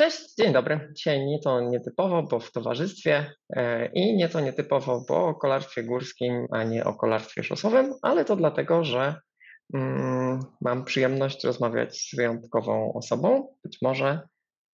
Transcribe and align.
Cześć, 0.00 0.34
dzień 0.34 0.52
dobry. 0.52 0.92
Dzisiaj 0.96 1.26
nieco 1.26 1.60
nietypowo, 1.60 2.22
bo 2.22 2.40
w 2.40 2.52
towarzystwie 2.52 3.32
e, 3.56 3.86
i 3.86 4.16
nieco 4.16 4.40
nietypowo, 4.40 5.04
bo 5.08 5.28
o 5.28 5.34
kolarstwie 5.34 5.82
górskim, 5.82 6.46
a 6.50 6.64
nie 6.64 6.84
o 6.84 6.94
kolarstwie 6.94 7.42
szosowym, 7.42 7.94
ale 8.02 8.24
to 8.24 8.36
dlatego, 8.36 8.84
że 8.84 9.14
mm, 9.74 10.40
mam 10.60 10.84
przyjemność 10.84 11.44
rozmawiać 11.44 11.98
z 11.98 12.16
wyjątkową 12.16 12.92
osobą, 12.92 13.54
być 13.64 13.78
może 13.82 14.20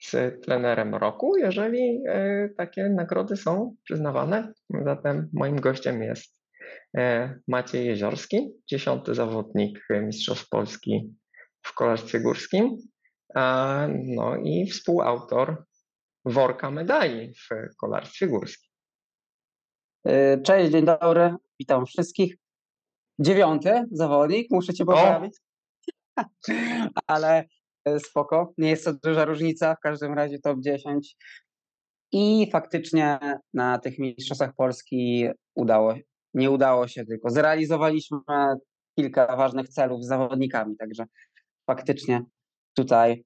z 0.02 0.42
trenerem 0.44 0.94
roku, 0.94 1.36
jeżeli 1.36 2.02
e, 2.08 2.48
takie 2.56 2.88
nagrody 2.88 3.36
są 3.36 3.76
przyznawane. 3.84 4.52
Zatem 4.84 5.30
moim 5.32 5.60
gościem 5.60 6.02
jest 6.02 6.40
e, 6.96 7.34
Maciej 7.48 7.86
Jeziorski, 7.86 8.50
dziesiąty 8.70 9.14
zawodnik 9.14 9.86
Mistrzostw 9.90 10.48
Polski 10.48 11.14
w 11.62 11.74
kolarstwie 11.74 12.20
górskim, 12.20 12.76
no 14.04 14.36
i 14.36 14.66
współautor 14.66 15.64
worka 16.24 16.70
medali 16.70 17.32
w 17.34 17.76
kolarstwie 17.76 18.26
górskim. 18.26 18.70
E, 20.06 20.40
cześć, 20.42 20.72
dzień 20.72 20.84
dobry, 20.84 21.34
witam 21.60 21.86
wszystkich. 21.86 22.36
Dziewiąty 23.18 23.84
zawodnik, 23.90 24.50
muszę 24.50 24.74
cię 24.74 24.84
poprawić. 24.84 25.38
Ale 27.06 27.44
e, 27.84 28.00
spoko, 28.00 28.54
nie 28.58 28.70
jest 28.70 28.84
to 28.84 28.92
duża 29.04 29.24
różnica, 29.24 29.74
w 29.74 29.80
każdym 29.80 30.14
razie 30.14 30.38
top 30.38 30.60
10. 30.60 31.16
I 32.12 32.50
faktycznie 32.52 33.18
na 33.54 33.78
tych 33.78 33.98
mistrzostwach 33.98 34.54
Polski 34.56 35.28
udało, 35.54 35.94
nie 36.34 36.50
udało 36.50 36.88
się, 36.88 37.04
tylko 37.04 37.30
zrealizowaliśmy 37.30 38.18
kilka 38.98 39.36
ważnych 39.36 39.68
celów 39.68 40.04
z 40.04 40.08
zawodnikami, 40.08 40.76
także 40.76 41.04
faktycznie 41.66 42.22
tutaj 42.76 43.24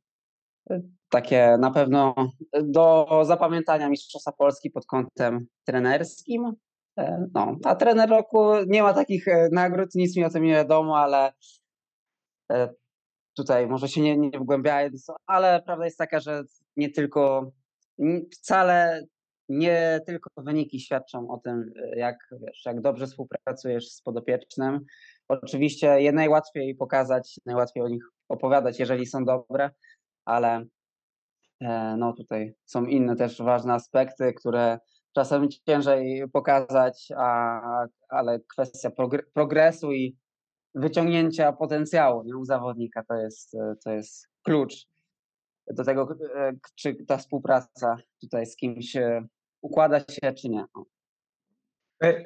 e, 0.70 0.80
takie 1.08 1.56
na 1.60 1.70
pewno 1.70 2.14
do 2.62 3.06
zapamiętania 3.24 3.88
Mistrzostwa 3.88 4.32
Polski 4.32 4.70
pod 4.70 4.86
kątem 4.86 5.46
trenerskim. 5.64 6.52
E, 6.98 7.26
no, 7.34 7.56
a 7.64 7.74
trener 7.74 8.10
roku 8.10 8.52
nie 8.66 8.82
ma 8.82 8.94
takich 8.94 9.28
e, 9.28 9.48
nagród, 9.52 9.94
nic 9.94 10.16
mi 10.16 10.24
o 10.24 10.30
tym 10.30 10.44
nie 10.44 10.52
wiadomo, 10.52 10.98
ale 10.98 11.32
tutaj 13.36 13.66
może 13.66 13.88
się 13.88 14.00
nie, 14.00 14.16
nie 14.16 14.38
wgłębiając, 14.38 15.06
ale 15.26 15.62
prawda 15.62 15.84
jest 15.84 15.98
taka, 15.98 16.20
że 16.20 16.42
nie 16.76 16.90
tylko, 16.90 17.52
wcale 18.32 19.04
nie 19.48 20.00
tylko 20.06 20.30
wyniki 20.36 20.80
świadczą 20.80 21.28
o 21.30 21.38
tym, 21.38 21.72
jak, 21.96 22.16
wiesz, 22.40 22.62
jak 22.66 22.80
dobrze 22.80 23.06
współpracujesz 23.06 23.90
z 23.90 24.02
podopiecznym. 24.02 24.80
Oczywiście 25.30 26.00
je 26.00 26.12
najłatwiej 26.12 26.74
pokazać, 26.74 27.40
najłatwiej 27.46 27.82
o 27.82 27.88
nich 27.88 28.04
opowiadać, 28.28 28.78
jeżeli 28.78 29.06
są 29.06 29.24
dobre, 29.24 29.70
ale 30.24 30.64
e, 31.60 31.96
no 31.98 32.12
tutaj 32.12 32.54
są 32.64 32.84
inne 32.84 33.16
też 33.16 33.42
ważne 33.42 33.74
aspekty, 33.74 34.32
które 34.32 34.78
czasem 35.14 35.48
ciężej 35.66 36.24
pokazać, 36.32 37.08
a, 37.16 37.60
ale 38.08 38.40
kwestia 38.40 38.90
progresu 39.34 39.92
i 39.92 40.16
wyciągnięcia 40.74 41.52
potencjału 41.52 42.22
nie, 42.22 42.36
u 42.36 42.44
zawodnika 42.44 43.04
to 43.04 43.14
jest, 43.14 43.56
to 43.84 43.90
jest 43.90 44.28
klucz 44.42 44.86
do 45.74 45.84
tego, 45.84 46.08
e, 46.36 46.52
czy 46.74 46.94
ta 46.94 47.16
współpraca 47.16 47.96
tutaj 48.20 48.46
z 48.46 48.56
kimś 48.56 48.96
e, 48.96 49.26
układa 49.62 50.00
się, 50.00 50.32
czy 50.32 50.48
nie. 50.48 50.64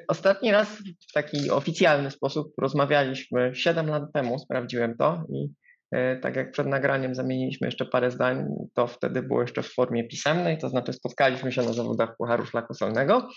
Ostatni 0.07 0.51
raz 0.51 0.67
w 1.09 1.13
taki 1.13 1.49
oficjalny 1.51 2.11
sposób 2.11 2.53
rozmawialiśmy 2.61 3.51
7 3.55 3.87
lat 3.87 4.03
temu, 4.13 4.39
sprawdziłem 4.39 4.97
to 4.97 5.23
i 5.29 5.49
E, 5.91 6.19
tak 6.19 6.35
jak 6.35 6.51
przed 6.51 6.67
nagraniem 6.67 7.15
zamieniliśmy 7.15 7.67
jeszcze 7.67 7.85
parę 7.85 8.11
zdań, 8.11 8.45
to 8.73 8.87
wtedy 8.87 9.21
było 9.21 9.41
jeszcze 9.41 9.63
w 9.63 9.73
formie 9.73 10.07
pisemnej, 10.07 10.57
to 10.57 10.69
znaczy 10.69 10.93
spotkaliśmy 10.93 11.51
się 11.51 11.61
na 11.61 11.73
zawodach 11.73 12.17
Pucharu 12.17 12.45
Szlaku 12.45 12.73
Solnego. 12.73 13.27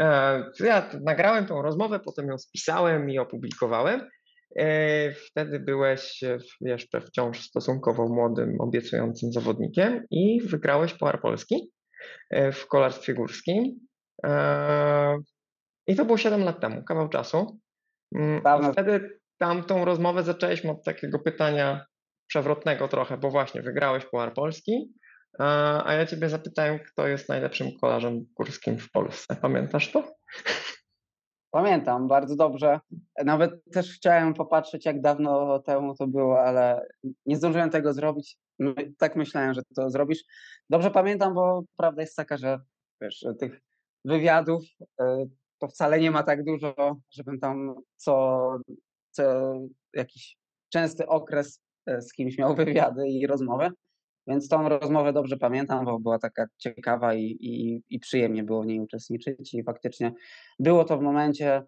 E, 0.00 0.44
ja 0.60 0.90
nagrałem 1.04 1.46
tą 1.46 1.62
rozmowę, 1.62 2.00
potem 2.00 2.26
ją 2.28 2.38
spisałem 2.38 3.10
i 3.10 3.18
opublikowałem. 3.18 4.08
E, 4.58 5.12
wtedy 5.12 5.60
byłeś 5.60 6.20
jeszcze 6.60 7.00
wciąż 7.00 7.40
stosunkowo 7.40 8.08
młodym, 8.08 8.56
obiecującym 8.60 9.32
zawodnikiem 9.32 10.04
i 10.10 10.40
wygrałeś 10.46 10.94
Puchar 10.94 11.20
Polski 11.20 11.70
w 12.52 12.66
kolarstwie 12.66 13.14
górskim. 13.14 13.64
I 15.86 15.96
to 15.96 16.04
było 16.04 16.18
7 16.18 16.44
lat 16.44 16.60
temu, 16.60 16.84
kawał 16.84 17.08
czasu. 17.08 17.58
Mm, 18.14 18.72
wtedy 18.72 19.20
tamtą 19.38 19.84
rozmowę 19.84 20.22
zaczęliśmy 20.22 20.70
od 20.70 20.84
takiego 20.84 21.18
pytania 21.18 21.86
przewrotnego 22.26 22.88
trochę, 22.88 23.18
bo 23.18 23.30
właśnie 23.30 23.62
wygrałeś 23.62 24.04
Puchar 24.04 24.34
Polski, 24.34 24.92
a 25.84 25.92
ja 25.92 26.06
ciebie 26.06 26.28
zapytałem, 26.28 26.78
kto 26.78 27.08
jest 27.08 27.28
najlepszym 27.28 27.68
kolarzem 27.80 28.24
górskim 28.34 28.78
w 28.78 28.90
Polsce. 28.90 29.36
Pamiętasz 29.36 29.92
to? 29.92 30.14
Pamiętam 31.50 32.08
bardzo 32.08 32.36
dobrze. 32.36 32.80
Nawet 33.24 33.50
też 33.72 33.92
chciałem 33.92 34.34
popatrzeć, 34.34 34.86
jak 34.86 35.00
dawno 35.00 35.58
temu 35.58 35.94
to 35.94 36.06
było, 36.06 36.40
ale 36.40 36.86
nie 37.26 37.36
zdążyłem 37.36 37.70
tego 37.70 37.92
zrobić. 37.92 38.36
No 38.58 38.74
tak 38.98 39.16
myślałem, 39.16 39.54
że 39.54 39.62
to 39.76 39.90
zrobisz. 39.90 40.24
Dobrze 40.70 40.90
pamiętam, 40.90 41.34
bo 41.34 41.62
prawda 41.76 42.02
jest 42.02 42.16
taka, 42.16 42.36
że 42.36 42.60
wiesz, 43.00 43.24
tych 43.40 43.60
wywiadów 44.04 44.62
e, 45.00 45.26
to 45.62 45.68
wcale 45.68 46.00
nie 46.00 46.10
ma 46.10 46.22
tak 46.22 46.44
dużo, 46.44 46.96
żebym 47.10 47.40
tam 47.40 47.74
co 47.96 48.38
co 49.10 49.54
jakiś 49.94 50.36
częsty 50.72 51.06
okres 51.06 51.62
e, 51.86 52.02
z 52.02 52.12
kimś 52.12 52.38
miał 52.38 52.54
wywiady 52.64 53.08
i 53.08 53.26
rozmowę. 53.26 53.70
Więc 54.26 54.48
tą 54.48 54.68
rozmowę 54.68 55.12
dobrze 55.12 55.36
pamiętam, 55.36 55.84
bo 55.84 55.98
była 55.98 56.18
taka 56.18 56.46
ciekawa 56.58 57.14
i, 57.14 57.36
i, 57.40 57.82
i 57.90 57.98
przyjemnie 57.98 58.44
było 58.44 58.62
w 58.62 58.66
niej 58.66 58.80
uczestniczyć. 58.80 59.54
I 59.54 59.64
faktycznie 59.64 60.12
było 60.58 60.84
to 60.84 60.98
w 60.98 61.02
momencie 61.02 61.62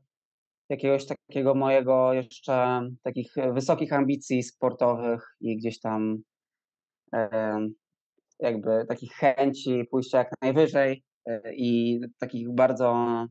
jakiegoś 0.69 1.07
takiego 1.07 1.55
mojego 1.55 2.13
jeszcze 2.13 2.81
takich 3.03 3.35
wysokich 3.53 3.93
ambicji 3.93 4.43
sportowych 4.43 5.37
i 5.41 5.57
gdzieś 5.57 5.81
tam 5.81 6.23
e, 7.15 7.69
jakby 8.41 8.87
takich 8.89 9.13
chęci 9.13 9.85
pójścia 9.91 10.19
jak 10.19 10.29
najwyżej 10.43 11.05
e, 11.27 11.55
i 11.55 12.01
takich 12.19 12.55
bardzo 12.55 13.27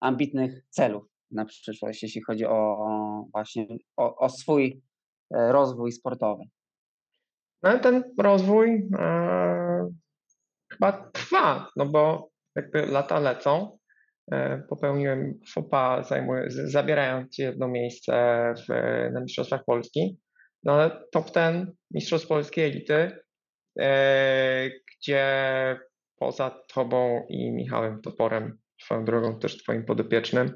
ambitnych 0.00 0.62
celów 0.70 1.04
na 1.30 1.44
przyszłość, 1.44 2.02
jeśli 2.02 2.22
chodzi 2.22 2.46
o 2.46 2.86
właśnie 3.32 3.66
o, 3.96 4.16
o 4.16 4.28
swój 4.28 4.82
e, 5.34 5.52
rozwój 5.52 5.92
sportowy? 5.92 6.44
No 7.62 7.78
ten 7.78 8.02
rozwój 8.18 8.88
e, 8.98 9.88
chyba 10.72 11.10
trwa, 11.12 11.70
no 11.76 11.86
bo 11.86 12.30
jakby 12.56 12.86
lata 12.86 13.20
lecą. 13.20 13.78
E, 14.32 14.62
popełniłem 14.68 15.40
fopa, 15.54 16.02
zabierając 16.48 17.38
jedno 17.38 17.68
miejsce 17.68 18.14
w, 18.56 18.72
na 19.12 19.20
Mistrzostwach 19.20 19.64
Polski. 19.64 20.18
No 20.64 20.72
ale 20.72 21.02
top 21.12 21.30
ten 21.30 21.72
Mistrzostw 21.90 22.28
Polskiej 22.28 22.64
Elity, 22.64 23.10
e, 23.80 24.70
gdzie 24.70 25.26
poza 26.18 26.62
tobą 26.74 27.26
i 27.28 27.52
Michałem 27.52 28.00
Toporem, 28.02 28.58
swoją 28.82 29.04
drogą 29.04 29.38
też 29.38 29.62
twoim 29.62 29.84
podopiecznym, 29.84 30.54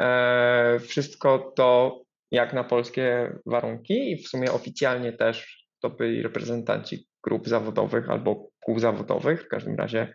E, 0.00 0.78
wszystko 0.78 1.52
to 1.56 2.00
jak 2.30 2.52
na 2.52 2.64
polskie 2.64 3.36
warunki 3.46 4.12
i 4.12 4.22
w 4.22 4.28
sumie 4.28 4.52
oficjalnie 4.52 5.12
też 5.12 5.66
to 5.80 5.90
byli 5.90 6.22
reprezentanci 6.22 7.06
grup 7.24 7.48
zawodowych 7.48 8.10
albo 8.10 8.48
kół 8.60 8.78
zawodowych, 8.78 9.42
w 9.42 9.48
każdym 9.48 9.76
razie 9.76 10.12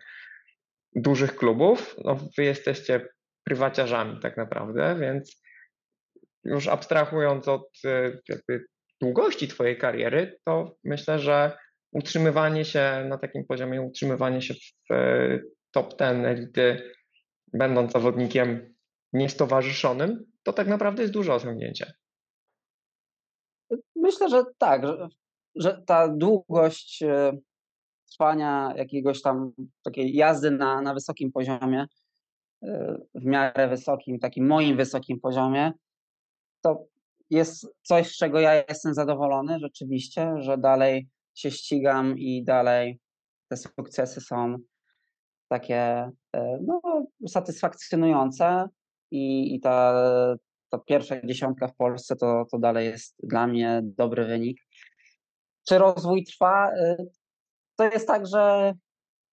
dużych 0.94 1.36
klubów. 1.36 1.96
No, 2.04 2.18
wy 2.36 2.44
jesteście 2.44 3.08
prywaciarzami 3.44 4.20
tak 4.20 4.36
naprawdę, 4.36 4.96
więc 5.00 5.42
już 6.44 6.68
abstrahując 6.68 7.48
od 7.48 7.68
e, 7.84 8.12
jakby 8.28 8.64
długości 9.00 9.48
twojej 9.48 9.78
kariery, 9.78 10.38
to 10.44 10.76
myślę, 10.84 11.18
że 11.18 11.58
utrzymywanie 11.92 12.64
się 12.64 13.06
na 13.08 13.18
takim 13.18 13.44
poziomie, 13.44 13.82
utrzymywanie 13.82 14.42
się 14.42 14.54
w 14.54 14.92
e, 14.92 15.40
top 15.70 15.96
ten 15.96 16.26
elity, 16.26 16.92
będąc 17.52 17.92
zawodnikiem 17.92 18.74
niestowarzyszonym, 19.12 20.24
to 20.42 20.52
tak 20.52 20.68
naprawdę 20.68 21.02
jest 21.02 21.14
duże 21.14 21.34
osiągnięcie. 21.34 21.92
Myślę, 23.96 24.28
że 24.28 24.44
tak, 24.58 24.86
że, 24.86 25.08
że 25.54 25.82
ta 25.86 26.08
długość 26.08 27.02
e, 27.02 27.38
trwania 28.12 28.72
jakiegoś 28.76 29.22
tam 29.22 29.52
takiej 29.82 30.14
jazdy 30.14 30.50
na, 30.50 30.82
na 30.82 30.94
wysokim 30.94 31.32
poziomie, 31.32 31.86
e, 32.62 32.98
w 33.14 33.24
miarę 33.24 33.68
wysokim, 33.68 34.18
takim 34.18 34.46
moim 34.46 34.76
wysokim 34.76 35.20
poziomie, 35.20 35.72
to 36.60 36.84
jest 37.30 37.66
coś, 37.82 38.08
z 38.08 38.16
czego 38.16 38.40
ja 38.40 38.54
jestem 38.54 38.94
zadowolony 38.94 39.58
rzeczywiście, 39.58 40.34
że 40.38 40.58
dalej 40.58 41.08
się 41.34 41.50
ścigam 41.50 42.18
i 42.18 42.44
dalej 42.44 43.00
te 43.48 43.56
sukcesy 43.56 44.20
są 44.20 44.56
takie 45.48 46.10
e, 46.36 46.58
no, 46.66 46.80
satysfakcjonujące 47.28 48.68
i, 49.10 49.54
i 49.54 49.60
ta, 49.60 49.94
ta 50.70 50.78
pierwsza 50.78 51.26
dziesiątka 51.26 51.68
w 51.68 51.76
Polsce 51.76 52.16
to, 52.16 52.44
to 52.50 52.58
dalej 52.58 52.86
jest 52.86 53.16
dla 53.22 53.46
mnie 53.46 53.80
dobry 53.84 54.24
wynik. 54.24 54.60
Czy 55.68 55.78
rozwój 55.78 56.24
trwa? 56.24 56.72
Y, 56.74 56.96
to 57.76 57.84
jest 57.84 58.06
tak, 58.06 58.26
że 58.26 58.72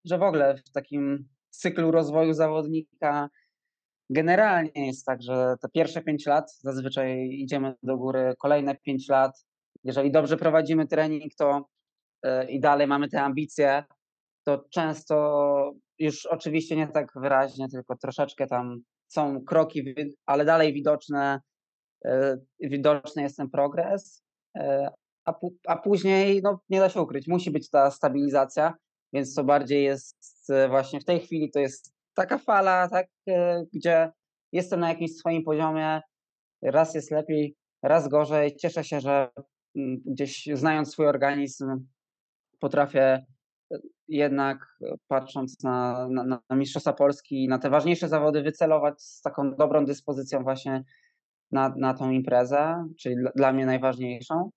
że 0.05 0.17
w 0.17 0.23
ogóle 0.23 0.57
w 0.57 0.71
takim 0.71 1.27
cyklu 1.49 1.91
rozwoju 1.91 2.33
zawodnika 2.33 3.29
generalnie 4.09 4.87
jest 4.87 5.05
tak, 5.05 5.21
że 5.21 5.55
te 5.61 5.69
pierwsze 5.69 6.01
5 6.01 6.25
lat 6.25 6.55
zazwyczaj 6.57 7.29
idziemy 7.31 7.75
do 7.83 7.97
góry, 7.97 8.33
kolejne 8.39 8.75
5 8.75 9.09
lat. 9.09 9.45
Jeżeli 9.83 10.11
dobrze 10.11 10.37
prowadzimy 10.37 10.87
trening, 10.87 11.35
to 11.37 11.69
e, 12.23 12.51
i 12.51 12.59
dalej 12.59 12.87
mamy 12.87 13.09
te 13.09 13.21
ambicje, 13.21 13.83
to 14.43 14.65
często 14.69 15.73
już 15.99 16.25
oczywiście 16.25 16.75
nie 16.75 16.87
tak 16.87 17.11
wyraźnie, 17.15 17.69
tylko 17.69 17.95
troszeczkę 17.95 18.47
tam 18.47 18.79
są 19.07 19.41
kroki, 19.41 19.95
ale 20.25 20.45
dalej 20.45 20.73
widoczne, 20.73 21.41
e, 22.05 22.37
widoczny 22.59 23.21
jest 23.21 23.37
ten 23.37 23.49
progres, 23.49 24.23
e, 24.57 24.89
a, 25.25 25.33
a 25.67 25.77
później 25.77 26.41
no, 26.43 26.59
nie 26.69 26.79
da 26.79 26.89
się 26.89 27.01
ukryć, 27.01 27.27
musi 27.27 27.51
być 27.51 27.69
ta 27.69 27.91
stabilizacja, 27.91 28.73
więc 29.13 29.35
to 29.35 29.43
bardziej 29.43 29.83
jest 29.83 30.17
właśnie 30.69 30.99
w 30.99 31.05
tej 31.05 31.19
chwili 31.19 31.51
to 31.51 31.59
jest 31.59 31.95
taka 32.15 32.37
fala, 32.37 32.89
tak, 32.89 33.07
e, 33.29 33.63
gdzie 33.73 34.11
jestem 34.51 34.79
na 34.79 34.89
jakimś 34.89 35.11
swoim 35.11 35.43
poziomie, 35.43 36.01
raz 36.61 36.95
jest 36.95 37.11
lepiej, 37.11 37.55
raz 37.83 38.07
gorzej. 38.07 38.55
Cieszę 38.55 38.83
się, 38.83 38.99
że 38.99 39.29
mm, 39.75 40.01
gdzieś 40.05 40.49
znając 40.53 40.91
swój 40.91 41.07
organizm, 41.07 41.87
potrafię 42.59 43.01
e, 43.03 43.25
jednak 44.07 44.77
e, 44.81 44.95
patrząc 45.07 45.63
na, 45.63 46.07
na, 46.09 46.41
na 46.49 46.55
Mistrzostwa 46.55 46.93
Polski 46.93 47.43
i 47.43 47.47
na 47.47 47.59
te 47.59 47.69
ważniejsze 47.69 48.09
zawody 48.09 48.41
wycelować 48.41 49.01
z 49.01 49.21
taką 49.21 49.55
dobrą 49.55 49.85
dyspozycją 49.85 50.43
właśnie 50.43 50.83
na, 51.51 51.73
na 51.77 51.93
tą 51.93 52.11
imprezę, 52.11 52.87
czyli 52.99 53.15
dla, 53.35 53.53
mnie 53.53 53.65
najważniejszą 53.65 54.51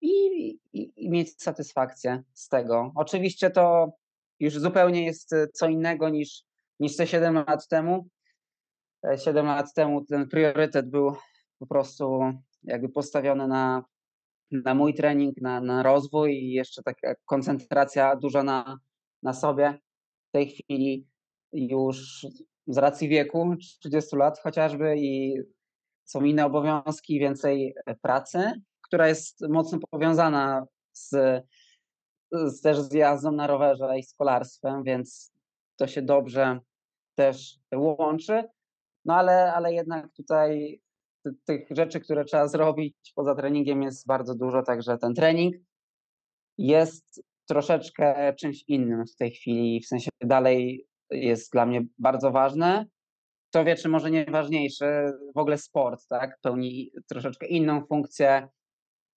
i, 0.00 0.26
i, 0.72 0.92
i, 0.96 1.10
mieć 1.10 1.42
satysfakcję 1.42 2.22
z 2.34 2.48
tego. 2.48 2.92
Oczywiście 2.94 3.50
to 3.50 3.92
już 4.40 4.58
zupełnie 4.58 5.06
jest 5.06 5.34
co 5.52 5.68
innego 5.68 6.08
niż 6.08 6.46
niż 6.80 6.96
te 6.96 7.06
7 7.06 7.34
lat 7.34 7.68
temu. 7.68 8.08
7 9.24 9.46
lat 9.46 9.74
temu 9.74 10.04
ten 10.04 10.28
priorytet 10.28 10.90
był 10.90 11.16
po 11.58 11.66
prostu 11.66 12.20
jakby 12.62 12.88
postawiony 12.88 13.48
na, 13.48 13.84
na 14.50 14.74
mój 14.74 14.94
trening, 14.94 15.40
na, 15.40 15.60
na 15.60 15.82
rozwój 15.82 16.32
i 16.32 16.52
jeszcze 16.52 16.82
taka 16.82 17.14
koncentracja 17.24 18.16
duża 18.16 18.42
na, 18.42 18.78
na 19.22 19.32
sobie. 19.32 19.78
W 20.28 20.32
tej 20.32 20.48
chwili 20.48 21.06
już 21.52 22.26
z 22.66 22.78
racji 22.78 23.08
wieku, 23.08 23.54
30 23.80 24.16
lat 24.16 24.38
chociażby 24.38 24.94
i 24.98 25.34
są 26.04 26.24
inne 26.24 26.46
obowiązki, 26.46 27.18
więcej 27.18 27.74
pracy, 28.02 28.52
która 28.80 29.08
jest 29.08 29.40
mocno 29.48 29.78
powiązana 29.90 30.66
z, 30.92 31.10
z 32.32 32.60
też 32.60 32.80
z 32.80 32.92
jazdą 32.92 33.32
na 33.32 33.46
rowerze 33.46 33.98
i 33.98 34.02
z 34.02 34.14
kolarstwem, 34.14 34.82
więc 34.82 35.32
to 35.76 35.86
się 35.86 36.02
dobrze 36.02 36.60
też 37.14 37.58
łączy. 37.74 38.44
No 39.04 39.14
ale, 39.14 39.54
ale 39.54 39.74
jednak 39.74 40.12
tutaj 40.12 40.80
tych 41.44 41.68
rzeczy, 41.70 42.00
które 42.00 42.24
trzeba 42.24 42.48
zrobić 42.48 43.12
poza 43.14 43.34
treningiem 43.34 43.82
jest 43.82 44.06
bardzo 44.06 44.34
dużo, 44.34 44.62
także 44.62 44.98
ten 44.98 45.14
trening 45.14 45.56
jest 46.58 47.22
troszeczkę 47.46 48.34
czymś 48.34 48.64
innym 48.68 49.06
w 49.06 49.16
tej 49.16 49.30
chwili, 49.30 49.80
w 49.80 49.86
sensie 49.86 50.10
dalej 50.20 50.86
jest 51.10 51.52
dla 51.52 51.66
mnie 51.66 51.82
bardzo 51.98 52.30
ważne. 52.30 52.86
To 53.50 53.64
wie, 53.64 53.76
czy 53.76 53.88
może 53.88 54.10
nie 54.10 54.24
ważniejszy, 54.24 55.12
w 55.34 55.38
ogóle 55.38 55.58
sport, 55.58 56.08
tak, 56.08 56.38
pełni 56.42 56.90
troszeczkę 57.08 57.46
inną 57.46 57.86
funkcję 57.86 58.48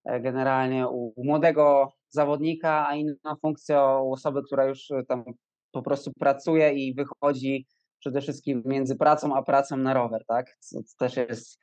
e, 0.06 0.20
generalnie 0.20 0.88
u 0.88 1.24
młodego 1.24 1.94
zawodnika, 2.10 2.88
a 2.88 2.96
inną 2.96 3.36
funkcję 3.42 3.82
u 4.04 4.14
osoby, 4.14 4.42
która 4.44 4.66
już 4.66 4.88
tam 5.08 5.24
po 5.72 5.82
prostu 5.82 6.12
pracuje 6.20 6.74
i 6.74 6.94
wychodzi 6.94 7.68
przede 8.00 8.22
wszystkim 8.22 8.64
między 8.66 8.96
pracą 8.96 9.36
a 9.36 9.44
pracą 9.44 9.78
na 9.78 9.94
rower, 9.94 10.26
tak? 10.26 10.58
Co 10.60 10.80
też 10.98 11.18
jest 11.18 11.60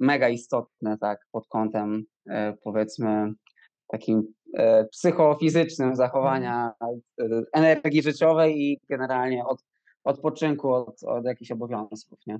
mega 0.00 0.28
istotne, 0.28 0.98
tak, 0.98 1.20
pod 1.32 1.48
kątem 1.48 2.04
e, 2.30 2.52
powiedzmy 2.64 3.32
takim 3.88 4.34
e, 4.56 4.84
psychofizycznym 4.84 5.96
zachowania 5.96 6.72
energii 7.52 8.02
życiowej 8.02 8.62
i 8.62 8.80
generalnie 8.88 9.44
od 9.44 9.64
odpoczynku, 10.04 10.74
od, 10.74 11.02
od 11.02 11.24
jakichś 11.24 11.50
obowiązków, 11.50 12.18
nie? 12.26 12.38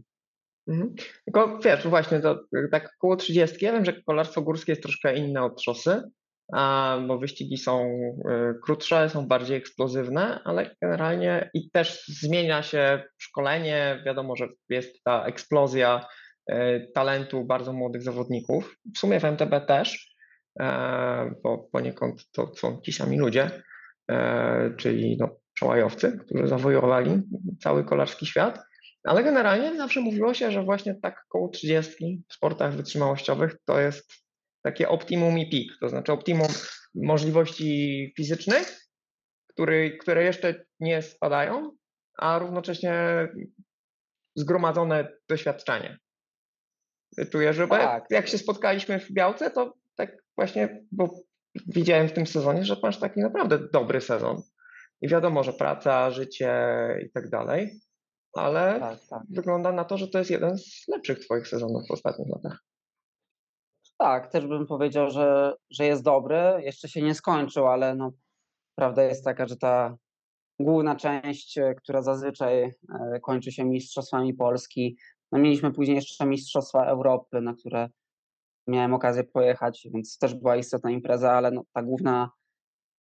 Mhm. 0.69 0.95
Tylko 1.25 1.59
wiesz, 1.59 1.89
właśnie 1.89 2.21
to 2.21 2.41
tak 2.71 2.93
około 2.99 3.17
30. 3.17 3.65
Ja 3.65 3.73
wiem, 3.73 3.85
że 3.85 4.03
kolarstwo 4.03 4.43
górskie 4.43 4.73
jest 4.73 4.83
troszkę 4.83 5.17
inne 5.17 5.43
od 5.43 5.63
szosy, 5.63 6.03
bo 7.07 7.19
wyścigi 7.19 7.59
są 7.59 8.01
krótsze, 8.65 9.09
są 9.09 9.27
bardziej 9.27 9.57
eksplozywne, 9.57 10.41
ale 10.45 10.77
generalnie 10.83 11.51
i 11.55 11.71
też 11.71 12.05
zmienia 12.07 12.63
się 12.63 13.03
szkolenie. 13.19 14.03
Wiadomo, 14.07 14.37
że 14.37 14.49
jest 14.69 15.03
ta 15.05 15.25
eksplozja 15.25 16.07
talentu 16.95 17.45
bardzo 17.45 17.73
młodych 17.73 18.03
zawodników. 18.03 18.77
W 18.95 18.99
sumie 18.99 19.21
w 19.21 19.25
MTB 19.25 19.67
też, 19.67 20.15
e, 20.61 21.35
bo 21.43 21.59
poniekąd 21.59 22.31
to 22.33 22.55
są 22.55 22.81
ci 22.81 22.93
sami 22.93 23.19
ludzie, 23.19 23.63
e, 24.11 24.75
czyli 24.77 25.17
no, 25.21 25.37
przełajowcy, 25.55 26.19
którzy 26.25 26.49
zawojowali 26.49 27.23
cały 27.61 27.85
kolarski 27.85 28.27
świat. 28.27 28.59
Ale 29.05 29.25
generalnie 29.25 29.77
zawsze 29.77 30.01
mówiło 30.01 30.35
się, 30.35 30.51
że 30.51 30.63
właśnie 30.63 30.95
tak 30.95 31.25
koło 31.29 31.49
30 31.49 32.23
w 32.29 32.35
sportach 32.35 32.75
wytrzymałościowych 32.75 33.57
to 33.65 33.81
jest 33.81 34.13
takie 34.63 34.89
optimum 34.89 35.39
i 35.39 35.51
peak, 35.51 35.79
to 35.81 35.89
znaczy 35.89 36.13
optimum 36.13 36.49
możliwości 36.95 38.13
fizycznych, 38.17 38.81
który, 39.49 39.99
które 39.99 40.25
jeszcze 40.25 40.65
nie 40.81 41.03
spadają, 41.03 41.71
a 42.19 42.39
równocześnie 42.39 42.95
zgromadzone 44.37 45.09
doświadczenie. 45.29 45.99
Czuję, 47.33 47.53
że 47.53 47.69
tak. 47.69 48.05
jak 48.11 48.29
się 48.29 48.39
spotkaliśmy 48.39 49.01
w 49.01 49.13
Białce, 49.13 49.51
to 49.51 49.75
tak 49.97 50.17
właśnie, 50.37 50.85
bo 50.93 51.11
widziałem 51.67 52.09
w 52.09 52.13
tym 52.13 52.27
sezonie, 52.27 52.65
że 52.65 52.77
masz 52.83 52.99
taki 52.99 53.21
naprawdę 53.21 53.59
dobry 53.73 54.01
sezon. 54.01 54.43
I 55.03 55.09
wiadomo, 55.09 55.43
że 55.43 55.53
praca, 55.53 56.11
życie 56.11 56.55
i 57.07 57.11
tak 57.11 57.31
dalej, 57.31 57.81
ale 58.33 58.81
tak, 58.81 58.99
tak. 59.11 59.23
wygląda 59.31 59.73
na 59.73 59.85
to, 59.85 59.99
że 59.99 60.09
to 60.09 60.19
jest 60.19 60.31
jeden 60.31 60.59
z 60.59 60.89
lepszych 60.89 61.19
Twoich 61.19 61.49
sezonów 61.49 61.83
w 61.89 61.91
ostatnich 61.91 62.29
latach. 62.29 62.59
Tak, 63.99 64.33
też 64.33 64.47
bym 64.47 64.67
powiedział, 64.67 65.11
że, 65.11 65.55
że 65.71 65.85
jest 65.85 66.03
dobry. 66.03 66.39
Jeszcze 66.59 66.89
się 66.89 67.03
nie 67.03 67.15
skończył, 67.15 67.67
ale 67.67 67.95
no, 67.95 68.13
prawda 68.75 69.03
jest 69.03 69.25
taka, 69.25 69.47
że 69.47 69.57
ta 69.57 69.97
główna 70.61 70.97
część, 70.97 71.59
która 71.77 72.03
zazwyczaj 72.03 72.63
e, 72.63 72.73
kończy 73.23 73.53
się 73.53 73.65
Mistrzostwami 73.65 74.35
Polski, 74.35 74.97
no 75.33 75.39
mieliśmy 75.39 75.73
później 75.73 75.95
jeszcze 75.95 76.27
Mistrzostwa 76.27 76.87
Europy, 76.87 77.41
na 77.41 77.55
które 77.55 77.89
miałem 78.67 78.95
okazję 78.95 79.25
pojechać, 79.25 79.89
więc 79.95 80.19
też 80.19 80.35
była 80.35 80.57
istotna 80.57 80.91
impreza, 80.91 81.33
ale 81.33 81.51
no, 81.51 81.63
ta 81.73 81.83
główna 81.83 82.31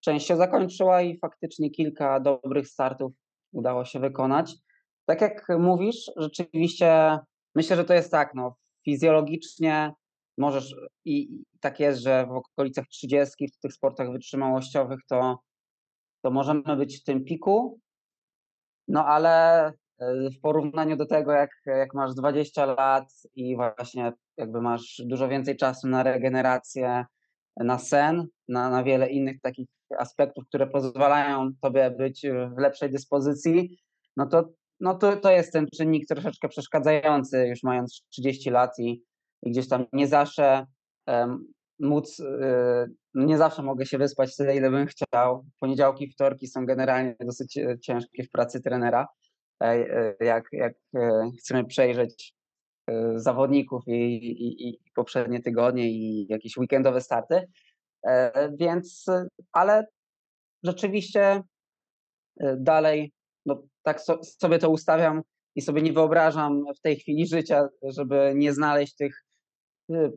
część 0.00 0.26
się 0.26 0.36
zakończyła 0.36 1.02
i 1.02 1.18
faktycznie 1.18 1.70
kilka 1.70 2.20
dobrych 2.20 2.68
startów 2.68 3.12
udało 3.52 3.84
się 3.84 4.00
wykonać. 4.00 4.54
Tak 5.06 5.20
jak 5.20 5.46
mówisz, 5.58 6.10
rzeczywiście 6.16 7.18
myślę, 7.54 7.76
że 7.76 7.84
to 7.84 7.94
jest 7.94 8.10
tak, 8.10 8.34
no, 8.34 8.56
fizjologicznie 8.84 9.92
możesz 10.38 10.74
i 11.04 11.42
tak 11.60 11.80
jest, 11.80 12.00
że 12.00 12.26
w 12.26 12.30
okolicach 12.30 12.86
30 12.86 13.48
w 13.48 13.58
tych 13.58 13.72
sportach 13.72 14.12
wytrzymałościowych 14.12 15.00
to, 15.08 15.38
to 16.22 16.30
możemy 16.30 16.76
być 16.76 17.00
w 17.00 17.04
tym 17.04 17.24
piku, 17.24 17.80
no 18.88 19.06
ale 19.06 19.72
w 20.36 20.40
porównaniu 20.40 20.96
do 20.96 21.06
tego, 21.06 21.32
jak, 21.32 21.50
jak 21.66 21.94
masz 21.94 22.14
20 22.14 22.66
lat 22.66 23.12
i 23.34 23.56
właśnie 23.56 24.12
jakby 24.36 24.60
masz 24.60 25.02
dużo 25.04 25.28
więcej 25.28 25.56
czasu 25.56 25.88
na 25.88 26.02
regenerację, 26.02 27.04
na 27.56 27.78
sen, 27.78 28.26
na, 28.48 28.70
na 28.70 28.84
wiele 28.84 29.08
innych 29.08 29.40
takich 29.40 29.68
aspektów, 29.98 30.44
które 30.48 30.66
pozwalają 30.66 31.50
tobie 31.60 31.90
być 31.90 32.26
w 32.56 32.58
lepszej 32.58 32.90
dyspozycji, 32.90 33.78
no 34.16 34.26
to, 34.26 34.48
no 34.80 34.94
to, 34.94 35.16
to 35.16 35.30
jest 35.30 35.52
ten 35.52 35.66
czynnik 35.76 36.06
troszeczkę 36.08 36.48
przeszkadzający, 36.48 37.46
już 37.46 37.62
mając 37.62 38.02
30 38.10 38.50
lat 38.50 38.78
i, 38.78 39.04
i 39.42 39.50
gdzieś 39.50 39.68
tam 39.68 39.86
nie 39.92 40.06
zawsze 40.06 40.66
um, 41.06 41.46
móc, 41.80 42.20
y, 42.20 42.24
nie 43.14 43.38
zawsze 43.38 43.62
mogę 43.62 43.86
się 43.86 43.98
wyspać 43.98 44.36
tyle, 44.36 44.56
ile 44.56 44.70
bym 44.70 44.86
chciał. 44.86 45.46
Poniedziałki, 45.60 46.08
wtorki 46.08 46.46
są 46.46 46.66
generalnie 46.66 47.16
dosyć 47.20 47.58
e, 47.58 47.78
ciężkie 47.78 48.24
w 48.24 48.30
pracy 48.30 48.60
trenera, 48.60 49.08
jak, 50.20 50.44
jak 50.52 50.74
chcemy 51.38 51.64
przejrzeć 51.64 52.34
zawodników 53.14 53.82
i, 53.86 53.92
i, 53.92 54.68
i 54.68 54.80
poprzednie 54.94 55.42
tygodnie 55.42 55.90
i 55.90 56.26
jakieś 56.28 56.56
weekendowe 56.56 57.00
starty. 57.00 57.48
Więc, 58.58 59.06
ale 59.52 59.86
rzeczywiście 60.62 61.42
dalej, 62.56 63.12
no, 63.46 63.62
tak 63.82 64.00
so, 64.00 64.24
sobie 64.24 64.58
to 64.58 64.70
ustawiam 64.70 65.22
i 65.54 65.60
sobie 65.62 65.82
nie 65.82 65.92
wyobrażam 65.92 66.64
w 66.76 66.80
tej 66.80 66.96
chwili 66.96 67.26
życia, 67.26 67.68
żeby 67.82 68.32
nie 68.36 68.52
znaleźć 68.52 68.94
tych 68.94 69.24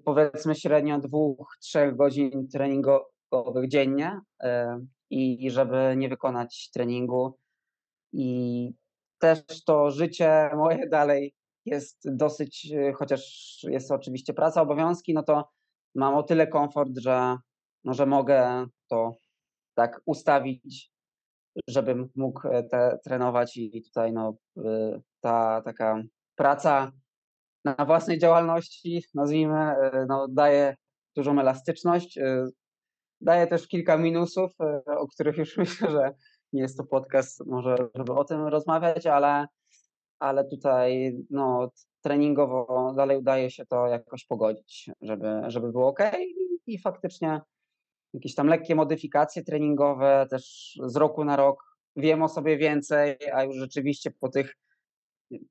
powiedzmy 0.06 0.56
średnio 0.56 1.00
dwóch, 1.00 1.58
trzech 1.62 1.96
godzin 1.96 2.48
treningowych 2.48 3.68
dziennie 3.68 4.20
i 5.10 5.52
żeby 5.52 5.94
nie 5.98 6.10
wykonać 6.10 6.70
treningu. 6.74 7.38
i 8.14 8.74
też 9.24 9.64
to 9.66 9.92
życie 9.92 10.50
moje 10.56 10.88
dalej 10.98 11.34
jest 11.66 12.16
dosyć, 12.16 12.72
y, 12.72 12.94
chociaż 12.94 13.22
jest 13.64 13.92
oczywiście 13.92 14.34
praca, 14.34 14.62
obowiązki, 14.62 15.14
no 15.14 15.24
to 15.24 15.50
mam 15.96 16.16
o 16.16 16.24
tyle 16.24 16.48
komfort, 16.48 16.92
że, 16.98 17.38
no, 17.84 17.94
że 17.94 18.06
mogę 18.06 18.66
to 18.90 19.12
tak 19.76 20.02
ustawić, 20.06 20.92
żebym 21.68 22.10
mógł 22.16 22.48
e, 22.48 22.64
te, 22.64 23.00
trenować 23.04 23.58
i 23.58 23.82
tutaj 23.84 24.14
no, 24.14 24.38
y, 24.58 24.62
ta 25.22 25.62
taka 25.62 26.02
praca 26.36 26.92
na 27.66 27.86
własnej 27.86 28.20
działalności, 28.20 29.04
nazwijmy, 29.14 29.60
e, 29.60 30.06
no, 30.10 30.28
daje 30.30 30.76
dużą 31.16 31.40
elastyczność. 31.40 32.18
E, 32.18 32.46
daje 33.22 33.48
też 33.48 33.68
kilka 33.68 33.98
minusów, 33.98 34.52
o 34.86 35.08
których 35.08 35.38
już 35.38 35.58
myślę, 35.64 35.92
że 35.92 36.14
nie 36.54 36.62
jest 36.62 36.78
to 36.78 36.84
podcast 36.84 37.46
może, 37.46 37.76
żeby 37.96 38.14
o 38.14 38.24
tym 38.24 38.48
rozmawiać, 38.48 39.08
ale, 39.08 39.48
ale 40.20 40.46
tutaj 40.46 41.18
no, 41.30 41.72
treningowo 42.02 42.94
dalej 42.98 43.18
udaje 43.18 43.52
się 43.52 43.66
to 43.66 43.88
jakoś 43.88 44.26
pogodzić, 44.26 44.90
żeby, 45.02 45.42
żeby 45.48 45.72
było 45.72 45.88
ok 45.88 46.00
i, 46.68 46.80
faktycznie 46.80 47.42
jakieś 48.14 48.36
tam 48.36 48.48
lekkie 48.48 48.76
modyfikacje 48.76 49.44
treningowe 49.44 50.28
też 50.30 50.74
z 50.86 50.96
roku 50.96 51.26
na 51.26 51.36
rok. 51.36 51.64
Wiem 51.96 52.24
o 52.24 52.30
sobie 52.30 52.58
więcej, 52.58 53.18
a 53.34 53.44
już 53.44 53.56
rzeczywiście 53.56 54.12
po 54.12 54.30
tych 54.30 54.56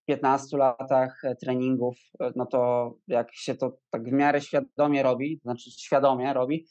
15 0.04 0.56
latach 0.56 1.22
treningów, 1.40 1.96
no 2.36 2.46
to 2.46 2.92
jak 3.08 3.34
się 3.34 3.54
to 3.54 3.78
tak 3.90 4.04
w 4.04 4.12
miarę 4.12 4.40
świadomie 4.40 5.02
robi, 5.02 5.40
znaczy 5.42 5.70
świadomie 5.70 6.32
robi, 6.32 6.66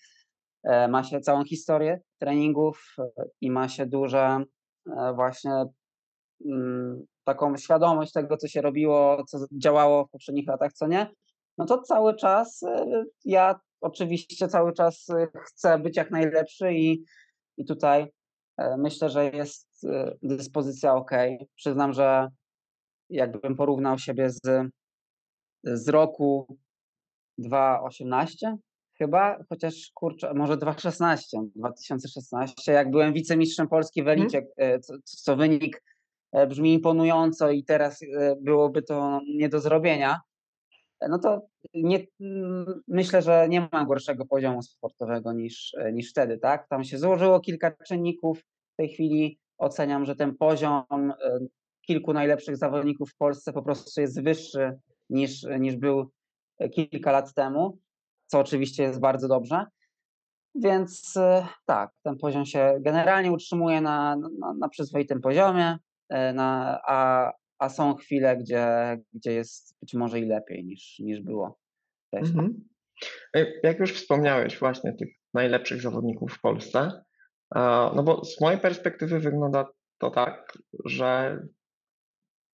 ma 0.63 1.03
się 1.03 1.19
całą 1.19 1.43
historię 1.43 1.99
treningów 2.19 2.95
e, 2.99 3.03
i 3.41 3.51
ma 3.51 3.69
się 3.69 3.85
duże 3.85 4.43
e, 4.97 5.13
właśnie 5.13 5.65
mm, 6.45 7.05
taką 7.23 7.57
świadomość 7.57 8.11
tego, 8.11 8.37
co 8.37 8.47
się 8.47 8.61
robiło, 8.61 9.23
co 9.27 9.37
działało 9.51 10.05
w 10.05 10.09
poprzednich 10.09 10.47
latach, 10.47 10.73
co 10.73 10.87
nie, 10.87 11.11
no 11.57 11.65
to 11.65 11.81
cały 11.81 12.15
czas 12.15 12.61
ja 13.25 13.59
oczywiście 13.81 14.47
cały 14.47 14.73
czas 14.73 15.07
chcę 15.45 15.79
być 15.79 15.97
jak 15.97 16.11
najlepszy 16.11 16.73
i, 16.73 17.03
i 17.57 17.65
tutaj 17.65 18.11
myślę, 18.77 19.09
że 19.09 19.29
jest 19.29 19.87
dyspozycja 20.23 20.93
ok. 20.93 21.11
Przyznam, 21.55 21.93
że 21.93 22.29
jakbym 23.09 23.55
porównał 23.55 23.97
siebie 23.97 24.29
z, 24.29 24.41
z 25.63 25.89
roku 25.89 26.57
2018 27.37 28.57
chyba, 29.01 29.43
chociaż 29.49 29.91
kurczę, 29.93 30.33
może 30.33 30.57
2016, 30.57 31.37
2016, 31.55 32.71
jak 32.71 32.91
byłem 32.91 33.13
wicemistrzem 33.13 33.67
Polski 33.67 34.03
w 34.03 34.07
mhm. 34.07 34.19
Elicie, 34.19 34.47
hmm. 34.57 34.81
co, 34.81 34.93
co 35.03 35.35
wynik 35.35 35.83
e, 36.31 36.47
brzmi 36.47 36.73
imponująco 36.73 37.51
i 37.51 37.63
teraz 37.63 38.01
e, 38.03 38.35
byłoby 38.41 38.81
to 38.81 39.21
nie 39.35 39.49
do 39.49 39.59
zrobienia, 39.59 40.19
no 41.09 41.19
to 41.19 41.41
nie, 41.73 41.99
myślę, 42.87 43.21
że 43.21 43.49
nie 43.49 43.67
ma 43.71 43.85
gorszego 43.85 44.25
poziomu 44.25 44.61
sportowego 44.61 45.33
niż, 45.33 45.75
niż 45.93 46.09
wtedy, 46.09 46.37
tak? 46.37 46.67
Tam 46.67 46.83
się 46.83 46.97
złożyło 46.97 47.39
kilka 47.39 47.71
czynników. 47.71 48.39
W 48.73 48.75
tej 48.77 48.89
chwili 48.89 49.39
oceniam, 49.57 50.05
że 50.05 50.15
ten 50.15 50.37
poziom 50.37 50.83
kilku 51.87 52.13
najlepszych 52.13 52.57
zawodników 52.57 53.11
w 53.11 53.17
Polsce 53.17 53.53
po 53.53 53.61
prostu 53.61 54.01
jest 54.01 54.23
wyższy 54.23 54.79
niż, 55.09 55.45
niż 55.59 55.75
był 55.75 56.11
kilka 56.71 57.11
lat 57.11 57.33
temu, 57.33 57.77
co 58.31 58.39
oczywiście 58.39 58.83
jest 58.83 58.99
bardzo 58.99 59.27
dobrze. 59.27 59.65
Więc 60.55 61.17
e, 61.17 61.47
tak, 61.65 61.91
ten 62.03 62.17
poziom 62.17 62.45
się 62.45 62.77
generalnie 62.79 63.31
utrzymuje 63.31 63.81
na, 63.81 64.15
na, 64.39 64.53
na 64.53 64.69
przyzwoitym 64.69 65.21
poziomie, 65.21 65.77
e, 66.09 66.33
na, 66.33 66.81
a, 66.87 67.31
a 67.59 67.69
są 67.69 67.95
chwile, 67.95 68.37
gdzie, 68.37 68.97
gdzie 69.13 69.31
jest 69.33 69.79
być 69.81 69.93
może 69.93 70.19
i 70.19 70.25
lepiej 70.25 70.65
niż, 70.65 70.99
niż 70.99 71.21
było. 71.21 71.59
Mhm. 72.13 72.69
E, 73.35 73.45
jak 73.63 73.79
już 73.79 73.93
wspomniałeś 73.93 74.59
właśnie 74.59 74.93
tych 74.93 75.09
najlepszych 75.33 75.81
zawodników 75.81 76.33
w 76.33 76.41
Polsce, 76.41 77.03
no 77.95 78.03
bo 78.03 78.25
z 78.25 78.41
mojej 78.41 78.59
perspektywy 78.59 79.19
wygląda 79.19 79.67
to 79.97 80.11
tak, 80.11 80.57
że 80.85 81.39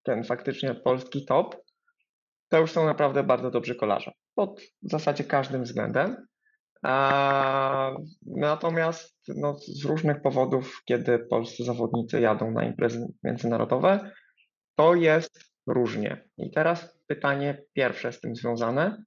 ten 0.03 0.23
faktycznie 0.23 0.75
polski 0.75 1.25
top, 1.25 1.55
to 2.49 2.59
już 2.59 2.71
są 2.71 2.85
naprawdę 2.85 3.23
bardzo 3.23 3.51
dobrzy 3.51 3.75
kolarze. 3.75 4.11
Pod 4.37 4.61
w 4.81 4.91
zasadzie 4.91 5.23
każdym 5.23 5.63
względem. 5.63 6.27
Natomiast 8.25 9.17
no, 9.27 9.57
z 9.59 9.85
różnych 9.85 10.21
powodów, 10.21 10.81
kiedy 10.85 11.19
polscy 11.19 11.63
zawodnicy 11.63 12.21
jadą 12.21 12.51
na 12.51 12.63
imprezy 12.63 13.07
międzynarodowe, 13.23 14.11
to 14.75 14.95
jest 14.95 15.39
różnie. 15.67 16.29
I 16.37 16.51
teraz 16.51 16.99
pytanie 17.07 17.63
pierwsze 17.73 18.11
z 18.11 18.19
tym 18.19 18.35
związane, 18.35 19.03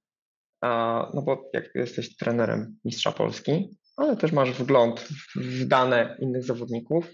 no 1.13 1.21
bo 1.25 1.49
jak 1.53 1.75
jesteś 1.75 2.17
trenerem 2.17 2.77
mistrza 2.85 3.11
Polski, 3.11 3.77
ale 3.97 4.17
też 4.17 4.31
masz 4.31 4.51
wgląd 4.51 5.07
w 5.35 5.65
dane 5.65 6.17
innych 6.19 6.43
zawodników, 6.43 7.11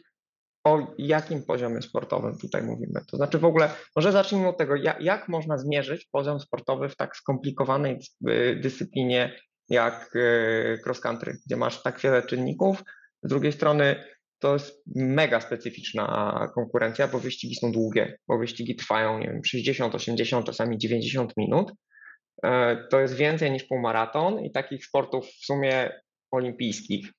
o 0.67 0.95
jakim 0.97 1.43
poziomie 1.43 1.81
sportowym 1.81 2.37
tutaj 2.37 2.63
mówimy? 2.63 3.01
To 3.11 3.17
znaczy 3.17 3.39
w 3.39 3.45
ogóle, 3.45 3.69
może 3.95 4.11
zacznijmy 4.11 4.47
od 4.47 4.57
tego, 4.57 4.75
jak, 4.75 5.01
jak 5.01 5.27
można 5.27 5.57
zmierzyć 5.57 6.07
poziom 6.11 6.39
sportowy 6.39 6.89
w 6.89 6.95
tak 6.95 7.15
skomplikowanej 7.15 7.99
dyscyplinie 8.61 9.39
jak 9.69 10.15
e, 10.15 10.77
cross 10.85 10.99
country, 10.99 11.37
gdzie 11.45 11.55
masz 11.55 11.83
tak 11.83 11.99
wiele 11.99 12.23
czynników. 12.23 12.83
Z 13.23 13.29
drugiej 13.29 13.51
strony 13.51 14.03
to 14.39 14.53
jest 14.53 14.81
mega 14.95 15.41
specyficzna 15.41 16.47
konkurencja, 16.55 17.07
bo 17.07 17.19
wyścigi 17.19 17.55
są 17.55 17.71
długie, 17.71 18.17
bo 18.27 18.37
wyścigi 18.37 18.75
trwają, 18.75 19.19
nie 19.19 19.27
wiem, 19.27 19.41
60, 19.45 19.95
80, 19.95 20.45
czasami 20.45 20.77
90 20.77 21.37
minut. 21.37 21.71
E, 22.43 22.77
to 22.91 22.99
jest 22.99 23.13
więcej 23.13 23.51
niż 23.51 23.63
półmaraton 23.63 24.39
i 24.39 24.51
takich 24.51 24.85
sportów 24.85 25.25
w 25.25 25.45
sumie 25.45 26.01
olimpijskich 26.31 27.11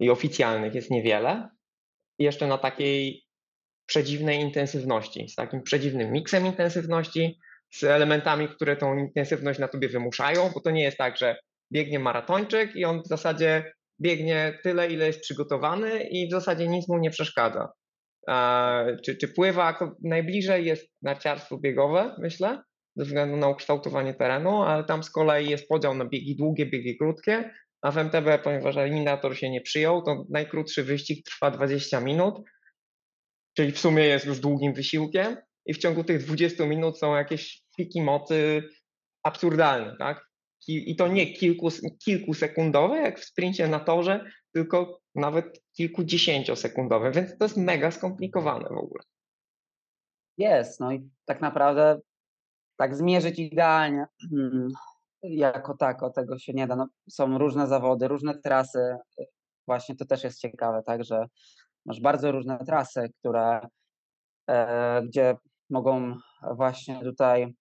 i 0.00 0.10
oficjalnych 0.10 0.74
jest 0.74 0.90
niewiele 0.90 1.55
jeszcze 2.18 2.46
na 2.46 2.58
takiej 2.58 3.22
przedziwnej 3.86 4.40
intensywności, 4.40 5.28
z 5.28 5.34
takim 5.34 5.62
przedziwnym 5.62 6.12
miksem 6.12 6.46
intensywności, 6.46 7.38
z 7.74 7.84
elementami, 7.84 8.48
które 8.48 8.76
tą 8.76 8.98
intensywność 8.98 9.58
na 9.58 9.68
tobie 9.68 9.88
wymuszają, 9.88 10.50
bo 10.54 10.60
to 10.60 10.70
nie 10.70 10.82
jest 10.82 10.96
tak, 10.96 11.16
że 11.16 11.36
biegnie 11.72 11.98
maratończyk 11.98 12.76
i 12.76 12.84
on 12.84 13.02
w 13.02 13.06
zasadzie 13.06 13.72
biegnie 14.00 14.58
tyle, 14.62 14.88
ile 14.88 15.06
jest 15.06 15.20
przygotowany 15.20 16.02
i 16.02 16.28
w 16.28 16.30
zasadzie 16.30 16.68
nic 16.68 16.88
mu 16.88 16.98
nie 16.98 17.10
przeszkadza. 17.10 17.72
Czy, 19.04 19.16
czy 19.16 19.28
pływa, 19.28 19.78
najbliżej 20.04 20.64
jest 20.64 20.88
narciarstwo 21.02 21.58
biegowe, 21.58 22.16
myślę, 22.18 22.62
ze 22.96 23.04
względu 23.04 23.36
na 23.36 23.48
ukształtowanie 23.48 24.14
terenu, 24.14 24.62
ale 24.62 24.84
tam 24.84 25.02
z 25.02 25.10
kolei 25.10 25.50
jest 25.50 25.68
podział 25.68 25.94
na 25.94 26.04
biegi 26.04 26.36
długie, 26.36 26.66
biegi 26.66 26.96
krótkie 26.96 27.50
a 27.86 27.90
w 27.90 27.98
MTB, 27.98 28.42
ponieważ 28.44 28.76
eliminator 28.76 29.36
się 29.36 29.50
nie 29.50 29.60
przyjął, 29.60 30.02
to 30.02 30.24
najkrótszy 30.30 30.84
wyścig 30.84 31.26
trwa 31.26 31.50
20 31.50 32.00
minut, 32.00 32.42
czyli 33.56 33.72
w 33.72 33.78
sumie 33.78 34.04
jest 34.04 34.26
już 34.26 34.40
długim 34.40 34.74
wysiłkiem 34.74 35.36
i 35.66 35.74
w 35.74 35.78
ciągu 35.78 36.04
tych 36.04 36.24
20 36.24 36.66
minut 36.66 36.98
są 36.98 37.14
jakieś 37.14 37.62
piki 37.76 38.02
mocy 38.02 38.62
absurdalne, 39.22 39.96
tak? 39.98 40.26
I 40.68 40.96
to 40.96 41.08
nie 41.08 41.32
kilku, 41.32 41.68
kilkusekundowe, 42.04 42.96
jak 42.96 43.20
w 43.20 43.24
sprincie 43.24 43.68
na 43.68 43.80
torze, 43.80 44.30
tylko 44.54 45.00
nawet 45.14 45.60
kilkudziesięciosekundowe, 45.76 47.10
więc 47.10 47.38
to 47.38 47.44
jest 47.44 47.56
mega 47.56 47.90
skomplikowane 47.90 48.68
w 48.68 48.78
ogóle. 48.78 49.02
Jest, 50.38 50.80
no 50.80 50.92
i 50.92 51.10
tak 51.24 51.40
naprawdę 51.40 52.00
tak 52.78 52.96
zmierzyć 52.96 53.38
idealnie 53.38 54.06
hmm, 54.30 54.68
jako 55.30 55.76
tako 55.76 56.10
tego 56.10 56.38
się 56.38 56.52
nie 56.52 56.66
da. 56.66 56.76
No, 56.76 56.86
są 57.10 57.38
różne 57.38 57.66
zawody, 57.66 58.08
różne 58.08 58.38
trasy. 58.38 58.96
Właśnie 59.66 59.96
to 59.96 60.04
też 60.04 60.24
jest 60.24 60.40
ciekawe, 60.40 60.82
tak, 60.82 61.04
że 61.04 61.26
masz 61.86 62.00
bardzo 62.00 62.32
różne 62.32 62.58
trasy, 62.66 63.12
które, 63.20 63.60
e, 64.50 65.02
gdzie 65.02 65.36
mogą 65.70 66.14
właśnie 66.56 67.00
tutaj, 67.00 67.54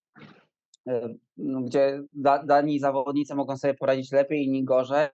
e, 0.88 1.10
gdzie 1.38 2.01
da, 2.13 2.43
dani 2.43 2.79
zawodnicy 2.79 3.36
mogą 3.36 3.57
sobie 3.57 3.74
poradzić 3.74 4.12
lepiej, 4.12 4.45
inni 4.45 4.63
gorzej, 4.63 5.10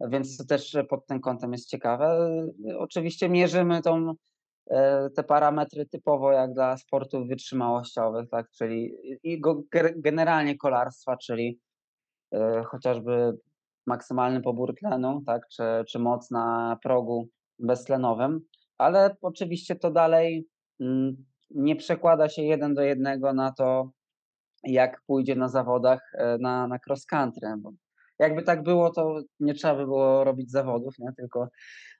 więc 0.00 0.36
to 0.36 0.44
też 0.44 0.76
pod 0.88 1.06
tym 1.06 1.20
kątem 1.20 1.52
jest 1.52 1.68
ciekawe. 1.68 2.30
Oczywiście 2.78 3.28
mierzymy 3.28 3.82
tą, 3.82 4.12
e, 4.70 5.10
te 5.10 5.22
parametry 5.22 5.86
typowo 5.86 6.32
jak 6.32 6.52
dla 6.54 6.76
sportów 6.76 7.28
wytrzymałościowych, 7.28 8.28
tak, 8.30 8.50
czyli 8.50 8.94
i 9.22 9.42
generalnie 9.96 10.56
kolarstwa, 10.56 11.16
czyli 11.16 11.58
chociażby 12.66 13.32
maksymalny 13.86 14.40
pobór 14.42 14.74
tlenu, 14.74 15.22
tak, 15.26 15.48
czy, 15.48 15.62
czy 15.88 15.98
moc 15.98 16.30
na 16.30 16.78
progu 16.82 17.28
beztlenowym, 17.58 18.40
ale 18.78 19.16
oczywiście 19.22 19.76
to 19.76 19.90
dalej 19.90 20.48
mm, 20.80 21.24
nie 21.50 21.76
przekłada 21.76 22.28
się 22.28 22.42
jeden 22.42 22.74
do 22.74 22.82
jednego 22.82 23.32
na 23.32 23.52
to, 23.52 23.90
jak 24.64 25.02
pójdzie 25.06 25.36
na 25.36 25.48
zawodach 25.48 26.12
e, 26.14 26.38
na, 26.38 26.66
na 26.66 26.78
cross 26.86 27.06
country. 27.06 27.48
Bo 27.58 27.72
jakby 28.18 28.42
tak 28.42 28.62
było, 28.62 28.90
to 28.90 29.20
nie 29.40 29.54
trzeba 29.54 29.74
by 29.74 29.84
było 29.84 30.24
robić 30.24 30.50
zawodów, 30.50 30.98
nie? 30.98 31.12
tylko 31.16 31.48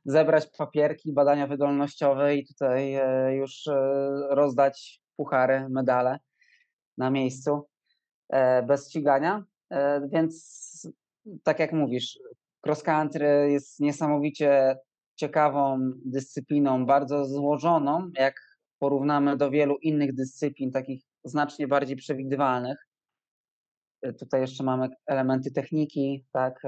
zebrać 0.04 0.47
papierki, 0.58 1.12
badania 1.12 1.47
wydolnościowe 1.47 2.37
i 2.37 2.47
tutaj 2.47 2.94
e, 2.94 3.35
już 3.35 3.66
e, 3.66 3.75
rozdać 4.30 5.02
puchary, 5.16 5.68
medale 5.68 6.18
na 6.99 7.11
miejscu 7.11 7.68
e, 8.28 8.62
bez 8.62 8.88
ścigania. 8.88 9.44
Więc 10.13 10.69
tak 11.43 11.59
jak 11.59 11.73
mówisz, 11.73 12.19
cross 12.67 12.83
country 12.83 13.49
jest 13.51 13.81
niesamowicie 13.81 14.77
ciekawą 15.17 15.79
dyscypliną, 16.05 16.87
bardzo 16.87 17.25
złożoną, 17.25 18.11
jak 18.19 18.35
porównamy 18.79 19.37
do 19.37 19.51
wielu 19.51 19.77
innych 19.77 20.15
dyscyplin, 20.15 20.71
takich 20.71 21.03
znacznie 21.25 21.69
bardziej 21.69 21.97
przewidywalnych. 21.97 22.87
Tutaj 24.19 24.41
jeszcze 24.41 24.65
mamy 24.65 24.89
elementy 25.07 25.51
techniki, 25.51 26.27
tak, 26.33 26.63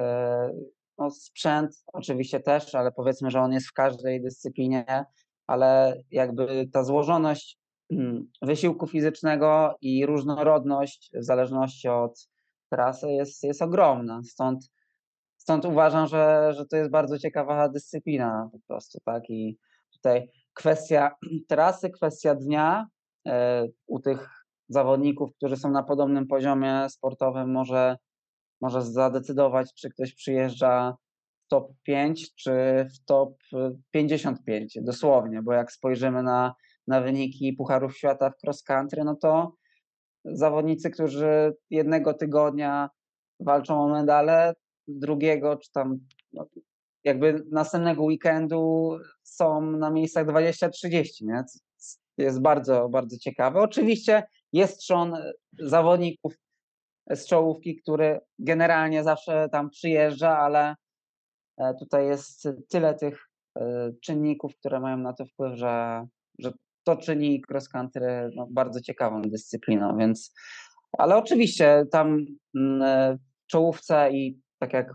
no, 0.99 1.11
sprzęt 1.11 1.85
oczywiście 1.93 2.41
też, 2.41 2.75
ale 2.75 2.93
powiedzmy, 2.93 3.31
że 3.31 3.41
on 3.41 3.53
jest 3.53 3.67
w 3.67 3.73
każdej 3.73 4.23
dyscyplinie, 4.23 5.05
ale 5.47 5.97
jakby 6.11 6.69
ta 6.73 6.85
złożoność 6.85 7.59
mm, 7.91 8.31
wysiłku 8.43 8.87
fizycznego 8.87 9.75
i 9.81 10.07
różnorodność 10.07 11.11
w 11.15 11.25
zależności 11.25 11.89
od 11.89 12.29
trasy 12.71 13.11
jest, 13.11 13.45
jest 13.45 13.63
ogromna. 13.63 14.21
Stąd, 14.25 14.71
stąd 15.37 15.65
uważam, 15.65 16.07
że, 16.07 16.53
że 16.57 16.67
to 16.67 16.77
jest 16.77 16.91
bardzo 16.91 17.19
ciekawa 17.19 17.69
dyscyplina 17.69 18.49
po 18.53 18.59
prostu, 18.67 18.99
tak? 19.05 19.31
I 19.31 19.59
tutaj 19.93 20.29
kwestia 20.53 21.11
trasy, 21.49 21.91
kwestia 21.91 22.35
dnia 22.35 22.87
e, 23.27 23.67
u 23.87 24.01
tych 24.01 24.29
zawodników, 24.69 25.35
którzy 25.37 25.57
są 25.57 25.71
na 25.71 25.83
podobnym 25.83 26.27
poziomie 26.27 26.87
sportowym, 26.89 27.53
może 27.53 27.97
może 28.61 28.83
zadecydować, 28.83 29.75
czy 29.75 29.91
ktoś 29.91 30.15
przyjeżdża 30.15 30.97
w 31.45 31.49
top 31.49 31.73
5, 31.83 32.35
czy 32.35 32.53
w 32.95 33.05
top 33.05 33.39
55, 33.91 34.79
dosłownie, 34.83 35.43
bo 35.43 35.53
jak 35.53 35.73
spojrzymy 35.73 36.23
na, 36.23 36.55
na 36.87 37.01
wyniki 37.01 37.53
Pucharów 37.53 37.97
Świata 37.97 38.31
w 38.31 38.47
cross 38.47 38.63
country, 38.63 39.05
no 39.05 39.17
to 39.17 39.53
zawodnicy, 40.25 40.91
którzy 40.91 41.55
jednego 41.71 42.15
tygodnia 42.15 42.91
walczą 43.41 43.83
o 43.83 43.89
medale, 43.89 44.55
drugiego, 44.89 45.57
czy 45.57 45.73
tam 45.73 45.99
no, 46.33 46.47
jakby 47.05 47.45
następnego 47.51 48.03
weekendu 48.03 48.97
są 49.23 49.61
na 49.61 49.91
miejscach 49.91 50.27
20-30, 50.27 51.05
nie? 51.23 51.45
Jest 52.19 52.41
bardzo, 52.41 52.89
bardzo 52.89 53.19
ciekawe. 53.19 53.61
Oczywiście 53.61 54.23
jest 54.53 54.79
trzon 54.79 55.17
zawodników 55.59 56.35
z 57.11 57.27
czołówki, 57.27 57.77
który 57.77 58.21
generalnie 58.39 59.05
zawsze 59.05 59.49
tam 59.53 59.71
przyjeżdża, 59.71 60.39
ale 60.39 60.75
e, 61.59 61.75
tutaj 61.75 62.07
jest 62.07 62.49
tyle 62.69 62.95
tych 62.95 63.29
e, 63.57 63.93
czynników, 64.03 64.57
które 64.57 64.81
mają 64.81 64.97
na 64.97 65.13
to 65.13 65.27
wpływ, 65.27 65.59
że 65.59 66.07
to 66.97 67.03
czyni 67.03 67.43
cross 67.51 67.69
country 67.69 68.31
no, 68.35 68.47
bardzo 68.51 68.81
ciekawą 68.81 69.23
dyscypliną, 69.23 69.97
więc 69.99 70.35
ale 70.99 71.17
oczywiście 71.17 71.85
tam 71.93 72.27
mm, 72.57 72.83
e, 72.83 73.17
w 73.17 73.47
czołówce 73.47 74.11
i 74.13 74.41
tak 74.59 74.73
jak 74.73 74.93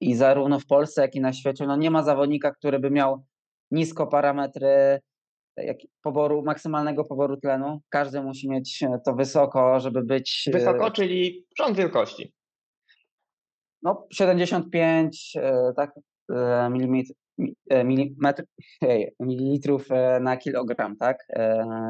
i 0.00 0.14
zarówno 0.14 0.60
w 0.60 0.66
Polsce, 0.66 1.02
jak 1.02 1.14
i 1.14 1.20
na 1.20 1.32
świecie, 1.32 1.66
no 1.66 1.76
nie 1.76 1.90
ma 1.90 2.02
zawodnika, 2.02 2.50
który 2.50 2.78
by 2.78 2.90
miał 2.90 3.24
nisko 3.70 4.06
parametry 4.06 5.00
jak 5.56 5.76
poboru, 6.02 6.42
maksymalnego 6.42 7.04
poboru 7.04 7.36
tlenu. 7.36 7.80
Każdy 7.88 8.22
musi 8.22 8.50
mieć 8.50 8.82
e, 8.82 9.00
to 9.04 9.14
wysoko, 9.14 9.80
żeby 9.80 10.02
być. 10.02 10.48
E, 10.48 10.50
wysoko, 10.50 10.90
czyli 10.90 11.46
rząd 11.58 11.76
wielkości. 11.76 12.34
No, 13.82 14.06
75 14.12 15.36
e, 15.36 15.72
tak, 15.76 15.90
milimetr, 16.70 17.12
milimetr, 17.84 18.44
mililitrów 19.20 19.88
na 20.20 20.36
kilogram, 20.36 20.96
tak? 20.96 21.26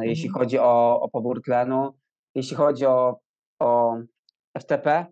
Jeśli 0.03 0.27
mhm. 0.27 0.45
chodzi 0.45 0.59
o, 0.59 1.01
o 1.01 1.09
pobór 1.09 1.43
tlenu. 1.43 1.91
Jeśli 2.35 2.57
chodzi 2.57 2.87
o, 2.87 3.21
o 3.61 3.99
FTP, 4.59 5.07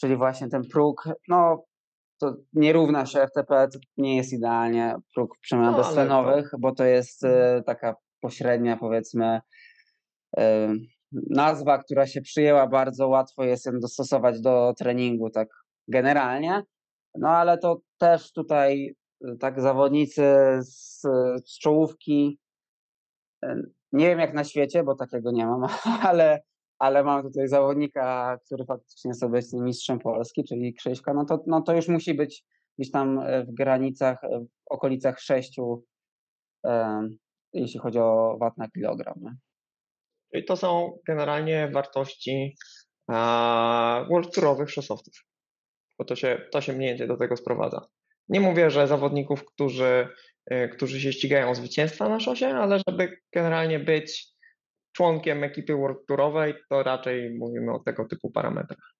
czyli 0.00 0.16
właśnie 0.16 0.48
ten 0.48 0.62
próg, 0.72 1.08
no 1.28 1.64
to 2.20 2.34
nie 2.52 2.72
równa 2.72 3.06
się 3.06 3.26
FTP, 3.26 3.68
to 3.72 3.78
nie 3.96 4.16
jest 4.16 4.32
idealnie 4.32 4.96
próg 5.14 5.38
przemian 5.40 5.72
no, 5.72 5.78
beztlenowych, 5.78 6.50
to... 6.50 6.58
bo 6.58 6.74
to 6.74 6.84
jest 6.84 7.24
e, 7.24 7.62
taka 7.66 7.94
pośrednia, 8.20 8.76
powiedzmy, 8.76 9.40
e, 10.38 10.74
nazwa, 11.30 11.78
która 11.78 12.06
się 12.06 12.20
przyjęła 12.20 12.66
bardzo 12.66 13.08
łatwo 13.08 13.44
jest 13.44 13.66
ją 13.66 13.72
dostosować 13.80 14.40
do 14.40 14.74
treningu, 14.78 15.30
tak 15.30 15.48
generalnie. 15.88 16.62
No 17.18 17.28
ale 17.28 17.58
to 17.58 17.80
też 17.98 18.32
tutaj 18.32 18.86
e, 18.88 18.92
tak 19.40 19.60
zawodnicy 19.60 20.22
z, 20.60 21.00
z 21.44 21.58
czołówki, 21.58 22.38
nie 23.92 24.06
wiem 24.06 24.18
jak 24.18 24.34
na 24.34 24.44
świecie, 24.44 24.84
bo 24.84 24.94
takiego 24.94 25.30
nie 25.30 25.46
mam, 25.46 25.66
ale 26.10 26.42
ale 26.78 27.04
mam 27.04 27.22
tutaj 27.22 27.48
zawodnika, 27.48 28.38
który 28.46 28.64
faktycznie 28.64 29.08
jest 29.08 29.22
obecnie 29.22 29.60
mistrzem 29.60 29.98
Polski, 29.98 30.44
czyli 30.44 30.74
Krzyśka, 30.74 31.14
no 31.14 31.24
to, 31.24 31.44
no 31.46 31.62
to 31.62 31.76
już 31.76 31.88
musi 31.88 32.14
być 32.14 32.44
gdzieś 32.78 32.92
tam 32.92 33.18
e, 33.18 33.44
w 33.44 33.54
granicach, 33.54 34.24
e, 34.24 34.40
w 34.40 34.46
okolicach 34.70 35.20
6, 35.20 35.58
e, 36.66 37.08
jeśli 37.52 37.80
chodzi 37.80 37.98
o 37.98 38.36
wat 38.40 38.58
na 38.58 38.68
kilogram. 38.68 39.36
Czyli 40.32 40.44
to 40.44 40.56
są 40.56 40.98
generalnie 41.06 41.70
wartości 41.74 42.56
a, 43.08 44.04
World 44.10 44.70
szosowców, 44.70 45.14
bo 45.98 46.04
to 46.04 46.16
się, 46.16 46.48
to 46.52 46.60
się 46.60 46.72
mniej 46.72 46.88
więcej 46.88 47.08
do 47.08 47.16
tego 47.16 47.36
sprowadza. 47.36 47.86
Nie 48.28 48.40
mówię, 48.40 48.70
że 48.70 48.86
zawodników, 48.86 49.44
którzy, 49.44 50.08
którzy 50.72 51.00
się 51.00 51.12
ścigają 51.12 51.50
o 51.50 51.54
zwycięstwa 51.54 52.08
na 52.08 52.20
szosie, 52.20 52.48
ale 52.48 52.78
żeby 52.88 53.16
generalnie 53.32 53.78
być 53.78 54.36
członkiem 54.92 55.44
ekipy 55.44 55.74
World 55.74 56.06
Tourowej, 56.08 56.54
to 56.70 56.82
raczej 56.82 57.34
mówimy 57.38 57.72
o 57.72 57.78
tego 57.78 58.04
typu 58.04 58.30
parametrach. 58.30 58.96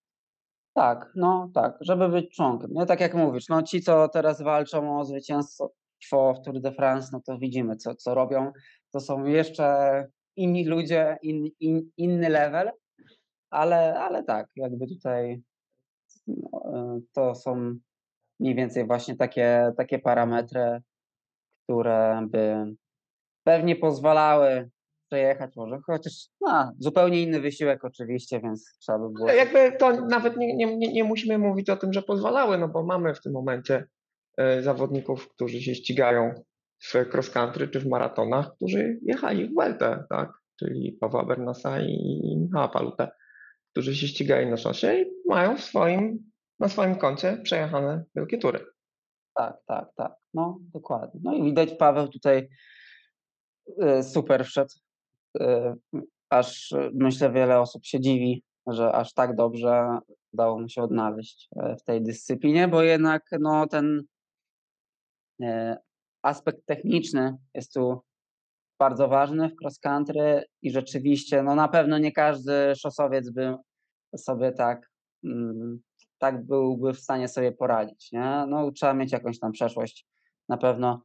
Tak, 0.75 1.13
no 1.15 1.51
tak, 1.55 1.77
żeby 1.81 2.09
być 2.09 2.37
członkiem. 2.37 2.71
Nie 2.73 2.87
tak 2.87 3.01
jak 3.01 3.15
mówisz, 3.15 3.49
no 3.49 3.63
ci, 3.63 3.81
co 3.81 4.09
teraz 4.09 4.43
walczą 4.43 4.99
o 4.99 5.05
zwycięstwo 5.05 5.75
w 6.13 6.45
Tour 6.45 6.61
de 6.61 6.73
France, 6.73 7.09
no 7.13 7.21
to 7.27 7.39
widzimy, 7.39 7.77
co, 7.77 7.95
co 7.95 8.15
robią. 8.15 8.53
To 8.93 9.01
są 9.01 9.25
jeszcze 9.25 10.07
inni 10.37 10.65
ludzie, 10.65 11.19
in, 11.23 11.49
in, 11.61 11.91
inny 11.97 12.29
level, 12.29 12.71
ale, 13.51 13.99
ale 13.99 14.25
tak, 14.25 14.47
jakby 14.57 14.87
tutaj 14.87 15.43
no, 16.27 16.63
e, 16.75 17.01
to 17.13 17.35
są 17.35 17.75
mniej 18.41 18.55
więcej 18.55 18.87
właśnie 18.87 19.17
takie, 19.17 19.73
takie 19.77 19.99
parametry, 19.99 20.81
które 21.65 22.27
by 22.31 22.65
pewnie 23.45 23.77
pozwalały 23.77 24.71
przejechać 25.11 25.57
może, 25.57 25.79
chociaż 25.87 26.13
no, 26.41 26.73
zupełnie 26.79 27.23
inny 27.23 27.41
wysiłek 27.41 27.85
oczywiście, 27.85 28.41
więc 28.41 28.79
trzeba 28.81 28.99
by 28.99 29.11
było... 29.11 29.29
Jakby 29.33 29.73
to 29.79 30.07
nawet 30.07 30.37
nie, 30.37 30.55
nie, 30.57 30.93
nie 30.93 31.05
musimy 31.05 31.39
mówić 31.39 31.71
o 31.71 31.77
tym, 31.77 31.93
że 31.93 32.03
pozwalały, 32.03 32.59
no 32.59 32.69
bo 32.69 32.83
mamy 32.83 33.15
w 33.15 33.21
tym 33.21 33.33
momencie 33.33 33.85
y, 34.41 34.63
zawodników, 34.63 35.29
którzy 35.29 35.61
się 35.61 35.75
ścigają 35.75 36.35
w 36.83 36.95
cross 36.95 37.31
country 37.31 37.69
czy 37.69 37.81
w 37.81 37.87
maratonach, 37.87 38.55
którzy 38.57 38.99
jechali 39.03 39.49
w 39.49 39.55
Weltę, 39.55 40.05
tak? 40.11 40.33
czyli 40.59 40.93
Pawła 40.93 41.25
Bernasa 41.25 41.81
i 41.81 42.37
Michała 42.43 42.69
Palutę, 42.69 43.09
którzy 43.73 43.97
się 43.97 44.09
ścigają 44.09 44.51
na 44.51 44.57
szosie 44.57 44.95
i 44.95 45.05
mają 45.29 45.57
w 45.57 45.61
swoim, 45.61 46.31
na 46.59 46.69
swoim 46.69 46.97
koncie 46.97 47.41
przejechane 47.43 48.05
wielkie 48.15 48.39
tury. 48.39 48.67
Tak, 49.35 49.57
tak, 49.67 49.89
tak. 49.97 50.15
No, 50.35 50.59
dokładnie. 50.61 51.21
No 51.25 51.35
i 51.35 51.43
widać 51.43 51.75
Paweł 51.75 52.09
tutaj 52.09 52.49
y, 53.83 54.03
super 54.03 54.45
wszedł 54.45 54.75
Y, 55.41 55.75
aż 56.31 56.73
y, 56.73 56.91
myślę 56.95 57.33
wiele 57.33 57.61
osób 57.61 57.85
się 57.85 58.01
dziwi, 58.01 58.43
że 58.67 58.93
aż 58.93 59.15
tak 59.15 59.37
dobrze 59.37 59.99
udało 60.33 60.61
mu 60.61 60.69
się 60.69 60.83
odnaleźć 60.83 61.49
w 61.81 61.83
tej 61.83 62.03
dyscyplinie, 62.03 62.69
bo 62.69 62.83
jednak 62.83 63.23
no, 63.41 63.67
ten 63.67 64.03
aspekt 66.23 66.67
techniczny 66.67 67.37
jest 67.55 67.75
tu 67.75 68.01
bardzo 68.79 69.09
ważny 69.09 69.49
w 69.49 69.55
cross 69.63 69.79
country 69.79 70.45
i 70.63 70.71
rzeczywiście 70.71 71.43
no 71.43 71.55
na 71.55 71.69
pewno 71.69 71.99
nie 71.99 72.13
każdy 72.13 72.75
szosowiec 72.77 73.31
by 73.31 73.57
sobie 74.17 74.53
tak 74.53 74.91
mm, 75.25 75.79
tak 76.19 76.47
byłby 76.47 76.93
w 76.93 77.01
stanie 77.01 77.29
sobie 77.29 77.53
poradzić, 77.53 78.13
nie? 78.13 78.45
No 78.49 78.73
trzeba 78.73 78.95
mieć 78.95 79.13
jakąś 79.13 79.39
tam 79.39 79.53
przeszłość 79.53 80.07
na 80.49 80.57
pewno 80.57 81.03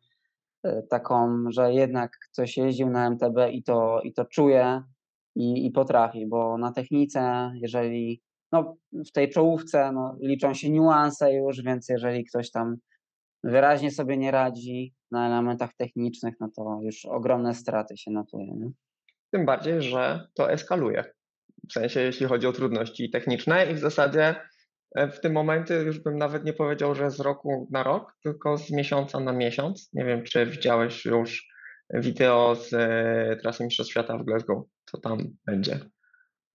E, 0.64 0.84
taką, 0.84 1.44
że 1.50 1.74
jednak 1.74 2.18
ktoś 2.32 2.58
jeździł 2.58 2.90
na 2.90 3.08
MTB 3.08 3.38
i 3.52 3.64
to, 3.64 4.02
i 4.04 4.14
to 4.14 4.26
czuje 4.26 4.84
i, 5.36 5.66
i 5.66 5.72
potrafi, 5.72 6.28
bo 6.28 6.58
na 6.58 6.72
technice, 6.72 7.52
jeżeli 7.56 8.22
no, 8.52 8.78
w 9.08 9.12
tej 9.12 9.30
czołówce 9.30 9.92
no, 9.92 10.16
liczą 10.22 10.54
się 10.54 10.70
niuanse 10.70 11.34
już, 11.34 11.62
więc 11.62 11.90
jeżeli 11.90 12.26
ktoś 12.26 12.52
tam 12.52 12.76
wyraźnie 13.44 13.92
sobie 13.92 14.18
nie 14.18 14.32
radzi 14.32 14.94
na 15.12 15.28
elementach 15.28 15.74
technicznych, 15.74 16.36
no 16.40 16.50
to 16.56 16.80
już 16.82 17.06
ogromne 17.06 17.56
straty 17.56 17.98
się 17.98 18.12
notuje. 18.12 18.54
Nie? 18.54 18.72
Tym 19.32 19.46
bardziej, 19.46 19.82
że 19.82 20.28
to 20.34 20.52
eskaluje. 20.52 21.04
W 21.70 21.74
sensie, 21.74 22.00
jeśli 22.00 22.26
chodzi 22.26 22.48
o 22.48 22.54
trudności 22.54 23.10
techniczne 23.10 23.72
i 23.72 23.74
w 23.74 23.80
zasadzie 23.80 24.36
w 24.96 25.20
tym 25.20 25.34
momencie 25.34 25.76
już 25.76 26.00
bym 26.00 26.18
nawet 26.18 26.46
nie 26.46 26.54
powiedział, 26.54 26.96
że 26.96 27.12
z 27.12 27.20
roku 27.20 27.68
na 27.72 27.84
rok, 27.84 28.16
tylko 28.24 28.58
z 28.58 28.72
miesiąca 28.72 29.20
na 29.20 29.34
miesiąc. 29.34 29.90
Nie 29.94 30.06
wiem, 30.06 30.24
czy 30.24 30.46
widziałeś 30.46 31.06
już 31.06 31.52
wideo 31.94 32.56
z 32.56 32.74
e, 32.74 33.36
trasy 33.42 33.64
Mistrzostw 33.64 33.92
Świata 33.92 34.18
w 34.18 34.24
Glasgow, 34.24 34.64
co 34.86 34.98
tam 34.98 35.18
będzie. 35.46 35.80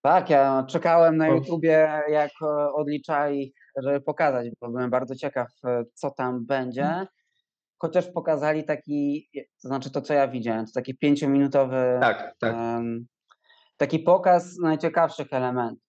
Tak, 0.02 0.30
ja 0.30 0.66
czekałem 0.68 1.16
na. 1.16 1.28
YouTubie, 1.28 2.02
jak 2.08 2.30
e, 2.42 2.72
odliczali, 2.72 3.54
żeby 3.82 4.00
pokazać, 4.00 4.48
bo 4.60 4.68
byłem 4.68 4.90
bardzo 4.90 5.14
ciekaw, 5.14 5.48
e, 5.64 5.84
co 5.94 6.10
tam 6.10 6.46
będzie. 6.46 7.06
Chociaż 7.78 8.06
pokazali 8.06 8.64
taki, 8.64 9.30
to 9.62 9.68
znaczy 9.68 9.90
to, 9.90 10.02
co 10.02 10.14
ja 10.14 10.28
widziałem, 10.28 10.66
to 10.66 10.72
taki 10.74 10.98
pięciominutowy 10.98 11.98
Tak, 12.00 12.34
tak. 12.40 12.54
em, 12.54 13.06
taki 13.76 13.98
pokaz 13.98 14.58
najciekawszych 14.58 15.32
elementów 15.32 15.82
e, 15.82 15.85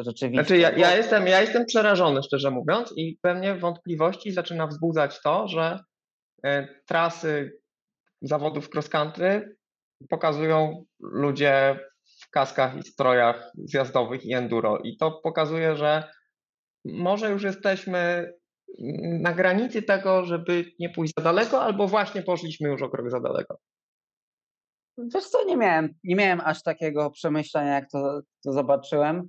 rzeczywiście. 0.00 0.44
Znaczy 0.44 0.58
ja, 0.58 0.70
ja, 0.70 0.96
jestem, 0.96 1.26
ja 1.26 1.40
jestem 1.40 1.66
przerażony, 1.66 2.22
szczerze 2.22 2.50
mówiąc, 2.50 2.92
i 2.96 3.18
pewnie 3.22 3.54
wątpliwości 3.54 4.32
zaczyna 4.32 4.66
wzbudzać 4.66 5.22
to, 5.22 5.48
że 5.48 5.78
e, 6.44 6.68
trasy 6.86 7.58
zawodów 8.22 8.68
cross 8.74 8.88
country 8.88 9.56
pokazują 10.08 10.84
ludzie 11.00 11.80
w 12.22 12.30
kaskach 12.30 12.76
i 12.76 12.82
strojach 12.82 13.52
zjazdowych 13.54 14.24
i 14.24 14.34
enduro. 14.34 14.78
I 14.78 14.96
to 14.96 15.10
pokazuje, 15.10 15.76
że 15.76 16.10
może 16.84 17.30
już 17.30 17.42
jesteśmy 17.42 18.32
na 19.02 19.32
granicy 19.32 19.82
tego, 19.82 20.24
żeby 20.24 20.64
nie 20.78 20.90
pójść 20.90 21.14
za 21.18 21.24
daleko, 21.24 21.62
albo 21.62 21.88
właśnie 21.88 22.22
poszliśmy 22.22 22.68
już 22.68 22.82
o 22.82 22.88
krok 22.88 23.10
za 23.10 23.20
daleko. 23.20 23.58
Wiesz 24.98 25.24
co, 25.24 25.44
nie 25.44 25.56
miałem, 25.56 25.94
nie 26.04 26.16
miałem 26.16 26.40
aż 26.44 26.62
takiego 26.62 27.10
przemyślenia, 27.10 27.74
jak 27.74 27.90
to, 27.90 28.20
to 28.44 28.52
zobaczyłem. 28.52 29.28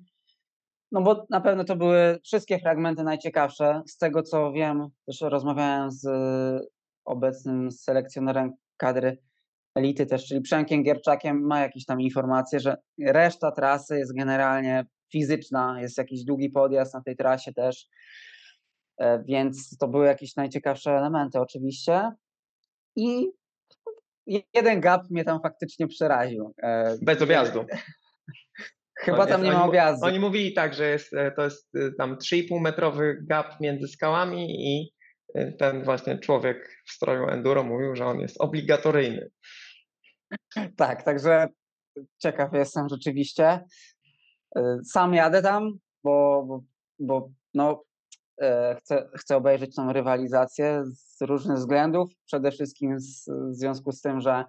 No 0.91 1.01
bo 1.01 1.25
na 1.29 1.41
pewno 1.41 1.63
to 1.63 1.75
były 1.75 2.19
wszystkie 2.23 2.59
fragmenty 2.59 3.03
najciekawsze. 3.03 3.81
Z 3.87 3.97
tego 3.97 4.23
co 4.23 4.51
wiem, 4.51 4.87
też 5.05 5.21
rozmawiałem 5.21 5.91
z 5.91 6.07
obecnym 7.05 7.71
selekcjonerem 7.71 8.53
kadry 8.77 9.17
elity 9.75 10.05
też, 10.05 10.27
czyli 10.27 10.41
Przemkiem 10.41 10.83
Gierczakiem, 10.83 11.41
ma 11.41 11.59
jakieś 11.59 11.85
tam 11.85 12.01
informacje, 12.01 12.59
że 12.59 12.77
reszta 12.99 13.51
trasy 13.51 13.97
jest 13.97 14.15
generalnie 14.15 14.85
fizyczna, 15.11 15.81
jest 15.81 15.97
jakiś 15.97 16.23
długi 16.23 16.49
podjazd 16.49 16.93
na 16.93 17.01
tej 17.01 17.15
trasie 17.15 17.53
też, 17.53 17.89
E, 18.97 19.23
więc 19.23 19.77
to 19.77 19.87
były 19.87 20.05
jakieś 20.05 20.35
najciekawsze 20.35 20.91
elementy 20.91 21.39
oczywiście. 21.39 22.11
I 22.95 23.31
jeden 24.53 24.81
gap 24.81 25.09
mnie 25.09 25.23
tam 25.23 25.41
faktycznie 25.41 25.87
przeraził. 25.87 26.53
E, 26.63 26.97
Bez 27.01 27.21
objazdu. 27.21 27.65
Chyba 28.99 29.25
tam 29.25 29.41
jest- 29.41 29.53
nie 29.53 29.59
ma 29.59 29.65
objazdu. 29.65 30.05
Oni 30.05 30.19
mówili 30.19 30.53
tak, 30.53 30.73
że 30.73 30.89
jest, 30.89 31.13
e, 31.13 31.31
to 31.31 31.43
jest 31.43 31.75
e, 31.75 31.91
tam 31.91 32.17
3,5 32.17 32.59
metrowy 32.61 33.17
gap 33.21 33.59
między 33.61 33.87
skałami 33.87 34.47
i 34.49 34.93
e, 35.35 35.51
ten 35.51 35.83
właśnie 35.83 36.19
człowiek 36.19 36.81
w 36.87 36.91
stroju 36.91 37.27
enduro 37.27 37.63
mówił, 37.63 37.95
że 37.95 38.05
on 38.05 38.19
jest 38.19 38.41
obligatoryjny. 38.41 39.29
Tak, 40.77 41.03
także 41.03 41.47
ciekaw 42.17 42.53
jestem 42.53 42.89
rzeczywiście. 42.89 43.63
Sam 44.85 45.13
jadę 45.13 45.41
tam, 45.41 45.71
bo, 46.03 46.45
bo, 46.47 46.63
bo 46.99 47.29
no, 47.53 47.83
chcę, 48.77 49.09
chcę 49.17 49.35
obejrzeć 49.35 49.75
tą 49.75 49.93
rywalizację 49.93 50.83
z 50.85 51.21
różnych 51.21 51.57
względów. 51.57 52.11
Przede 52.25 52.51
wszystkim 52.51 52.99
z, 52.99 53.29
w 53.29 53.55
związku 53.55 53.91
z 53.91 54.01
tym, 54.01 54.21
że 54.21 54.45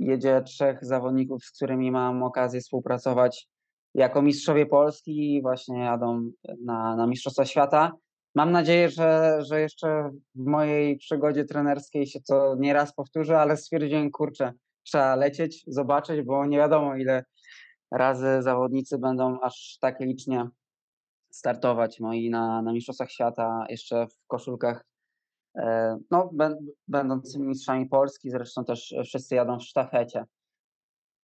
jedzie 0.00 0.42
trzech 0.42 0.84
zawodników, 0.84 1.44
z 1.44 1.50
którymi 1.50 1.90
mam 1.90 2.22
okazję 2.22 2.60
współpracować 2.60 3.48
jako 3.94 4.22
mistrzowie 4.22 4.66
Polski 4.66 5.34
i 5.34 5.42
właśnie 5.42 5.78
jadą 5.78 6.30
na, 6.64 6.96
na 6.96 7.06
Mistrzostwa 7.06 7.44
Świata. 7.44 7.92
Mam 8.34 8.52
nadzieję, 8.52 8.90
że, 8.90 9.38
że 9.42 9.60
jeszcze 9.60 10.10
w 10.34 10.46
mojej 10.46 10.96
przygodzie 10.96 11.44
trenerskiej 11.44 12.06
się 12.06 12.20
to 12.20 12.56
nieraz 12.58 12.94
powtórzy, 12.94 13.36
ale 13.36 13.56
stwierdziłem, 13.56 14.10
kurczę, 14.10 14.52
trzeba 14.82 15.16
lecieć, 15.16 15.64
zobaczyć, 15.66 16.22
bo 16.22 16.46
nie 16.46 16.58
wiadomo 16.58 16.96
ile 16.96 17.24
razy 17.92 18.42
zawodnicy 18.42 18.98
będą 18.98 19.40
aż 19.40 19.78
tak 19.80 20.00
licznie 20.00 20.48
startować 21.30 22.00
moi 22.00 22.30
na, 22.30 22.62
na 22.62 22.72
Mistrzostwach 22.72 23.10
Świata 23.10 23.66
jeszcze 23.68 24.06
w 24.06 24.26
koszulkach 24.26 24.84
no, 26.10 26.30
bę- 26.36 26.66
będąc 26.88 27.36
mistrzami 27.36 27.86
Polski, 27.86 28.30
zresztą 28.30 28.64
też 28.64 28.94
wszyscy 29.04 29.34
jadą 29.34 29.58
w 29.58 29.62
sztafecie. 29.62 30.24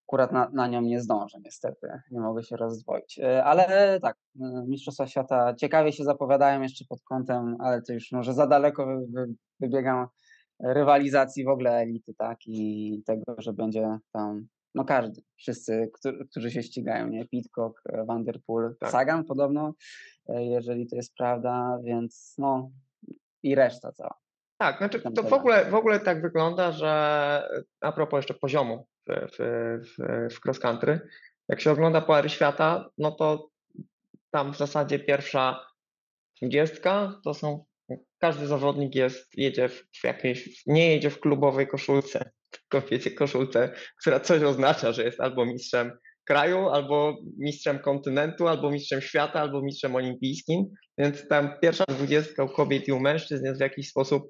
Akurat 0.09 0.33
na, 0.33 0.51
na 0.53 0.67
nią 0.67 0.81
nie 0.81 1.01
zdążę 1.01 1.39
niestety, 1.45 1.89
nie 2.11 2.21
mogę 2.21 2.43
się 2.43 2.57
rozdwoić. 2.57 3.19
E, 3.19 3.45
Ale 3.45 3.99
tak, 4.01 4.17
e, 4.41 4.65
Mistrzostwa 4.69 5.07
Świata 5.07 5.55
ciekawie 5.55 5.93
się 5.93 6.05
zapowiadają 6.05 6.63
jeszcze 6.63 6.85
pod 6.89 7.03
kątem, 7.03 7.57
ale 7.61 7.83
to 7.83 7.93
już 7.93 8.13
może 8.13 8.35
za 8.35 8.47
daleko 8.47 8.87
wy, 8.87 9.07
wy, 9.13 9.35
wybiegam 9.61 10.07
rywalizacji 10.61 11.45
w 11.45 11.49
ogóle 11.49 11.71
elity, 11.71 12.15
tak, 12.15 12.39
i 12.47 13.03
tego, 13.07 13.23
że 13.39 13.53
będzie 13.53 13.99
tam, 14.13 14.47
no 14.75 14.85
każdy, 14.85 15.23
wszyscy, 15.37 15.91
którzy, 15.95 16.27
którzy 16.31 16.51
się 16.51 16.63
ścigają, 16.63 17.09
nie, 17.09 17.29
Pitcock, 17.29 17.83
e, 17.87 18.05
Van 18.05 18.25
Der 18.25 18.41
Poel, 18.47 18.77
Tak. 18.81 18.91
Sagan 18.91 19.25
podobno, 19.25 19.75
e, 20.29 20.45
jeżeli 20.45 20.87
to 20.87 20.97
jest 20.97 21.15
prawda, 21.15 21.79
więc 21.85 22.35
no 22.39 22.71
i 23.47 23.55
reszta 23.55 23.93
cała. 23.93 24.15
Tak, 24.59 24.79
znaczy 24.79 25.01
to 25.01 25.23
w 25.23 25.33
ogóle, 25.33 25.71
w 25.71 25.75
ogóle 25.75 26.01
tak 26.01 26.23
wygląda, 26.23 26.73
że 26.73 26.91
a 27.81 27.93
propos 27.93 28.19
jeszcze 28.19 28.35
poziomu 28.35 28.87
w, 29.09 29.13
w, 29.33 29.39
w, 29.99 30.35
w 30.35 30.45
cross 30.45 30.59
country, 30.59 31.01
jak 31.49 31.61
się 31.61 31.71
ogląda 31.71 32.01
Puary 32.01 32.29
Świata, 32.29 32.91
no 32.99 33.11
to 33.11 33.49
tam 34.31 34.53
w 34.53 34.57
zasadzie 34.57 34.99
pierwsza 34.99 35.67
dwudziestka 36.37 37.21
to 37.25 37.35
są, 37.35 37.65
każdy 38.19 38.47
zawodnik 38.47 38.95
jest, 38.95 39.39
jedzie 39.39 39.69
w, 39.69 39.87
w 39.93 40.05
jakiejś, 40.05 40.63
nie 40.67 40.95
jedzie 40.95 41.11
w 41.11 41.21
klubowej 41.21 41.69
koszulce, 41.69 42.31
tylko 42.51 42.89
wiecie, 42.89 43.11
koszulce, 43.11 43.73
która 44.01 44.21
coś 44.21 44.43
oznacza, 44.43 44.93
że 44.93 45.05
jest 45.05 45.21
albo 45.21 45.47
mistrzem 45.47 45.99
kraju, 46.27 46.69
albo 46.69 47.17
mistrzem 47.39 47.79
kontynentu, 47.79 48.49
albo 48.49 48.71
mistrzem 48.71 49.01
świata, 49.01 49.41
albo 49.41 49.63
mistrzem 49.63 49.95
olimpijskim, 49.95 50.67
więc 50.99 51.29
tam 51.29 51.51
pierwsza 51.63 51.85
dwudziestka 51.89 52.45
u 52.45 52.49
kobiet 52.49 52.89
i 52.89 52.93
u 52.93 53.01
mężczyzn 53.01 53.45
jest 53.45 53.59
w 53.59 53.61
jakiś 53.61 53.91
sposób 53.91 54.23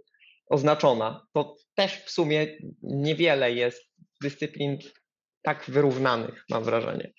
oznaczona. 0.51 1.27
To 1.33 1.57
też 1.75 2.05
w 2.05 2.11
sumie 2.11 2.47
niewiele 2.83 3.53
jest 3.53 3.83
dyscyplin 4.23 4.79
tak 5.43 5.65
wyrównanych, 5.69 6.45
mam 6.51 6.65
wrażenie. 6.65 7.13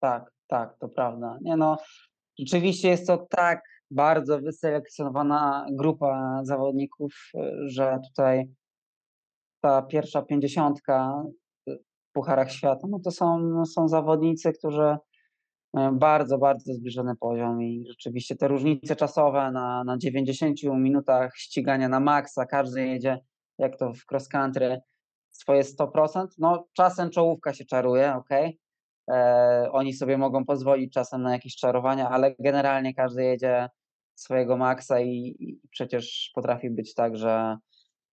Tak, 0.00 0.30
tak, 0.46 0.78
to 0.80 0.88
prawda. 0.88 1.38
Nie 1.42 1.56
no, 1.56 1.76
rzeczywiście 2.38 2.88
jest 2.88 3.06
to 3.06 3.26
tak 3.30 3.62
bardzo 3.90 4.40
wyselekcjonowana 4.40 5.66
grupa 5.72 6.40
zawodników, 6.44 7.30
że 7.66 7.98
tutaj 8.08 8.44
ta 9.60 9.82
pierwsza 9.82 10.22
pięćdziesiątka 10.22 11.22
Pucharach 12.16 12.52
Świata, 12.52 12.86
no 12.88 12.98
to 12.98 13.10
są, 13.10 13.38
no 13.38 13.66
są 13.66 13.88
zawodnicy, 13.88 14.52
którzy 14.52 14.96
mają 15.74 15.98
bardzo, 15.98 16.38
bardzo 16.38 16.74
zbliżony 16.74 17.16
poziom 17.16 17.62
i 17.62 17.84
rzeczywiście 17.88 18.36
te 18.36 18.48
różnice 18.48 18.96
czasowe 18.96 19.50
na, 19.52 19.84
na 19.84 19.98
90 19.98 20.62
minutach 20.62 21.36
ścigania 21.36 21.88
na 21.88 22.00
maksa, 22.00 22.46
każdy 22.46 22.86
jedzie, 22.86 23.18
jak 23.58 23.78
to 23.78 23.92
w 23.92 24.12
cross 24.12 24.28
country, 24.28 24.80
swoje 25.30 25.62
100%. 25.62 26.26
No 26.38 26.66
czasem 26.72 27.10
czołówka 27.10 27.54
się 27.54 27.64
czaruje, 27.64 28.14
ok. 28.14 28.28
E, 29.10 29.68
oni 29.72 29.92
sobie 29.92 30.18
mogą 30.18 30.44
pozwolić 30.44 30.92
czasem 30.92 31.22
na 31.22 31.32
jakieś 31.32 31.56
czarowania, 31.56 32.08
ale 32.08 32.34
generalnie 32.38 32.94
każdy 32.94 33.24
jedzie 33.24 33.68
swojego 34.14 34.56
maksa 34.56 35.00
i, 35.00 35.36
i 35.38 35.60
przecież 35.70 36.30
potrafi 36.34 36.70
być 36.70 36.94
tak, 36.94 37.16
że, 37.16 37.56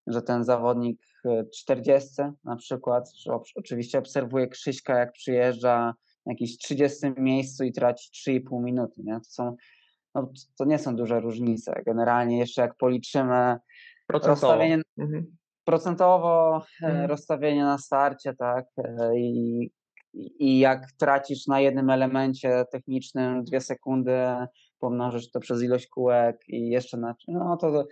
że 0.07 0.21
ten 0.21 0.43
zawodnik 0.43 1.01
e, 1.25 1.43
40 1.53 2.09
na 2.43 2.55
przykład, 2.55 3.11
oczywiście 3.55 3.99
obserwuje 3.99 4.47
Krzyśka, 4.47 4.99
jak 4.99 5.11
przyjeżdża 5.11 5.93
na 6.25 6.31
jakimś 6.31 6.57
30 6.57 7.07
miejscu 7.17 7.63
i 7.63 7.71
traci 7.73 8.09
3,5 8.29 8.63
minuty. 8.63 9.01
Nie? 9.03 9.13
To, 9.13 9.23
są, 9.29 9.55
no, 10.15 10.31
to 10.57 10.65
nie 10.65 10.79
są 10.79 10.95
duże 10.95 11.19
różnice. 11.19 11.81
Generalnie 11.85 12.37
jeszcze 12.39 12.61
jak 12.61 12.75
policzymy 12.77 13.57
Procentowo. 14.07 14.47
rozstawienie 14.47 14.81
Mhm. 14.97 15.37
procentowo 15.65 16.57
e, 16.83 16.85
Mhm. 16.87 17.09
rozstawienie 17.09 17.63
na 17.63 17.77
starcie, 17.77 18.33
tak, 18.33 18.65
e, 18.77 19.19
i, 19.19 19.71
i 20.39 20.59
jak 20.59 20.91
tracisz 20.91 21.47
na 21.47 21.59
jednym 21.59 21.89
elemencie 21.89 22.65
technicznym 22.71 23.43
dwie 23.43 23.61
sekundy, 23.61 24.19
pomnożysz 24.79 25.31
to 25.31 25.39
przez 25.39 25.63
ilość 25.63 25.87
kółek 25.87 26.43
i 26.47 26.69
jeszcze 26.69 26.97
na, 26.97 27.15
no 27.27 27.57
to 27.57 27.85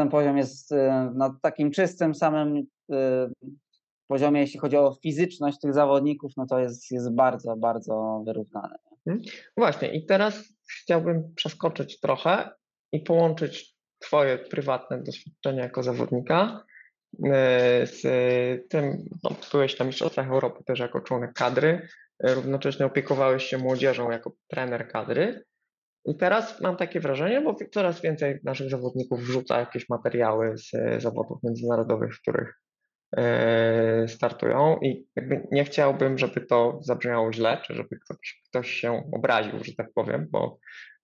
ten 0.00 0.08
poziom 0.08 0.38
jest 0.38 0.72
e, 0.72 1.12
na 1.14 1.38
takim 1.42 1.70
czystym 1.70 2.14
samym 2.14 2.66
e, 2.92 3.30
poziomie, 4.08 4.40
jeśli 4.40 4.60
chodzi 4.60 4.76
o 4.76 4.96
fizyczność 5.02 5.60
tych 5.60 5.74
zawodników, 5.74 6.32
no 6.36 6.46
to 6.46 6.60
jest, 6.60 6.90
jest 6.90 7.14
bardzo, 7.14 7.56
bardzo 7.56 8.22
wyrównany. 8.26 8.74
Właśnie, 9.56 9.88
i 9.88 10.06
teraz 10.06 10.52
chciałbym 10.82 11.34
przeskoczyć 11.34 12.00
trochę 12.00 12.50
i 12.92 13.00
połączyć 13.00 13.80
Twoje 13.98 14.38
prywatne 14.38 15.02
doświadczenia 15.02 15.62
jako 15.62 15.82
zawodnika 15.82 16.64
e, 17.24 17.86
z 17.86 18.02
tym, 18.68 19.08
no, 19.24 19.30
byłeś 19.52 19.78
na 19.78 19.84
Mistrzostwach 19.84 20.30
Europy 20.30 20.64
też 20.64 20.78
jako 20.78 21.00
członek 21.00 21.32
kadry, 21.32 21.88
równocześnie 22.22 22.86
opiekowałeś 22.86 23.44
się 23.44 23.58
młodzieżą 23.58 24.10
jako 24.10 24.32
trener 24.48 24.88
kadry. 24.88 25.44
I 26.04 26.16
teraz 26.16 26.60
mam 26.60 26.76
takie 26.76 27.00
wrażenie, 27.00 27.40
bo 27.40 27.56
coraz 27.72 28.00
więcej 28.00 28.40
naszych 28.44 28.70
zawodników 28.70 29.20
wrzuca 29.20 29.60
jakieś 29.60 29.88
materiały 29.88 30.58
z 30.58 30.70
zawodów 31.02 31.42
międzynarodowych, 31.42 32.14
w 32.16 32.20
których 32.20 32.60
e, 33.16 34.08
startują. 34.08 34.78
I 34.82 35.06
nie 35.52 35.64
chciałbym, 35.64 36.18
żeby 36.18 36.40
to 36.40 36.78
zabrzmiało 36.82 37.32
źle, 37.32 37.60
czy 37.66 37.74
żeby 37.74 37.98
ktoś, 38.04 38.42
ktoś 38.48 38.70
się 38.70 39.10
obraził, 39.12 39.64
że 39.64 39.74
tak 39.74 39.92
powiem, 39.94 40.26
bo 40.30 40.58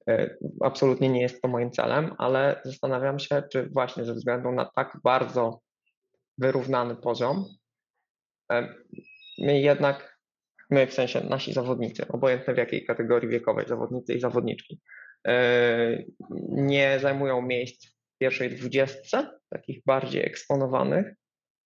e, 0.08 0.36
absolutnie 0.64 1.08
nie 1.08 1.22
jest 1.22 1.42
to 1.42 1.48
moim 1.48 1.70
celem, 1.70 2.14
ale 2.18 2.60
zastanawiam 2.64 3.18
się, 3.18 3.42
czy 3.52 3.68
właśnie 3.68 4.04
ze 4.04 4.14
względu 4.14 4.52
na 4.52 4.64
tak 4.64 4.98
bardzo 5.04 5.60
wyrównany 6.38 6.96
poziom, 6.96 7.44
e, 8.52 8.74
my 9.38 9.60
jednak, 9.60 10.15
my 10.70 10.86
w 10.86 10.94
sensie 10.94 11.20
nasi 11.20 11.52
zawodnicy, 11.52 12.08
obojętne 12.08 12.54
w 12.54 12.58
jakiej 12.58 12.84
kategorii 12.84 13.28
wiekowej, 13.28 13.68
zawodnicy 13.68 14.14
i 14.14 14.20
zawodniczki, 14.20 14.80
e, 15.28 16.04
nie 16.50 16.98
zajmują 17.00 17.42
miejsc 17.42 17.86
w 17.86 18.18
pierwszej 18.18 18.50
dwudziestce, 18.50 19.30
takich 19.50 19.84
bardziej 19.84 20.26
eksponowanych, 20.26 21.06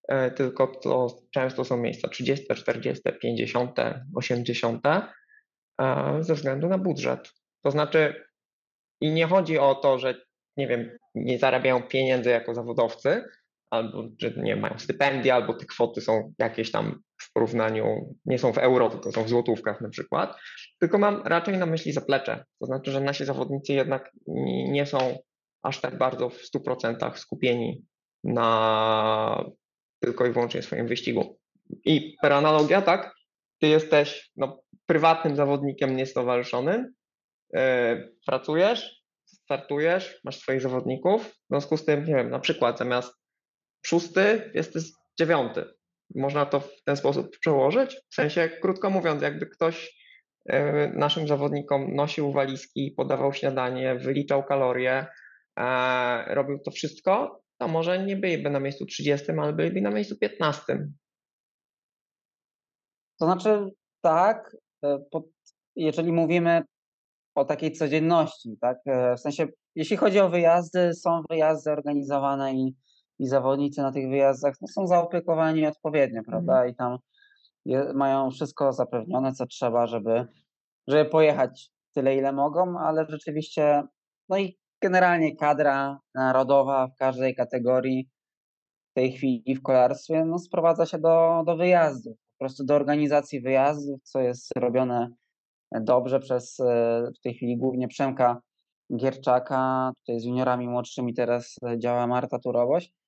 e, 0.09 0.31
tylko 0.31 0.67
to 0.67 1.17
często 1.31 1.65
są 1.65 1.77
miejsca 1.77 2.09
30, 2.09 2.55
40, 2.55 3.03
50, 3.21 3.77
80 4.15 4.83
ze 6.21 6.35
względu 6.35 6.69
na 6.69 6.79
budżet. 6.79 7.33
To 7.65 7.71
znaczy, 7.71 8.25
i 9.01 9.11
nie 9.11 9.27
chodzi 9.27 9.59
o 9.59 9.75
to, 9.75 9.99
że 9.99 10.15
nie 10.57 10.69
wiem, 10.69 10.99
nie 11.15 11.39
zarabiają 11.39 11.83
pieniędzy 11.83 12.31
jako 12.31 12.55
zawodowcy, 12.55 13.25
albo 13.71 14.09
że 14.19 14.31
nie 14.37 14.57
mają 14.57 14.79
stypendia, 14.79 15.35
albo 15.35 15.55
te 15.55 15.67
kwoty 15.67 16.01
są 16.01 16.33
jakieś 16.39 16.71
tam 16.71 17.01
w 17.23 17.33
porównaniu, 17.33 18.17
nie 18.25 18.39
są 18.39 18.53
w 18.53 18.59
euro, 18.59 18.91
tylko 18.91 19.13
są 19.13 19.25
w 19.25 19.29
złotówkach 19.29 19.81
na 19.81 19.89
przykład, 19.89 20.37
tylko 20.81 20.99
mam 20.99 21.23
raczej 21.25 21.59
na 21.59 21.67
myśli 21.67 21.93
zaplecze. 21.93 22.45
To 22.61 22.67
znaczy, 22.67 22.91
że 22.91 23.01
nasi 23.01 23.25
zawodnicy 23.25 23.73
jednak 23.73 24.11
nie 24.69 24.87
są 24.87 25.19
aż 25.63 25.81
tak 25.81 25.99
bardzo 25.99 26.31
w 26.31 26.43
100% 26.55 27.17
skupieni 27.17 27.85
na 28.25 29.45
tylko 30.01 30.27
i 30.27 30.33
wyłącznie 30.33 30.63
swoim 30.63 30.87
wyścigu. 30.87 31.39
I 31.85 32.17
per 32.23 32.33
analogia, 32.33 32.83
tak, 32.83 33.15
ty 33.61 33.69
jesteś 33.69 34.31
no, 34.37 34.63
prywatnym 34.87 35.37
zawodnikiem 35.37 35.97
niestowarzyszonym, 35.97 36.93
yy, 37.53 37.61
pracujesz, 38.27 39.05
startujesz, 39.25 40.21
masz 40.25 40.39
swoich 40.39 40.61
zawodników, 40.61 41.27
w 41.27 41.49
związku 41.51 41.77
z 41.77 41.85
tym, 41.85 42.05
nie 42.05 42.15
wiem, 42.15 42.31
na 42.31 42.39
przykład 42.39 42.79
zamiast 42.79 43.20
szósty 43.83 44.51
jesteś 44.55 44.85
dziewiąty. 45.19 45.65
Można 46.15 46.47
to 46.47 46.61
w 46.61 46.83
ten 46.85 46.97
sposób 46.97 47.39
przełożyć? 47.39 48.01
W 48.11 48.15
sensie, 48.15 48.49
krótko 48.49 48.91
mówiąc, 48.91 49.23
jakby 49.23 49.47
ktoś 49.47 50.01
e, 50.47 50.89
naszym 50.89 51.29
zawodnikom 51.29 51.95
nosił 51.95 52.33
walizki, 52.33 52.95
podawał 52.97 53.33
śniadanie, 53.33 53.95
wyliczał 53.95 54.45
kalorie, 54.45 55.07
e, 55.59 56.35
robił 56.35 56.59
to 56.59 56.71
wszystko, 56.71 57.43
to 57.59 57.69
może 57.69 58.05
nie 58.05 58.17
byliby 58.17 58.51
na 58.51 58.61
miejscu 58.61 58.87
30, 58.87 59.33
ale 59.33 59.53
byliby 59.53 59.81
na 59.81 59.91
miejscu 59.91 60.19
15. 60.19 60.89
To 63.19 63.25
znaczy, 63.25 63.71
tak, 64.01 64.57
e, 64.85 64.99
jeżeli 65.77 66.13
mówimy 66.13 66.63
o 67.35 67.45
takiej 67.45 67.73
codzienności, 67.73 68.57
tak, 68.61 68.79
w 69.17 69.21
sensie, 69.21 69.47
jeśli 69.75 69.97
chodzi 69.97 70.21
o 70.21 70.29
wyjazdy, 70.29 70.95
są 70.95 71.23
wyjazdy 71.31 71.71
organizowane 71.71 72.55
i 72.55 72.75
i 73.21 73.27
zawodnicy 73.27 73.83
na 73.83 73.93
tych 73.93 74.09
wyjazdach 74.09 74.55
no, 74.61 74.69
są 74.69 74.87
zaopiekowani 74.87 75.67
odpowiednio, 75.67 76.23
prawda? 76.27 76.53
Mhm. 76.53 76.71
I 76.71 76.75
tam 76.75 76.99
je, 77.65 77.93
mają 77.95 78.31
wszystko 78.31 78.73
zapewnione, 78.73 79.33
co 79.33 79.47
trzeba, 79.47 79.87
żeby, 79.87 80.27
żeby 80.89 81.11
pojechać 81.11 81.71
tyle, 81.95 82.17
ile 82.17 82.33
mogą, 82.33 82.79
ale 82.79 83.07
rzeczywiście, 83.09 83.83
no 84.29 84.39
i 84.39 84.59
generalnie 84.83 85.37
kadra 85.37 85.99
narodowa 86.15 86.87
w 86.87 86.97
każdej 86.97 87.35
kategorii 87.35 88.09
w 88.91 88.95
tej 88.95 89.13
chwili 89.13 89.55
w 89.55 89.63
kolarstwie 89.63 90.25
no, 90.25 90.39
sprowadza 90.39 90.87
się 90.87 90.99
do, 90.99 91.43
do 91.47 91.57
wyjazdów, 91.57 92.17
po 92.17 92.45
prostu 92.45 92.65
do 92.65 92.75
organizacji 92.75 93.41
wyjazdów, 93.41 94.03
co 94.03 94.21
jest 94.21 94.51
robione 94.57 95.09
dobrze 95.81 96.21
przez 96.21 96.61
e, 96.61 96.65
w 97.19 97.21
tej 97.21 97.35
chwili 97.35 97.57
głównie 97.57 97.89
Przemka 97.89 98.41
Gierczaka, 98.97 99.93
tutaj 99.97 100.21
z 100.21 100.25
juniorami 100.25 100.69
młodszymi 100.69 101.15
teraz 101.15 101.57
działa 101.79 102.07
Marta 102.07 102.39
Turowość. 102.39 103.00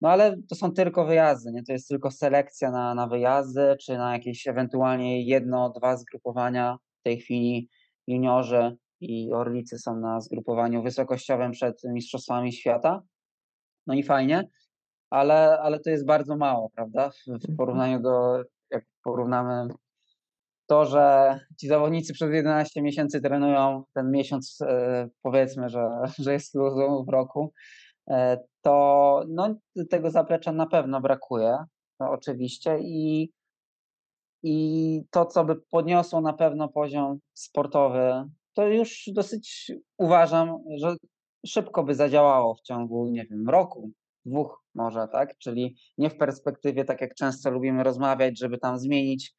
No 0.00 0.08
ale 0.08 0.36
to 0.48 0.54
są 0.54 0.72
tylko 0.72 1.04
wyjazdy, 1.04 1.52
nie? 1.52 1.62
To 1.62 1.72
jest 1.72 1.88
tylko 1.88 2.10
selekcja 2.10 2.70
na, 2.70 2.94
na 2.94 3.06
wyjazdy, 3.06 3.76
czy 3.80 3.98
na 3.98 4.12
jakieś 4.12 4.46
ewentualnie 4.46 5.22
jedno, 5.22 5.70
dwa 5.70 5.96
zgrupowania. 5.96 6.78
W 7.00 7.02
tej 7.02 7.20
chwili 7.20 7.68
juniorzy 8.06 8.76
i 9.00 9.32
orlicy 9.32 9.78
są 9.78 10.00
na 10.00 10.20
zgrupowaniu 10.20 10.82
wysokościowym 10.82 11.52
przed 11.52 11.82
Mistrzostwami 11.84 12.52
Świata. 12.52 13.02
No 13.86 13.94
i 13.94 14.02
fajnie, 14.02 14.48
ale, 15.10 15.58
ale 15.60 15.80
to 15.80 15.90
jest 15.90 16.06
bardzo 16.06 16.36
mało, 16.36 16.70
prawda? 16.74 17.10
W, 17.10 17.28
mhm. 17.28 17.56
porównaniu 17.56 18.00
do, 18.00 18.42
jak 18.70 18.84
porównamy 19.02 19.68
to, 20.66 20.84
że 20.84 21.34
ci 21.60 21.68
zawodnicy 21.68 22.12
przez 22.12 22.32
11 22.32 22.82
miesięcy 22.82 23.20
trenują, 23.20 23.84
ten 23.94 24.10
miesiąc 24.10 24.58
e, 24.60 25.08
powiedzmy, 25.22 25.68
że, 25.68 25.88
że 26.18 26.32
jest 26.32 26.54
luzą 26.54 27.04
w 27.04 27.08
roku, 27.08 27.52
E, 28.10 28.38
to 28.68 29.24
no, 29.28 29.54
tego 29.90 30.10
zaplecza 30.10 30.52
na 30.52 30.66
pewno 30.66 31.00
brakuje, 31.00 31.56
no, 32.00 32.10
oczywiście, 32.10 32.78
i, 32.80 33.32
i 34.42 35.02
to, 35.10 35.26
co 35.26 35.44
by 35.44 35.56
podniosło 35.56 36.20
na 36.20 36.32
pewno 36.32 36.68
poziom 36.68 37.18
sportowy, 37.34 38.24
to 38.54 38.66
już 38.66 39.10
dosyć 39.12 39.72
uważam, 39.98 40.58
że 40.76 40.96
szybko 41.46 41.84
by 41.84 41.94
zadziałało 41.94 42.54
w 42.54 42.60
ciągu, 42.60 43.08
nie 43.10 43.24
wiem, 43.24 43.48
roku, 43.48 43.90
dwóch 44.24 44.62
może, 44.74 45.08
tak? 45.12 45.38
Czyli 45.38 45.76
nie 45.98 46.10
w 46.10 46.16
perspektywie, 46.16 46.84
tak 46.84 47.00
jak 47.00 47.14
często 47.14 47.50
lubimy 47.50 47.82
rozmawiać, 47.82 48.38
żeby 48.38 48.58
tam 48.58 48.78
zmienić 48.78 49.34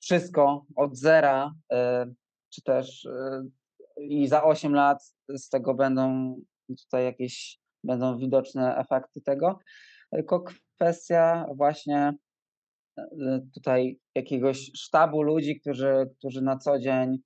wszystko 0.00 0.66
od 0.76 0.96
zera, 0.96 1.52
e, 1.72 2.06
czy 2.50 2.62
też 2.62 3.06
e, 3.06 3.44
i 4.00 4.28
za 4.28 4.44
8 4.44 4.74
lat 4.74 5.14
z 5.28 5.48
tego 5.48 5.74
będą 5.74 6.36
tutaj 6.68 7.04
jakieś 7.04 7.63
będą 7.84 8.18
widoczne 8.18 8.76
efekty 8.76 9.20
tego, 9.20 9.58
tylko 10.10 10.44
kwestia 10.76 11.46
właśnie 11.54 12.14
e, 12.98 13.40
tutaj 13.54 14.00
jakiegoś 14.14 14.70
sztabu 14.74 15.22
ludzi, 15.22 15.60
którzy, 15.60 16.10
którzy 16.18 16.42
na 16.42 16.58
co 16.58 16.78
dzień 16.78 17.18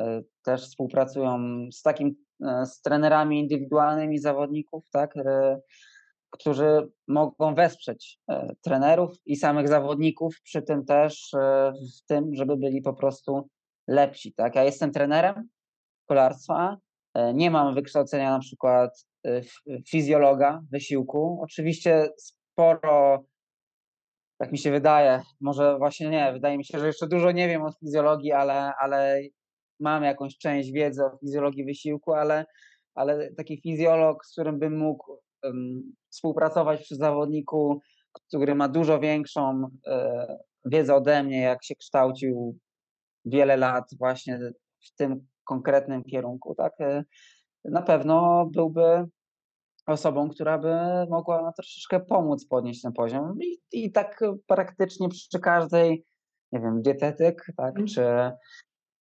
e, 0.00 0.22
też 0.42 0.62
współpracują 0.62 1.38
z 1.72 1.82
takim, 1.82 2.16
e, 2.46 2.66
z 2.66 2.80
trenerami 2.80 3.40
indywidualnymi 3.40 4.18
zawodników, 4.18 4.90
tak, 4.90 5.14
którzy 6.30 6.88
mogą 7.08 7.54
wesprzeć 7.54 8.18
trenerów 8.62 9.16
i 9.26 9.36
samych 9.36 9.68
zawodników, 9.68 10.40
przy 10.44 10.62
tym 10.62 10.84
też 10.84 11.30
w 11.98 12.06
tym, 12.06 12.34
żeby 12.34 12.56
byli 12.56 12.82
po 12.82 12.94
prostu 12.94 13.48
lepsi. 13.88 14.32
Tak? 14.32 14.54
Ja 14.54 14.64
jestem 14.64 14.92
trenerem 14.92 15.48
kolarstwa, 16.08 16.78
nie 17.34 17.50
mam 17.50 17.74
wykształcenia 17.74 18.30
na 18.30 18.38
przykład 18.38 19.06
fizjologa 19.88 20.62
wysiłku. 20.72 21.40
Oczywiście 21.42 22.08
sporo, 22.16 23.24
tak 24.38 24.52
mi 24.52 24.58
się 24.58 24.70
wydaje, 24.70 25.22
może 25.40 25.78
właśnie 25.78 26.08
nie, 26.10 26.32
wydaje 26.32 26.58
mi 26.58 26.64
się, 26.64 26.78
że 26.78 26.86
jeszcze 26.86 27.06
dużo 27.06 27.32
nie 27.32 27.48
wiem 27.48 27.62
o 27.62 27.72
fizjologii, 27.72 28.32
ale, 28.32 28.72
ale 28.80 29.20
mam 29.80 30.04
jakąś 30.04 30.38
część 30.38 30.72
wiedzy 30.72 31.04
o 31.04 31.18
fizjologii 31.18 31.64
wysiłku, 31.64 32.12
ale, 32.12 32.44
ale 32.94 33.34
taki 33.36 33.60
fizjolog, 33.60 34.26
z 34.26 34.32
którym 34.32 34.58
bym 34.58 34.78
mógł 34.78 35.18
um, 35.42 35.82
współpracować 36.10 36.82
przy 36.82 36.96
zawodniku, 36.96 37.80
który 38.28 38.54
ma 38.54 38.68
dużo 38.68 39.00
większą 39.00 39.68
e, 39.86 40.26
wiedzę 40.64 40.94
ode 40.94 41.22
mnie, 41.22 41.40
jak 41.40 41.64
się 41.64 41.74
kształcił 41.74 42.58
wiele 43.24 43.56
lat 43.56 43.84
właśnie 43.98 44.38
w 44.86 44.94
tym 44.96 45.26
konkretnym 45.44 46.04
kierunku, 46.04 46.54
tak? 46.54 46.72
E, 46.80 47.04
na 47.64 47.82
pewno 47.82 48.46
byłby 48.46 49.04
osobą, 49.86 50.30
która 50.30 50.58
by 50.58 50.74
mogła 51.10 51.52
troszeczkę 51.52 52.00
pomóc 52.00 52.46
podnieść 52.46 52.82
ten 52.82 52.92
poziom. 52.92 53.38
I, 53.42 53.58
i 53.72 53.92
tak 53.92 54.20
praktycznie 54.46 55.08
przy 55.08 55.40
każdej, 55.40 56.04
nie 56.52 56.60
wiem, 56.60 56.82
dietetyk, 56.82 57.46
tak, 57.56 57.68
mhm. 57.68 57.86
czy. 57.86 58.02
E, 58.02 58.36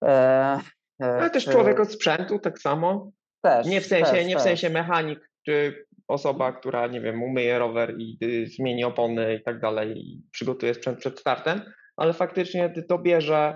e, 0.04 0.60
Ale 1.00 1.30
też 1.30 1.46
czy... 1.46 1.52
człowiek 1.52 1.80
od 1.80 1.92
sprzętu, 1.92 2.40
tak 2.40 2.60
samo. 2.60 3.12
Też, 3.42 3.68
nie 3.68 3.82
w 3.82 3.86
sensie, 3.86 4.12
też, 4.12 4.28
nie 4.28 4.38
w 4.38 4.42
sensie 4.42 4.70
mechanik, 4.70 5.30
czy 5.46 5.86
osoba, 6.08 6.52
która, 6.52 6.88
nie 6.88 7.02
wiem, 7.02 7.24
umyje 7.24 7.60
rower 7.60 7.96
i 7.98 8.18
y, 8.24 8.48
zmieni 8.48 8.84
opony 8.84 9.36
i 9.36 9.44
tak 9.44 9.60
dalej, 9.60 9.98
i 9.98 10.24
przygotuje 10.32 10.74
sprzęt 10.74 11.00
przed 11.00 11.20
startem, 11.20 11.62
ale 11.98 12.14
faktycznie 12.14 12.74
dobierze 12.90 13.56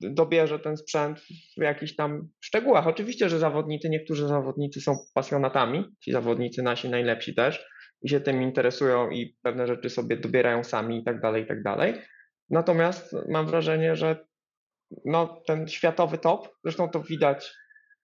dobierze 0.00 0.58
ten 0.58 0.76
sprzęt 0.76 1.20
w 1.58 1.62
jakichś 1.62 1.94
tam 1.94 2.28
szczegółach. 2.40 2.86
Oczywiście, 2.86 3.28
że 3.28 3.38
zawodnicy, 3.38 3.88
niektórzy 3.88 4.28
zawodnicy 4.28 4.80
są 4.80 4.96
pasjonatami, 5.14 5.84
ci 6.00 6.12
zawodnicy 6.12 6.62
nasi 6.62 6.88
najlepsi 6.88 7.34
też 7.34 7.66
i 8.02 8.08
się 8.08 8.20
tym 8.20 8.42
interesują 8.42 9.10
i 9.10 9.36
pewne 9.42 9.66
rzeczy 9.66 9.90
sobie 9.90 10.16
dobierają 10.16 10.64
sami 10.64 10.98
i 10.98 11.04
tak 11.04 11.20
dalej, 11.20 11.42
i 11.42 11.46
tak 11.46 11.62
dalej. 11.62 11.94
Natomiast 12.50 13.16
mam 13.28 13.46
wrażenie, 13.46 13.96
że 13.96 14.26
no, 15.04 15.42
ten 15.46 15.68
światowy 15.68 16.18
top, 16.18 16.48
zresztą 16.64 16.88
to 16.88 17.00
widać 17.00 17.52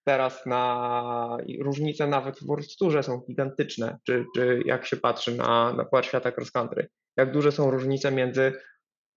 teraz 0.05 0.47
na 0.47 1.37
różnice 1.61 2.07
nawet 2.07 2.39
w 2.39 2.47
World 2.47 2.67
są 3.03 3.21
gigantyczne, 3.29 3.99
czy, 4.07 4.25
czy 4.35 4.63
jak 4.67 4.87
się 4.87 4.97
patrzy 4.97 5.37
na, 5.37 5.73
na 5.73 5.85
Puchar 5.85 6.07
Świata 6.07 6.33
Cross 6.33 6.51
Country, 6.51 6.89
jak 7.17 7.33
duże 7.33 7.53
są 7.53 7.71
różnice 7.71 8.13
między 8.13 8.53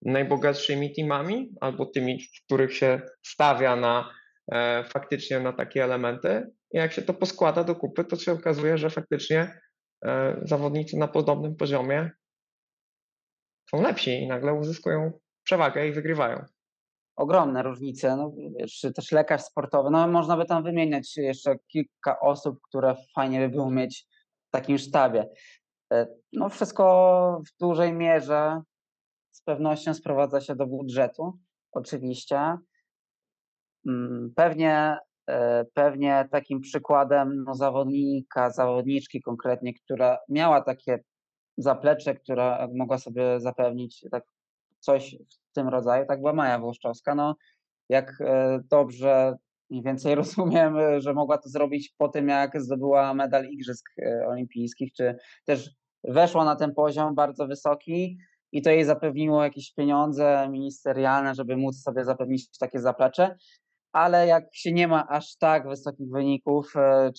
najbogatszymi 0.04 0.94
teamami 0.94 1.54
albo 1.60 1.86
tymi, 1.86 2.18
których 2.44 2.76
się 2.76 3.00
stawia 3.26 3.76
na 3.76 4.10
e, 4.52 4.84
faktycznie 4.84 5.40
na 5.40 5.52
takie 5.52 5.84
elementy. 5.84 6.50
I 6.72 6.78
jak 6.78 6.92
się 6.92 7.02
to 7.02 7.14
poskłada 7.14 7.64
do 7.64 7.74
kupy, 7.74 8.04
to 8.04 8.16
się 8.16 8.32
okazuje, 8.32 8.78
że 8.78 8.90
faktycznie 8.90 9.60
e, 10.04 10.40
zawodnicy 10.42 10.96
na 10.96 11.08
podobnym 11.08 11.56
poziomie 11.56 12.10
są 13.70 13.82
lepsi 13.82 14.22
i 14.22 14.28
nagle 14.28 14.54
uzyskują 14.54 15.12
przewagę 15.44 15.88
i 15.88 15.92
wygrywają. 15.92 16.44
Ogromne 17.16 17.62
różnice, 17.62 18.16
no, 18.16 18.32
czy 18.70 18.92
też 18.92 19.12
lekarz 19.12 19.42
sportowy. 19.42 19.90
No, 19.90 20.08
można 20.08 20.36
by 20.36 20.44
tam 20.44 20.62
wymieniać 20.62 21.16
jeszcze 21.16 21.56
kilka 21.72 22.20
osób, 22.20 22.58
które 22.68 22.96
fajnie 23.14 23.40
by 23.40 23.48
było 23.48 23.70
mieć 23.70 24.06
w 24.48 24.50
takim 24.50 24.78
sztabie. 24.78 25.28
E, 25.92 26.06
no, 26.32 26.48
wszystko 26.48 27.42
w 27.46 27.58
dużej 27.60 27.92
mierze 27.92 28.62
z 29.32 29.42
pewnością 29.42 29.94
sprowadza 29.94 30.40
się 30.40 30.56
do 30.56 30.66
budżetu, 30.66 31.38
oczywiście. 31.72 32.56
Mm, 33.86 34.32
pewnie, 34.36 34.98
e, 35.26 35.64
pewnie 35.74 36.28
takim 36.30 36.60
przykładem 36.60 37.44
no, 37.46 37.54
zawodnika, 37.54 38.50
zawodniczki 38.50 39.22
konkretnie, 39.22 39.74
która 39.74 40.18
miała 40.28 40.60
takie 40.60 40.98
zaplecze, 41.56 42.14
która 42.14 42.68
mogła 42.74 42.98
sobie 42.98 43.40
zapewnić 43.40 44.04
tak 44.10 44.24
coś 44.78 45.16
w 45.50 45.54
tym 45.54 45.68
rodzaju, 45.68 46.06
tak 46.06 46.18
była 46.20 46.32
Maja 46.32 46.58
Włoszczowska. 46.58 47.14
No, 47.14 47.36
jak 47.88 48.20
e, 48.20 48.60
dobrze 48.70 49.36
mniej 49.70 49.82
więcej 49.82 50.14
rozumiem, 50.22 51.00
że 51.00 51.14
mogła 51.14 51.38
to 51.38 51.48
zrobić 51.48 51.94
po 51.98 52.08
tym, 52.08 52.28
jak 52.28 52.62
zdobyła 52.62 53.14
medal 53.14 53.44
Igrzysk 53.44 53.90
e, 53.98 54.26
Olimpijskich, 54.26 54.92
czy 54.92 55.16
też 55.44 55.70
weszła 56.04 56.44
na 56.44 56.56
ten 56.56 56.74
poziom 56.74 57.14
bardzo 57.14 57.46
wysoki 57.46 58.18
i 58.52 58.62
to 58.62 58.70
jej 58.70 58.84
zapewniło 58.84 59.44
jakieś 59.44 59.74
pieniądze 59.74 60.48
ministerialne, 60.50 61.34
żeby 61.34 61.56
móc 61.56 61.82
sobie 61.82 62.04
zapewnić 62.04 62.58
takie 62.58 62.80
zaplecze. 62.80 63.36
Ale 63.92 64.26
jak 64.26 64.44
się 64.52 64.72
nie 64.72 64.88
ma 64.88 65.08
aż 65.08 65.36
tak 65.36 65.68
wysokich 65.68 66.10
wyników, 66.10 66.76
e, 66.76 67.12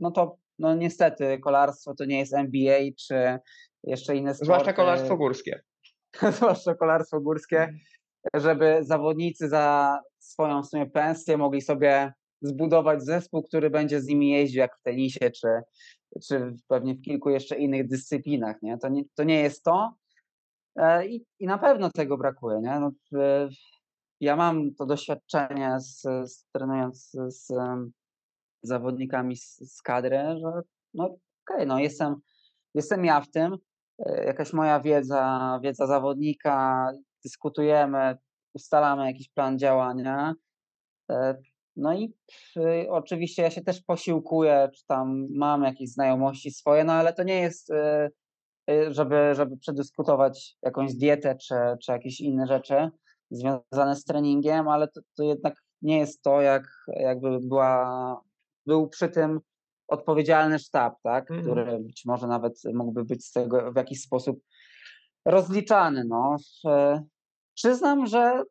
no 0.00 0.10
to 0.10 0.38
no 0.58 0.74
niestety 0.74 1.38
kolarstwo 1.38 1.94
to 1.94 2.04
nie 2.04 2.18
jest 2.18 2.34
NBA 2.34 2.80
czy 2.98 3.38
jeszcze 3.84 4.16
inne 4.16 4.34
sporty. 4.34 4.44
Zwłaszcza 4.44 4.72
kolarstwo 4.72 5.16
górskie. 5.16 5.62
Zwłaszcza 6.36 6.74
kolarstwo 6.74 7.20
górskie, 7.20 7.58
mhm. 7.58 7.80
żeby 8.34 8.78
zawodnicy 8.80 9.48
za 9.48 9.98
swoją 10.18 10.62
w 10.62 10.66
sumie 10.66 10.86
pensję 10.86 11.36
mogli 11.36 11.60
sobie 11.60 12.12
zbudować 12.42 13.02
zespół, 13.02 13.42
który 13.42 13.70
będzie 13.70 14.00
z 14.00 14.06
nimi 14.06 14.30
jeździł 14.30 14.58
jak 14.58 14.76
w 14.76 14.82
tenisie, 14.82 15.30
czy, 15.30 15.48
czy 16.28 16.54
pewnie 16.68 16.94
w 16.94 17.02
kilku 17.02 17.30
jeszcze 17.30 17.56
innych 17.56 17.88
dyscyplinach. 17.88 18.56
Nie? 18.62 18.78
To, 18.78 18.88
nie, 18.88 19.02
to 19.14 19.24
nie 19.24 19.40
jest 19.40 19.62
to. 19.62 19.94
E, 20.76 21.06
I, 21.06 21.26
I 21.38 21.46
na 21.46 21.58
pewno 21.58 21.90
tego 21.90 22.18
brakuje. 22.18 22.60
Nie? 22.60 22.80
No, 22.80 22.90
ja 24.20 24.36
mam 24.36 24.74
to 24.74 24.86
doświadczenie 24.86 25.76
z, 25.80 26.00
z 26.32 26.46
trenując 26.52 27.10
z, 27.10 27.36
z 27.36 27.52
zawodnikami 28.62 29.36
z, 29.36 29.56
z 29.74 29.82
kadry, 29.82 30.18
że 30.18 30.62
no 30.94 31.04
okej, 31.04 31.16
okay, 31.48 31.66
no 31.66 31.78
jestem, 31.78 32.16
jestem 32.74 33.04
ja 33.04 33.20
w 33.20 33.30
tym, 33.30 33.56
e, 33.98 34.24
jakaś 34.24 34.52
moja 34.52 34.80
wiedza, 34.80 35.60
wiedza 35.62 35.86
zawodnika, 35.86 36.90
dyskutujemy, 37.24 38.16
ustalamy 38.54 39.06
jakiś 39.06 39.28
plan 39.28 39.58
działania. 39.58 40.34
E, 41.10 41.36
no 41.76 41.94
i 41.94 42.14
oczywiście 42.88 43.42
ja 43.42 43.50
się 43.50 43.60
też 43.60 43.82
posiłkuję, 43.82 44.68
czy 44.74 44.86
tam 44.86 45.26
mam 45.30 45.62
jakieś 45.62 45.90
znajomości 45.90 46.50
swoje, 46.50 46.84
no 46.84 46.92
ale 46.92 47.12
to 47.12 47.22
nie 47.22 47.40
jest, 47.40 47.72
żeby, 48.90 49.34
żeby 49.34 49.56
przedyskutować 49.56 50.56
jakąś 50.62 50.94
dietę 50.94 51.36
czy, 51.36 51.54
czy 51.82 51.92
jakieś 51.92 52.20
inne 52.20 52.46
rzeczy 52.46 52.90
związane 53.30 53.96
z 53.96 54.04
treningiem, 54.04 54.68
ale 54.68 54.88
to, 54.88 55.00
to 55.16 55.22
jednak 55.22 55.62
nie 55.82 55.98
jest 55.98 56.22
to, 56.22 56.40
jak, 56.40 56.68
jakby 56.88 57.38
była 57.40 58.20
był 58.66 58.88
przy 58.88 59.08
tym 59.08 59.40
odpowiedzialny 59.88 60.58
sztab, 60.58 60.94
tak, 61.02 61.30
mm. 61.30 61.42
który 61.42 61.78
być 61.78 62.02
może 62.04 62.26
nawet 62.26 62.60
mógłby 62.74 63.04
być 63.04 63.26
z 63.26 63.32
tego 63.32 63.72
w 63.72 63.76
jakiś 63.76 64.00
sposób 64.00 64.40
rozliczany. 65.24 66.04
No. 66.04 66.36
Przyznam, 67.54 68.06
że 68.06 68.42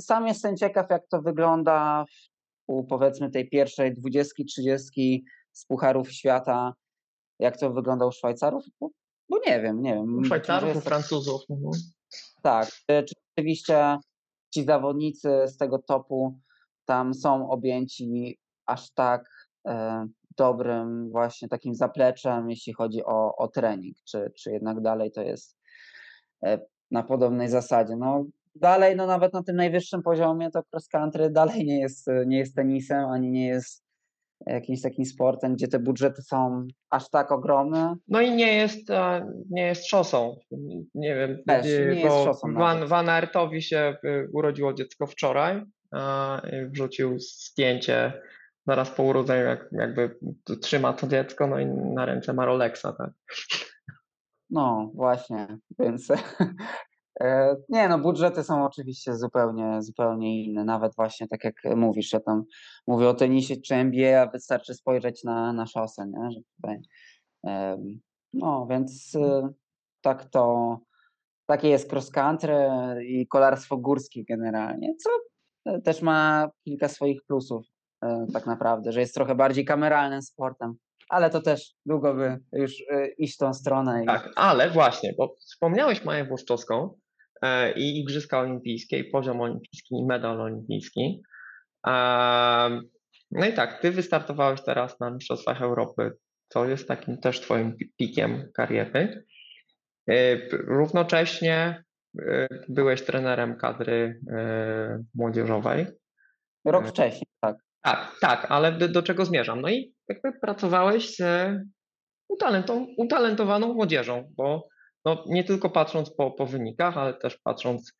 sam 0.00 0.26
jestem 0.26 0.56
ciekaw, 0.56 0.86
jak 0.90 1.06
to 1.08 1.22
wygląda 1.22 2.04
u 2.66 2.84
powiedzmy 2.84 3.30
tej 3.30 3.48
pierwszej 3.48 3.94
dwudziestki, 3.94 4.44
trzydziestki 4.44 5.24
z 5.52 5.66
Pucharów 5.66 6.12
Świata, 6.12 6.74
jak 7.38 7.56
to 7.56 7.70
wygląda 7.70 8.06
u 8.06 8.12
Szwajcarów, 8.12 8.64
bo, 9.28 9.38
nie 9.46 9.60
wiem, 9.60 9.82
nie 9.82 9.94
wiem. 9.94 10.24
Szwajcarów, 10.24 10.76
u 10.76 10.80
Francuzów. 10.80 11.42
Mhm. 11.50 11.70
Tak, 12.42 12.68
czy 12.86 13.14
rzeczywiście 13.36 13.96
ci 14.54 14.64
zawodnicy 14.64 15.28
z 15.46 15.56
tego 15.56 15.78
topu 15.78 16.38
tam 16.84 17.14
są 17.14 17.50
objęci 17.50 18.38
aż 18.66 18.90
tak 18.90 19.48
E, 19.68 20.06
dobrym 20.36 21.10
właśnie 21.10 21.48
takim 21.48 21.74
zapleczem, 21.74 22.50
jeśli 22.50 22.72
chodzi 22.72 23.04
o, 23.04 23.36
o 23.36 23.48
trening, 23.48 23.96
czy, 24.04 24.32
czy 24.36 24.50
jednak 24.50 24.80
dalej 24.80 25.12
to 25.12 25.22
jest 25.22 25.56
e, 26.44 26.58
na 26.90 27.02
podobnej 27.02 27.48
zasadzie. 27.48 27.96
No, 27.96 28.24
dalej, 28.54 28.96
no 28.96 29.06
nawet 29.06 29.32
na 29.32 29.42
tym 29.42 29.56
najwyższym 29.56 30.02
poziomie, 30.02 30.50
to 30.50 30.62
cross 30.72 30.88
country 30.88 31.30
dalej 31.30 31.64
nie 31.64 31.80
jest, 31.80 32.06
nie 32.26 32.38
jest 32.38 32.54
tenisem, 32.54 33.04
ani 33.04 33.30
nie 33.30 33.46
jest 33.46 33.84
jakimś 34.46 34.82
takim 34.82 35.04
sportem, 35.04 35.54
gdzie 35.54 35.68
te 35.68 35.78
budżety 35.78 36.22
są 36.22 36.66
aż 36.90 37.10
tak 37.10 37.32
ogromne. 37.32 37.96
No 38.08 38.20
i 38.20 38.30
nie 38.30 38.56
jest, 38.56 38.88
nie 39.50 39.62
jest 39.62 39.86
szosą. 39.86 40.36
Nie 40.94 41.14
wiem, 41.14 41.38
Też, 41.46 41.66
nie 41.66 42.00
jest 42.00 42.24
szosą 42.24 42.54
Van, 42.54 42.86
Van 42.86 43.08
Aertowi 43.08 43.62
się 43.62 43.96
y, 44.04 44.28
urodziło 44.32 44.74
dziecko 44.74 45.06
wczoraj. 45.06 45.62
Wrzucił 46.70 47.18
zdjęcie 47.18 48.12
zaraz 48.68 48.90
po 48.90 49.02
urodzeniu 49.02 49.44
jak, 49.44 49.68
jakby 49.72 50.18
trzyma 50.62 50.92
to 50.92 51.06
dziecko, 51.06 51.46
no 51.46 51.58
i 51.58 51.66
na 51.66 52.04
ręce 52.04 52.32
ma 52.32 52.44
Rolexa, 52.44 52.92
tak? 52.98 53.10
No 54.50 54.90
właśnie, 54.94 55.58
więc 55.78 56.10
e, 56.10 56.16
nie 57.68 57.88
no, 57.88 57.98
budżety 57.98 58.44
są 58.44 58.64
oczywiście 58.64 59.16
zupełnie, 59.16 59.82
zupełnie 59.82 60.44
inne, 60.44 60.64
nawet 60.64 60.94
właśnie 60.94 61.28
tak 61.28 61.44
jak 61.44 61.54
mówisz, 61.76 62.12
ja 62.12 62.20
tam 62.20 62.44
mówię 62.86 63.08
o 63.08 63.14
tenisie 63.14 63.56
czy 63.56 63.74
NBA, 63.74 64.22
a 64.22 64.26
wystarczy 64.30 64.74
spojrzeć 64.74 65.24
na, 65.24 65.52
na 65.52 65.66
szosę, 65.66 66.06
nie? 66.06 66.30
Że 66.30 66.40
tutaj, 66.56 66.80
no 68.32 68.66
więc 68.70 69.16
e, 69.16 69.48
tak 70.00 70.24
to, 70.24 70.78
takie 71.46 71.68
jest 71.68 71.92
cross 71.92 72.10
country 72.10 72.68
i 73.06 73.26
kolarstwo 73.26 73.76
górskie 73.76 74.24
generalnie, 74.24 74.94
co 74.96 75.10
też 75.84 76.02
ma 76.02 76.50
kilka 76.64 76.88
swoich 76.88 77.24
plusów. 77.24 77.66
E, 78.02 78.26
tak 78.32 78.46
naprawdę, 78.46 78.92
że 78.92 79.00
jest 79.00 79.14
trochę 79.14 79.34
bardziej 79.34 79.64
kameralnym 79.64 80.22
sportem. 80.22 80.74
Ale 81.08 81.30
to 81.30 81.40
też 81.40 81.74
długo 81.86 82.14
by 82.14 82.38
już 82.52 82.72
e, 82.90 83.08
iść 83.08 83.36
tą 83.36 83.54
stronę. 83.54 84.02
Tak, 84.06 84.30
ale 84.36 84.70
właśnie, 84.70 85.14
bo 85.18 85.34
wspomniałeś 85.38 86.04
Maję 86.04 86.24
Włoszczowską 86.24 86.84
e, 86.84 86.90
i 87.76 88.00
Igrzyska 88.00 88.40
Olimpijskie, 88.40 88.98
i 88.98 89.04
poziom 89.04 89.40
olimpijski, 89.40 89.94
i 89.94 90.06
medal 90.06 90.40
olimpijski. 90.40 91.22
No 93.30 93.46
i 93.50 93.52
tak, 93.52 93.80
ty 93.80 93.90
wystartowałeś 93.90 94.62
teraz 94.62 95.00
na 95.00 95.10
Mistrzostwach 95.10 95.62
Europy, 95.62 96.12
co 96.48 96.66
jest 96.66 96.88
takim 96.88 97.18
też 97.20 97.40
twoim 97.40 97.76
pikiem 97.96 98.50
kariery. 98.54 99.24
Równocześnie 100.52 101.84
byłeś 102.68 103.02
trenerem 103.02 103.56
kadry 103.56 104.20
młodzieżowej. 105.14 105.86
Rok 106.64 106.88
wcześniej, 106.88 107.26
tak. 107.40 107.56
Tak, 107.82 108.16
tak, 108.20 108.46
ale 108.48 108.72
do, 108.72 108.88
do 108.88 109.02
czego 109.02 109.24
zmierzam? 109.24 109.60
No 109.60 109.68
i 109.68 109.94
jakby 110.08 110.32
pracowałeś 110.40 111.16
z 111.16 111.22
utalentą, 112.28 112.86
utalentowaną 112.96 113.74
młodzieżą, 113.74 114.32
bo 114.36 114.68
no, 115.04 115.24
nie 115.26 115.44
tylko 115.44 115.70
patrząc 115.70 116.10
po, 116.10 116.30
po 116.30 116.46
wynikach, 116.46 116.98
ale 116.98 117.14
też 117.14 117.36
patrząc, 117.36 117.92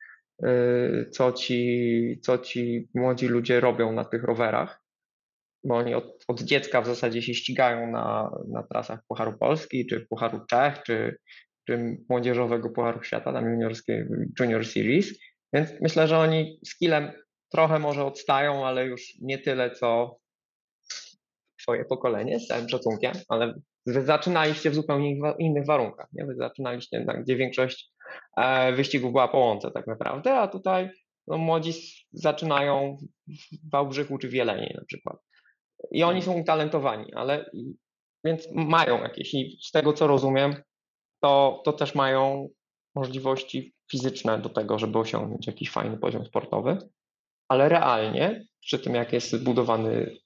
yy, 0.42 1.10
co, 1.12 1.32
ci, 1.32 2.20
co 2.22 2.38
ci 2.38 2.88
młodzi 2.94 3.28
ludzie 3.28 3.60
robią 3.60 3.92
na 3.92 4.04
tych 4.04 4.24
rowerach, 4.24 4.82
bo 5.64 5.76
oni 5.76 5.94
od, 5.94 6.24
od 6.28 6.40
dziecka 6.42 6.82
w 6.82 6.86
zasadzie 6.86 7.22
się 7.22 7.34
ścigają 7.34 7.90
na, 7.90 8.30
na 8.48 8.62
trasach 8.62 9.00
Pucharu 9.08 9.38
Polski, 9.38 9.86
czy 9.86 10.06
Pucharu 10.10 10.40
Czech, 10.50 10.82
czy, 10.82 11.18
czy 11.66 11.96
młodzieżowego 12.08 12.70
Pucharu 12.70 13.02
Świata, 13.02 13.32
tam 13.32 13.50
juniorskiej 13.50 14.04
Junior 14.40 14.66
Series, 14.66 15.18
więc 15.52 15.70
myślę, 15.80 16.08
że 16.08 16.18
oni 16.18 16.60
skillem 16.64 17.12
trochę 17.52 17.78
może 17.78 18.04
odstają, 18.04 18.66
ale 18.66 18.86
już 18.86 19.14
nie 19.20 19.38
tyle, 19.38 19.70
co 19.70 20.18
swoje 21.60 21.84
pokolenie, 21.84 22.40
z 22.40 22.46
całym 22.46 22.68
szacunkiem, 22.68 23.12
ale 23.28 23.54
wy 23.92 24.04
zaczynaliście 24.04 24.70
w 24.70 24.74
zupełnie 24.74 25.20
innych 25.38 25.66
warunkach. 25.66 26.06
Nie? 26.12 26.26
Wy 26.26 26.34
zaczynaliście, 26.34 27.04
tam, 27.04 27.22
gdzie 27.22 27.36
większość 27.36 27.90
e, 28.36 28.72
wyścigów 28.72 29.12
była 29.12 29.28
po 29.28 29.38
łące 29.38 29.70
tak 29.70 29.86
naprawdę, 29.86 30.34
a 30.34 30.48
tutaj 30.48 30.90
no, 31.26 31.38
młodzi 31.38 31.72
zaczynają 32.12 32.96
w 33.28 33.70
Wałbrzychu 33.70 34.18
czy 34.18 34.28
w 34.28 34.32
Jeleniej 34.32 34.74
na 34.78 34.84
przykład. 34.84 35.16
I 35.90 36.02
oni 36.02 36.22
są 36.22 36.40
utalentowani, 36.40 37.12
ale 37.14 37.50
więc 38.24 38.48
mają 38.52 39.02
jakieś 39.02 39.34
i 39.34 39.58
z 39.62 39.70
tego 39.70 39.92
co 39.92 40.06
rozumiem, 40.06 40.62
to, 41.22 41.62
to 41.64 41.72
też 41.72 41.94
mają 41.94 42.48
możliwości 42.94 43.74
fizyczne 43.90 44.38
do 44.38 44.48
tego, 44.48 44.78
żeby 44.78 44.98
osiągnąć 44.98 45.46
jakiś 45.46 45.70
fajny 45.70 45.98
poziom 45.98 46.24
sportowy, 46.26 46.78
ale 47.48 47.68
realnie, 47.68 48.44
przy 48.60 48.78
tym 48.78 48.94
jak 48.94 49.12
jest 49.12 49.30
zbudowany 49.30 50.16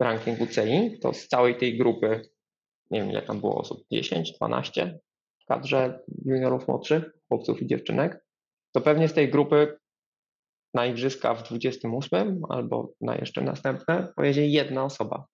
ranking 0.00 0.40
UCI, 0.40 0.98
to 1.02 1.12
z 1.12 1.28
całej 1.28 1.56
tej 1.56 1.78
grupy, 1.78 2.22
nie 2.90 3.00
wiem 3.00 3.10
ile 3.10 3.22
tam 3.22 3.40
było 3.40 3.58
osób, 3.58 3.84
10, 3.92 4.32
12 4.32 4.98
w 5.42 5.46
kadrze 5.46 6.00
juniorów 6.24 6.68
młodszych, 6.68 7.10
chłopców 7.28 7.62
i 7.62 7.66
dziewczynek, 7.66 8.24
to 8.72 8.80
pewnie 8.80 9.08
z 9.08 9.14
tej 9.14 9.30
grupy 9.30 9.78
na 10.74 10.86
igrzyska 10.86 11.34
w 11.34 11.42
28 11.42 12.42
albo 12.48 12.92
na 13.00 13.16
jeszcze 13.16 13.40
następne 13.40 14.12
pojedzie 14.16 14.46
jedna 14.46 14.84
osoba. 14.84 15.26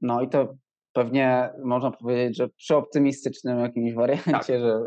No 0.00 0.22
i 0.22 0.28
to 0.28 0.54
pewnie 0.92 1.50
można 1.64 1.90
powiedzieć, 1.90 2.36
że 2.36 2.48
przy 2.48 2.76
optymistycznym 2.76 3.58
jakimś 3.58 3.94
wariancie, 3.94 4.32
tak. 4.32 4.46
że 4.46 4.80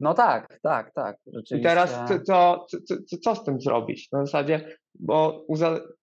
no 0.00 0.14
tak, 0.14 0.58
tak, 0.62 0.92
tak. 0.94 1.16
I 1.50 1.62
teraz 1.62 2.08
co, 2.08 2.20
co, 2.20 2.66
co, 2.84 3.18
co 3.22 3.34
z 3.34 3.44
tym 3.44 3.60
zrobić? 3.60 4.12
Na 4.12 4.26
zasadzie, 4.26 4.76
bo 4.94 5.44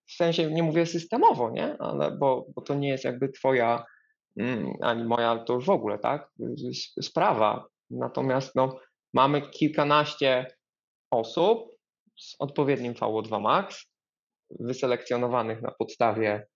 w 0.07 0.13
sensie 0.13 0.51
nie 0.51 0.63
mówię 0.63 0.85
systemowo, 0.85 1.49
nie? 1.49 1.77
Ale 1.79 2.11
bo, 2.11 2.45
bo 2.55 2.61
to 2.61 2.75
nie 2.75 2.89
jest 2.89 3.03
jakby 3.03 3.29
twoja 3.29 3.85
mm, 4.39 4.73
ani 4.81 5.03
moja 5.03 5.43
to 5.43 5.53
już 5.53 5.65
w 5.65 5.69
ogóle, 5.69 5.99
tak? 5.99 6.29
Sprawa. 7.01 7.65
Natomiast 7.89 8.55
no, 8.55 8.79
mamy 9.13 9.41
kilkanaście 9.41 10.55
osób 11.11 11.71
z 12.19 12.35
odpowiednim 12.39 12.93
VO2 12.93 13.41
max, 13.41 13.85
wyselekcjonowanych 14.59 15.61
na 15.61 15.71
podstawie 15.71 16.47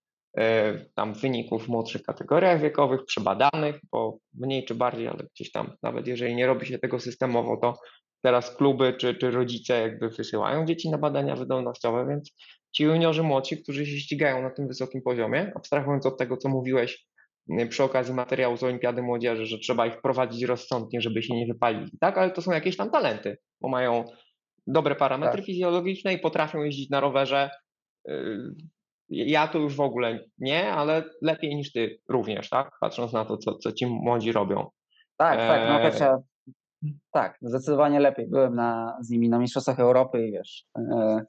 tam 0.95 1.13
wyników 1.13 1.65
w 1.65 1.69
młodszych 1.69 2.03
kategoriach 2.03 2.61
wiekowych, 2.61 3.05
przebadanych, 3.05 3.79
bo 3.91 4.17
mniej 4.33 4.65
czy 4.65 4.75
bardziej, 4.75 5.07
ale 5.07 5.23
gdzieś 5.35 5.51
tam, 5.51 5.77
nawet 5.83 6.07
jeżeli 6.07 6.35
nie 6.35 6.47
robi 6.47 6.65
się 6.65 6.79
tego 6.79 6.99
systemowo, 6.99 7.57
to 7.57 7.79
teraz 8.21 8.55
kluby 8.55 8.93
czy, 8.93 9.15
czy 9.15 9.31
rodzice 9.31 9.81
jakby 9.81 10.09
wysyłają 10.09 10.65
dzieci 10.65 10.89
na 10.89 10.97
badania 10.97 11.35
wydolnościowe, 11.35 12.05
więc 12.09 12.31
ci 12.75 12.83
juniorzy 12.83 13.23
młodsi, 13.23 13.63
którzy 13.63 13.85
się 13.85 13.97
ścigają 13.97 14.41
na 14.41 14.49
tym 14.49 14.67
wysokim 14.67 15.01
poziomie, 15.01 15.51
abstrahując 15.55 16.05
od 16.05 16.17
tego, 16.17 16.37
co 16.37 16.49
mówiłeś 16.49 17.05
przy 17.69 17.83
okazji 17.83 18.13
materiału 18.13 18.57
z 18.57 18.63
Olimpiady 18.63 19.01
Młodzieży, 19.01 19.45
że 19.45 19.57
trzeba 19.57 19.87
ich 19.87 20.01
prowadzić 20.01 20.43
rozsądnie, 20.43 21.01
żeby 21.01 21.23
się 21.23 21.35
nie 21.35 21.47
wypalili, 21.47 21.91
tak? 21.99 22.17
Ale 22.17 22.31
to 22.31 22.41
są 22.41 22.51
jakieś 22.51 22.77
tam 22.77 22.91
talenty, 22.91 23.37
bo 23.61 23.69
mają 23.69 24.05
dobre 24.67 24.95
parametry 24.95 25.37
tak. 25.37 25.45
fizjologiczne 25.45 26.13
i 26.13 26.19
potrafią 26.19 26.63
jeździć 26.63 26.89
na 26.89 26.99
rowerze 26.99 27.49
y, 28.09 28.37
ja 29.09 29.47
to 29.47 29.59
już 29.59 29.75
w 29.75 29.81
ogóle 29.81 30.19
nie, 30.37 30.71
ale 30.73 31.03
lepiej 31.21 31.55
niż 31.55 31.71
ty 31.71 31.99
również, 32.09 32.49
tak? 32.49 32.71
Patrząc 32.81 33.13
na 33.13 33.25
to, 33.25 33.37
co, 33.37 33.57
co 33.57 33.71
ci 33.71 33.85
młodzi 33.85 34.31
robią. 34.31 34.69
Tak, 35.17 35.39
tak, 35.39 35.69
no 35.69 35.79
wiecie, 35.79 36.15
tak, 37.11 37.37
zdecydowanie 37.41 37.99
lepiej. 37.99 38.27
Byłem 38.27 38.55
na, 38.55 38.97
z 39.01 39.09
nimi 39.09 39.29
na 39.29 39.39
Mistrzostwach 39.39 39.79
Europy 39.79 40.27
i 40.27 40.31
wiesz. 40.31 40.65
E, 40.77 41.21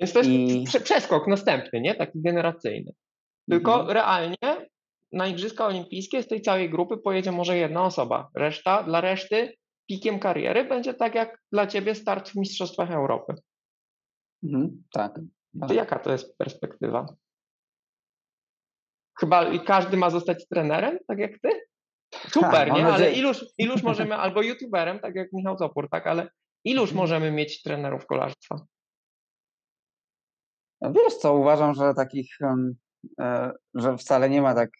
Więc 0.00 0.12
to 0.12 0.18
jest 0.18 0.30
i... 0.30 0.64
przeskok 0.84 1.26
następny, 1.26 1.80
nie? 1.80 1.94
Taki 1.94 2.22
generacyjny. 2.22 2.92
Tylko 3.50 3.80
mhm. 3.80 3.90
realnie 3.90 4.68
na 5.12 5.26
Igrzyska 5.26 5.66
Olimpijskie 5.66 6.22
z 6.22 6.28
tej 6.28 6.42
całej 6.42 6.70
grupy 6.70 6.96
pojedzie 6.96 7.32
może 7.32 7.56
jedna 7.56 7.84
osoba. 7.84 8.28
Reszta, 8.34 8.82
dla 8.82 9.00
reszty 9.00 9.54
pikiem 9.88 10.18
kariery 10.18 10.64
będzie 10.64 10.94
tak 10.94 11.14
jak 11.14 11.38
dla 11.52 11.66
ciebie 11.66 11.94
start 11.94 12.28
w 12.28 12.36
Mistrzostwach 12.36 12.90
Europy. 12.90 13.34
Mhm, 14.42 14.82
tak. 14.92 15.20
To 15.68 15.74
jaka 15.74 15.98
to 15.98 16.12
jest 16.12 16.38
perspektywa? 16.38 17.06
Chyba 19.20 19.58
każdy 19.58 19.96
ma 19.96 20.10
zostać 20.10 20.48
trenerem, 20.48 20.98
tak 21.06 21.18
jak 21.18 21.32
ty? 21.42 21.48
Super, 22.14 22.50
tak, 22.50 22.72
nie? 22.72 22.86
Ale 22.86 23.12
iluż, 23.12 23.44
iluż 23.58 23.82
możemy, 23.90 24.14
albo 24.14 24.42
youtuberem, 24.42 25.00
tak 25.00 25.14
jak 25.14 25.32
Michał 25.32 25.58
Zopór, 25.58 25.88
tak? 25.90 26.06
Ale 26.06 26.28
iluż 26.64 26.90
mhm. 26.90 26.96
możemy 26.96 27.30
mieć 27.30 27.62
trenerów 27.62 28.06
kolarstwa? 28.06 28.66
Wiesz 30.82 31.14
co, 31.14 31.34
uważam, 31.34 31.74
że 31.74 31.94
takich, 31.94 32.38
e, 33.20 33.52
że 33.74 33.96
wcale 33.96 34.30
nie 34.30 34.42
ma 34.42 34.54
tak 34.54 34.70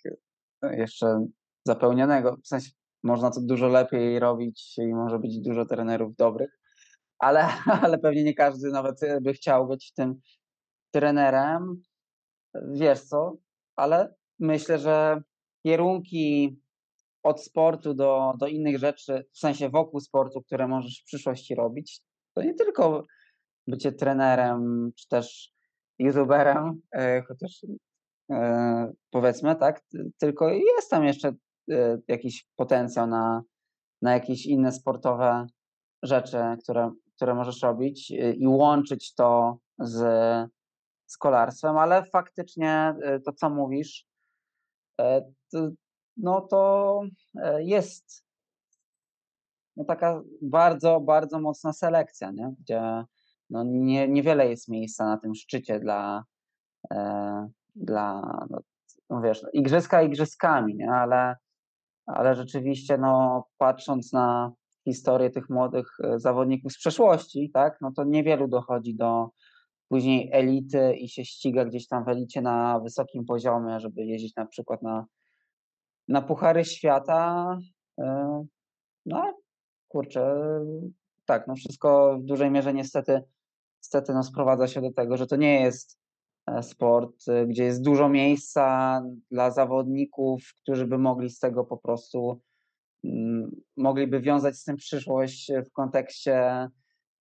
jeszcze 0.62 1.26
zapełnionego. 1.66 2.36
W 2.44 2.46
sensie 2.46 2.70
można 3.02 3.30
to 3.30 3.40
dużo 3.40 3.68
lepiej 3.68 4.18
robić 4.18 4.74
i 4.78 4.94
może 4.94 5.18
być 5.18 5.38
dużo 5.38 5.64
trenerów 5.64 6.16
dobrych, 6.16 6.50
ale, 7.18 7.48
ale 7.84 7.98
pewnie 7.98 8.24
nie 8.24 8.34
każdy 8.34 8.70
nawet 8.70 9.00
by 9.20 9.32
chciał 9.32 9.68
być 9.68 9.90
w 9.90 9.94
tym 9.94 10.20
trenerem, 10.90 11.82
wiesz 12.72 13.00
co, 13.00 13.36
ale 13.76 14.14
myślę, 14.38 14.78
że 14.78 15.22
kierunki 15.62 16.58
od 17.22 17.44
sportu 17.44 17.94
do, 17.94 18.34
do 18.38 18.46
innych 18.46 18.78
rzeczy, 18.78 19.24
w 19.32 19.38
sensie 19.38 19.68
wokół 19.68 20.00
sportu, 20.00 20.42
które 20.42 20.68
możesz 20.68 21.00
w 21.00 21.04
przyszłości 21.04 21.54
robić, 21.54 22.00
to 22.34 22.42
nie 22.42 22.54
tylko 22.54 23.06
bycie 23.66 23.92
trenerem, 23.92 24.90
czy 24.96 25.08
też 25.08 25.52
youtuberem, 25.98 26.80
e, 26.92 27.22
chociaż 27.22 27.66
e, 28.30 28.92
powiedzmy, 29.10 29.56
tak, 29.56 29.80
tylko 30.18 30.48
jest 30.48 30.90
tam 30.90 31.04
jeszcze 31.04 31.32
e, 31.70 31.98
jakiś 32.08 32.46
potencjał 32.56 33.06
na, 33.06 33.42
na 34.02 34.12
jakieś 34.12 34.46
inne 34.46 34.72
sportowe 34.72 35.46
rzeczy, 36.02 36.38
które, 36.62 36.92
które 37.16 37.34
możesz 37.34 37.62
robić 37.62 38.10
i 38.36 38.46
łączyć 38.46 39.14
to 39.14 39.58
z 39.78 40.00
z 41.08 41.16
kolarstwem, 41.16 41.76
ale 41.76 42.04
faktycznie 42.04 42.94
y, 43.16 43.20
to, 43.20 43.32
co 43.32 43.50
mówisz, 43.50 44.06
e, 45.00 45.32
no 46.16 46.40
to 46.40 47.02
e, 47.42 47.62
jest 47.62 48.24
no 49.76 49.84
taka 49.84 50.22
bardzo, 50.42 51.00
bardzo 51.00 51.40
mocna 51.40 51.72
selekcja, 51.72 52.30
nie? 52.30 52.54
gdzie 52.60 53.04
no 53.50 53.64
nie, 53.64 54.08
niewiele 54.08 54.48
jest 54.48 54.68
miejsca 54.68 55.06
na 55.06 55.18
tym 55.18 55.34
szczycie 55.34 55.80
dla, 55.80 56.24
e, 56.92 57.48
dla 57.74 58.20
no, 58.50 58.58
no 59.10 59.20
wiesz, 59.20 59.46
igrzyska 59.52 60.02
igrzyskami, 60.02 60.74
nie? 60.76 60.90
Ale, 60.90 61.36
ale 62.06 62.34
rzeczywiście 62.34 62.98
no, 62.98 63.44
patrząc 63.58 64.12
na 64.12 64.52
historię 64.84 65.30
tych 65.30 65.50
młodych 65.50 65.96
zawodników 66.16 66.72
z 66.72 66.78
przeszłości, 66.78 67.50
tak, 67.54 67.78
no 67.80 67.92
to 67.92 68.04
niewielu 68.04 68.48
dochodzi 68.48 68.94
do, 68.94 69.30
później 69.88 70.30
elity 70.32 70.96
i 70.96 71.08
się 71.08 71.24
ściga 71.24 71.64
gdzieś 71.64 71.88
tam 71.88 72.04
w 72.04 72.08
elicie 72.08 72.42
na 72.42 72.80
wysokim 72.80 73.24
poziomie, 73.24 73.80
żeby 73.80 74.04
jeździć 74.04 74.36
na 74.36 74.46
przykład 74.46 74.82
na, 74.82 75.06
na 76.08 76.22
Puchary 76.22 76.64
Świata. 76.64 77.58
E, 78.00 78.44
no, 79.06 79.38
kurczę, 79.88 80.36
tak, 81.24 81.46
no 81.46 81.54
wszystko 81.54 82.18
w 82.18 82.24
dużej 82.24 82.50
mierze 82.50 82.74
niestety, 82.74 83.22
niestety 83.82 84.12
no 84.12 84.22
sprowadza 84.22 84.68
się 84.68 84.80
do 84.80 84.92
tego, 84.92 85.16
że 85.16 85.26
to 85.26 85.36
nie 85.36 85.60
jest 85.60 85.98
e, 86.46 86.62
sport, 86.62 87.28
e, 87.28 87.46
gdzie 87.46 87.64
jest 87.64 87.82
dużo 87.82 88.08
miejsca 88.08 89.02
dla 89.30 89.50
zawodników, 89.50 90.52
którzy 90.62 90.86
by 90.86 90.98
mogli 90.98 91.30
z 91.30 91.38
tego 91.38 91.64
po 91.64 91.76
prostu, 91.76 92.40
mm, 93.04 93.50
mogliby 93.76 94.20
wiązać 94.20 94.56
z 94.56 94.64
tym 94.64 94.76
przyszłość 94.76 95.52
w 95.66 95.72
kontekście 95.72 96.68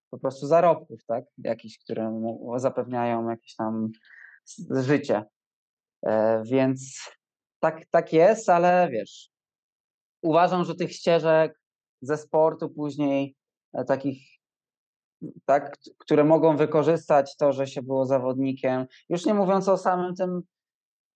po 0.10 0.20
prostu 0.20 0.48
zarobków, 0.48 1.06
tak? 1.06 1.26
Jakichś, 1.38 1.78
które 1.78 2.22
zapewniają 2.56 3.30
jakieś 3.30 3.56
tam 3.56 3.92
życie. 4.70 5.24
E, 6.06 6.44
więc 6.44 7.10
tak, 7.60 7.86
tak 7.92 8.14
jest, 8.14 8.50
ale 8.50 8.90
wiesz, 8.92 9.30
uważam, 10.22 10.66
że 10.66 10.76
tych 10.76 10.92
ścieżek 10.92 11.60
ze 12.02 12.18
sportu 12.18 12.70
później 12.70 13.36
e, 13.74 13.84
takich, 13.84 14.22
tak, 15.46 15.78
które 15.98 16.24
mogą 16.24 16.58
wykorzystać 16.58 17.38
to, 17.38 17.54
że 17.54 17.68
się 17.68 17.82
było 17.82 18.06
zawodnikiem, 18.06 18.86
już 19.10 19.26
nie 19.26 19.34
mówiąc 19.34 19.70
o 19.70 19.78
samym 19.78 20.16
tym, 20.16 20.42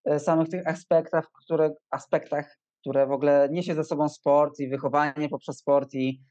e, 0.05 0.19
samych 0.19 0.49
tych 0.49 0.67
aspektach, 0.67 1.27
które, 1.43 1.73
aspektach, 1.89 2.57
które 2.81 3.07
w 3.07 3.11
ogóle 3.11 3.49
niesie 3.51 3.75
ze 3.75 3.83
sobą 3.83 4.09
sport 4.09 4.59
i 4.59 4.69
wychowanie 4.69 5.29
poprzez 5.29 5.57
sport 5.57 5.93
i, 5.93 6.21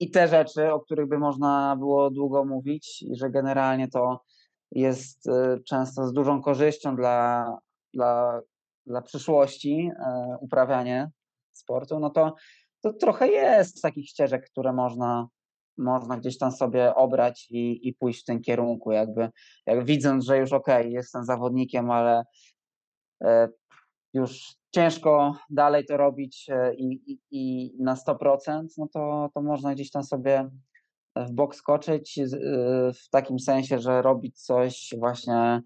i 0.00 0.10
te 0.10 0.28
rzeczy, 0.28 0.72
o 0.72 0.80
których 0.80 1.08
by 1.08 1.18
można 1.18 1.76
było 1.78 2.10
długo 2.10 2.44
mówić, 2.44 3.02
i 3.02 3.16
że 3.16 3.30
generalnie 3.30 3.88
to 3.88 4.20
jest 4.72 5.26
y, 5.26 5.62
często 5.68 6.06
z 6.06 6.12
dużą 6.12 6.42
korzyścią 6.42 6.96
dla, 6.96 7.46
dla, 7.94 8.40
dla 8.86 9.02
przyszłości 9.02 9.90
e, 9.98 10.36
uprawianie 10.40 11.10
sportu, 11.52 12.00
no 12.00 12.10
to, 12.10 12.34
to 12.80 12.92
trochę 12.92 13.28
jest 13.28 13.82
takich 13.82 14.08
ścieżek, 14.08 14.50
które 14.50 14.72
można, 14.72 15.28
można 15.78 16.16
gdzieś 16.16 16.38
tam 16.38 16.52
sobie 16.52 16.94
obrać 16.94 17.46
i, 17.50 17.88
i 17.88 17.94
pójść 17.94 18.22
w 18.22 18.24
tym 18.24 18.40
kierunku, 18.40 18.92
jakby 18.92 19.30
jak 19.66 19.84
widząc, 19.84 20.24
że 20.24 20.38
już 20.38 20.52
okej, 20.52 20.80
okay, 20.80 20.92
jestem 20.92 21.24
zawodnikiem, 21.24 21.90
ale 21.90 22.24
e, 23.24 23.48
już 24.14 24.54
ciężko 24.70 25.36
dalej 25.50 25.84
to 25.84 25.96
robić 25.96 26.46
e, 26.48 26.74
i, 26.74 27.12
i, 27.12 27.18
i 27.30 27.72
na 27.78 27.94
100%, 27.94 28.66
no 28.78 28.88
to, 28.92 29.30
to 29.34 29.42
można 29.42 29.74
gdzieś 29.74 29.90
tam 29.90 30.04
sobie 30.04 30.50
w 31.16 31.32
bok 31.32 31.54
skoczyć 31.54 32.18
e, 32.18 32.26
w 32.92 33.08
takim 33.10 33.38
sensie, 33.38 33.78
że 33.78 34.02
robić 34.02 34.42
coś 34.42 34.94
właśnie 34.98 35.62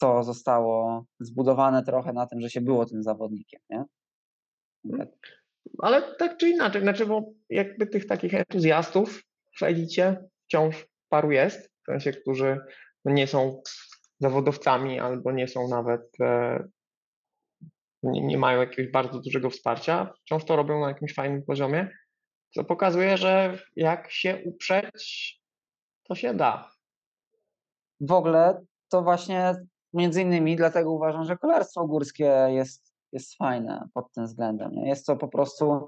to 0.00 0.24
zostało 0.24 1.04
zbudowane 1.20 1.84
trochę 1.84 2.12
na 2.12 2.26
tym, 2.26 2.40
że 2.40 2.50
się 2.50 2.60
było 2.60 2.86
tym 2.86 3.02
zawodnikiem, 3.02 3.60
nie? 3.70 3.84
Tak. 4.98 5.08
Ale 5.78 6.02
tak 6.16 6.36
czy 6.36 6.48
inaczej, 6.48 6.82
znaczy, 6.82 7.06
bo 7.06 7.32
jakby 7.48 7.86
tych 7.86 8.06
takich 8.06 8.34
entuzjastów 8.34 9.24
w 9.58 9.62
elicie 9.62 10.24
wciąż 10.44 10.86
paru 11.08 11.30
jest, 11.30 11.70
w 11.82 11.86
sensie, 11.86 12.12
którzy 12.12 12.58
nie 13.04 13.26
są 13.26 13.62
zawodowcami 14.20 15.00
albo 15.00 15.32
nie 15.32 15.48
są 15.48 15.68
nawet, 15.68 16.20
e, 16.20 16.64
nie, 18.02 18.38
mają 18.38 18.60
jakiegoś 18.60 18.92
bardzo 18.92 19.20
dużego 19.20 19.50
wsparcia, 19.50 20.12
wciąż 20.22 20.44
to 20.44 20.56
robią 20.56 20.80
na 20.80 20.88
jakimś 20.88 21.14
fajnym 21.14 21.42
poziomie, 21.42 21.88
co 22.54 22.64
pokazuje, 22.64 23.16
że 23.16 23.58
jak 23.76 24.10
się 24.10 24.42
uprzeć, 24.44 25.40
to 26.02 26.14
się 26.14 26.34
da. 26.34 26.70
W 28.00 28.12
ogóle 28.12 28.60
to 28.88 29.02
właśnie 29.02 29.54
między 29.92 30.22
innymi 30.22 30.56
dlatego 30.56 30.92
uważam, 30.92 31.24
że 31.24 31.36
kolarstwo 31.36 31.86
górskie 31.86 32.46
jest, 32.48 32.94
jest 33.12 33.36
fajne 33.36 33.88
pod 33.94 34.12
tym 34.12 34.24
względem. 34.24 34.72
Jest 34.72 35.06
to 35.06 35.16
po 35.16 35.28
prostu 35.28 35.86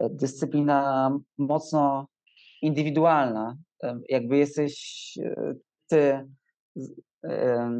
dyscyplina 0.00 1.10
mocno 1.38 2.06
indywidualna. 2.62 3.56
Jakby 4.08 4.36
jesteś 4.36 5.12
e, 5.22 5.54
ty 5.86 5.98
e, 5.98 6.26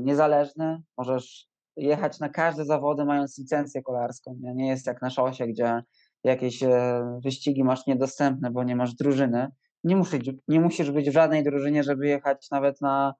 niezależny, 0.04 0.82
możesz 0.98 1.48
jechać 1.76 2.20
na 2.20 2.28
każde 2.28 2.64
zawody 2.64 3.04
mając 3.04 3.38
licencję 3.38 3.82
kolarską. 3.82 4.36
Nie, 4.40 4.68
jest 4.68 4.86
jak 4.86 5.02
na 5.02 5.10
szosie, 5.10 5.46
gdzie 5.46 5.82
jakieś 6.24 6.62
e, 6.62 7.18
wyścigi 7.24 7.64
masz 7.64 7.86
niedostępne, 7.86 8.50
bo 8.50 8.64
nie 8.64 8.76
masz 8.76 8.94
drużyny. 8.94 9.48
Nie 9.84 9.96
musisz, 9.96 10.20
nie 10.48 10.60
musisz 10.60 10.90
być 10.90 11.10
w 11.10 11.12
żadnej 11.12 11.44
drużynie, 11.44 11.82
żeby 11.82 12.06
jechać 12.06 12.50
nawet 12.50 12.80
na 12.80 13.14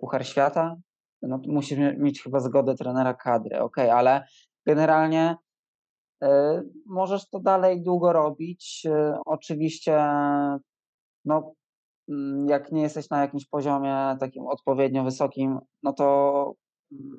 Puchar 0.00 0.26
Świata. 0.26 0.76
No, 1.22 1.40
musisz 1.46 1.78
mieć 1.98 2.22
chyba 2.22 2.40
zgodę 2.40 2.74
trenera 2.74 3.14
kadry, 3.14 3.58
ok, 3.58 3.78
ale 3.78 4.24
generalnie 4.66 5.36
y, 6.24 6.26
możesz 6.86 7.28
to 7.28 7.40
dalej 7.40 7.82
długo 7.82 8.12
robić. 8.12 8.82
Y, 8.86 9.14
oczywiście, 9.26 10.04
no, 11.24 11.54
jak 12.48 12.72
nie 12.72 12.82
jesteś 12.82 13.10
na 13.10 13.20
jakimś 13.20 13.46
poziomie 13.46 14.16
takim 14.20 14.46
odpowiednio 14.46 15.04
wysokim, 15.04 15.58
no 15.82 15.92
to 15.92 16.54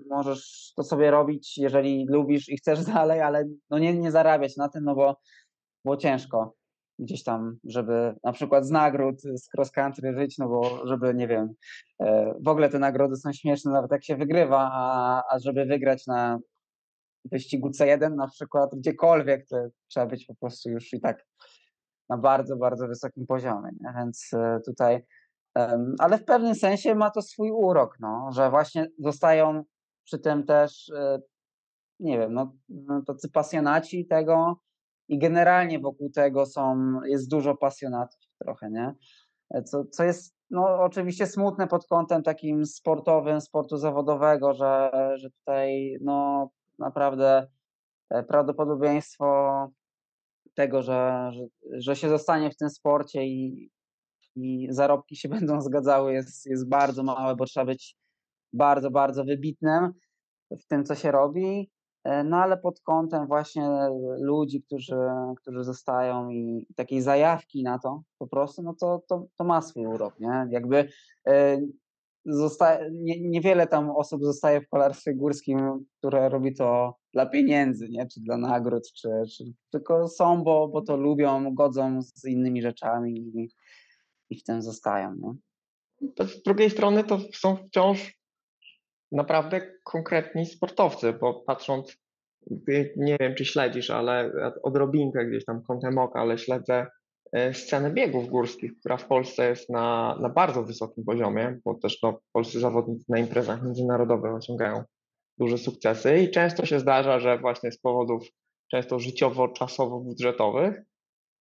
możesz 0.09 0.73
to 0.75 0.83
sobie 0.83 1.11
robić, 1.11 1.57
jeżeli 1.57 2.05
lubisz 2.09 2.49
i 2.49 2.57
chcesz 2.57 2.85
dalej, 2.93 3.21
ale 3.21 3.45
no 3.69 3.79
nie, 3.79 3.93
nie 3.93 4.11
zarabiać 4.11 4.57
na 4.57 4.69
tym, 4.69 4.83
no 4.83 4.95
bo 4.95 5.17
było 5.85 5.97
ciężko 5.97 6.53
gdzieś 6.99 7.23
tam, 7.23 7.57
żeby 7.63 8.15
na 8.23 8.31
przykład 8.31 8.65
z 8.65 8.71
nagród 8.71 9.21
z 9.21 9.49
cross 9.53 9.71
country 9.71 10.13
żyć, 10.17 10.38
no 10.38 10.47
bo 10.47 10.88
żeby, 10.88 11.13
nie 11.13 11.27
wiem, 11.27 11.53
e, 11.99 12.33
w 12.45 12.47
ogóle 12.47 12.69
te 12.69 12.79
nagrody 12.79 13.15
są 13.15 13.33
śmieszne 13.33 13.71
nawet 13.71 13.91
jak 13.91 14.03
się 14.03 14.15
wygrywa, 14.15 14.69
a, 14.73 15.23
a 15.31 15.39
żeby 15.39 15.65
wygrać 15.65 16.07
na 16.07 16.39
wyścigu 17.31 17.69
C1 17.69 18.15
na 18.15 18.27
przykład, 18.27 18.75
gdziekolwiek, 18.75 19.47
to 19.47 19.67
trzeba 19.88 20.05
być 20.05 20.25
po 20.25 20.35
prostu 20.35 20.69
już 20.69 20.93
i 20.93 21.01
tak 21.01 21.25
na 22.10 22.18
bardzo, 22.18 22.58
bardzo 22.58 22.88
wysokim 22.88 23.26
poziomie, 23.26 23.70
nie? 23.80 23.93
więc 23.97 24.30
e, 24.34 24.60
tutaj 24.66 25.05
ale 25.99 26.18
w 26.18 26.26
pewnym 26.26 26.55
sensie 26.55 26.95
ma 26.95 27.10
to 27.10 27.22
swój 27.22 27.51
urok, 27.51 27.97
no, 27.99 28.30
że 28.32 28.49
właśnie 28.49 28.88
zostają 28.99 29.64
przy 30.03 30.20
tym 30.20 30.45
też, 30.45 30.89
e, 30.89 31.20
nie 31.99 32.20
wiem, 32.20 32.34
no, 32.34 32.53
no, 32.70 33.01
tacy 33.08 33.32
pasjonaci 33.32 34.05
tego 34.05 34.60
i 35.08 35.20
generalnie 35.20 35.80
wokół 35.80 36.10
tego 36.10 36.45
są, 36.45 36.91
jest 37.05 37.30
dużo 37.30 37.58
pasjonatów 37.58 38.22
trochę, 38.39 38.72
nie? 38.72 38.95
E, 39.49 39.64
co, 39.64 39.86
co 39.86 40.03
jest 40.03 40.38
no, 40.49 40.84
oczywiście 40.84 41.28
smutne 41.28 41.68
pod 41.68 41.88
kątem 41.88 42.24
takim 42.24 42.66
sportowym, 42.66 43.41
sportu 43.41 43.78
zawodowego, 43.78 44.53
że, 44.53 44.91
że 45.16 45.30
tutaj 45.30 45.97
no, 46.01 46.49
naprawdę 46.80 47.47
prawdopodobieństwo 48.28 49.68
tego, 50.58 50.82
że, 50.82 51.32
że, 51.34 51.47
że 51.82 51.95
się 51.95 52.10
zostanie 52.10 52.49
w 52.51 52.58
tym 52.58 52.70
sporcie 52.70 53.26
i, 53.26 53.70
i 54.36 54.68
zarobki 54.70 55.16
się 55.16 55.30
będą 55.39 55.62
zgadzały, 55.62 56.14
jest, 56.14 56.45
jest 56.45 56.70
bardzo 56.70 57.03
małe, 57.03 57.36
bo 57.36 57.45
trzeba 57.45 57.66
być 57.66 57.95
bardzo, 58.53 58.91
bardzo 58.91 59.26
wybitnym 59.26 59.93
w 60.51 60.66
tym, 60.68 60.86
co 60.86 60.95
się 60.95 61.12
robi. 61.12 61.72
E, 62.03 62.24
no 62.24 62.38
ale 62.38 62.58
pod 62.58 62.82
kątem 62.82 63.28
właśnie 63.28 63.70
ludzi, 64.20 64.64
którzy, 64.64 64.97
którzy 65.38 65.64
zostają 65.64 66.30
i 66.30 66.68
takiej 66.76 67.01
zajawki 67.01 67.64
na 67.64 67.80
to 67.80 68.01
po 68.18 68.28
prostu, 68.28 68.64
no 68.64 68.74
to, 68.80 69.01
to, 69.08 69.28
to 69.38 69.43
ma 69.43 69.62
swój 69.62 69.86
urok, 69.86 70.20
nie? 70.20 70.47
Jakby 70.49 70.89
zostaje, 72.28 72.89
nie, 72.91 73.21
niewiele 73.21 73.67
tam 73.67 73.89
osób 73.89 74.23
zostaje 74.23 74.61
w 74.61 74.69
kolarstwie 74.69 75.15
górskim, 75.15 75.86
które 75.97 76.30
robi 76.30 76.53
to 76.53 76.95
dla 77.13 77.25
pieniędzy, 77.25 77.89
nie? 77.89 78.07
Czy 78.07 78.21
dla 78.21 78.38
nagród, 78.38 78.91
czy, 78.93 79.09
czy 79.38 79.43
tylko 79.71 80.07
są, 80.07 80.43
bo, 80.43 80.67
bo 80.67 80.82
to 80.82 80.97
lubią, 80.97 81.53
godzą 81.55 82.01
z 82.01 82.25
innymi 82.25 82.61
rzeczami 82.61 83.17
i, 83.19 83.49
i 84.30 84.39
w 84.39 84.43
tym 84.43 84.61
zostają, 84.61 85.15
nie? 85.15 85.34
Z 86.28 86.43
drugiej 86.43 86.69
strony 86.69 87.03
to 87.03 87.19
są 87.34 87.55
wciąż 87.55 88.17
naprawdę 89.11 89.61
konkretni 89.84 90.45
sportowcy, 90.45 91.13
bo 91.13 91.34
patrząc, 91.34 91.97
nie 92.97 93.17
wiem 93.19 93.36
czy 93.36 93.45
śledzisz, 93.45 93.89
ale 93.89 94.32
odrobinkę 94.63 95.25
gdzieś 95.25 95.45
tam 95.45 95.61
kątem 95.61 95.97
oka, 95.97 96.19
ale 96.19 96.38
śledzę 96.38 96.88
scenę 97.53 97.91
biegów 97.91 98.30
górskich, 98.30 98.80
która 98.80 98.97
w 98.97 99.07
Polsce 99.07 99.49
jest 99.49 99.69
na, 99.69 100.17
na 100.21 100.30
bardzo 100.30 100.63
wysokim 100.63 101.05
poziomie, 101.05 101.59
bo 101.65 101.75
też 101.75 102.01
no, 102.03 102.19
polscy 102.34 102.59
zawodnicy 102.59 103.05
na 103.09 103.19
imprezach 103.19 103.63
międzynarodowych 103.63 104.34
osiągają 104.34 104.84
duże 105.38 105.57
sukcesy 105.57 106.19
i 106.19 106.32
często 106.32 106.65
się 106.65 106.80
zdarza, 106.80 107.19
że 107.19 107.38
właśnie 107.38 107.71
z 107.71 107.80
powodów 107.80 108.28
często 108.71 108.99
życiowo-czasowo-budżetowych 108.99 110.73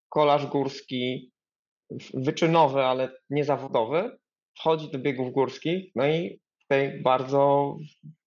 kolarz 0.09 0.47
górski 0.47 1.33
wyczynowy, 2.15 2.85
ale 2.85 3.09
niezawodowy 3.31 4.17
wchodzi 4.59 4.91
do 4.91 4.99
biegów 4.99 5.33
górskich, 5.33 5.93
no 5.95 6.07
i 6.07 6.41
tej 6.69 7.03
bardzo 7.03 7.77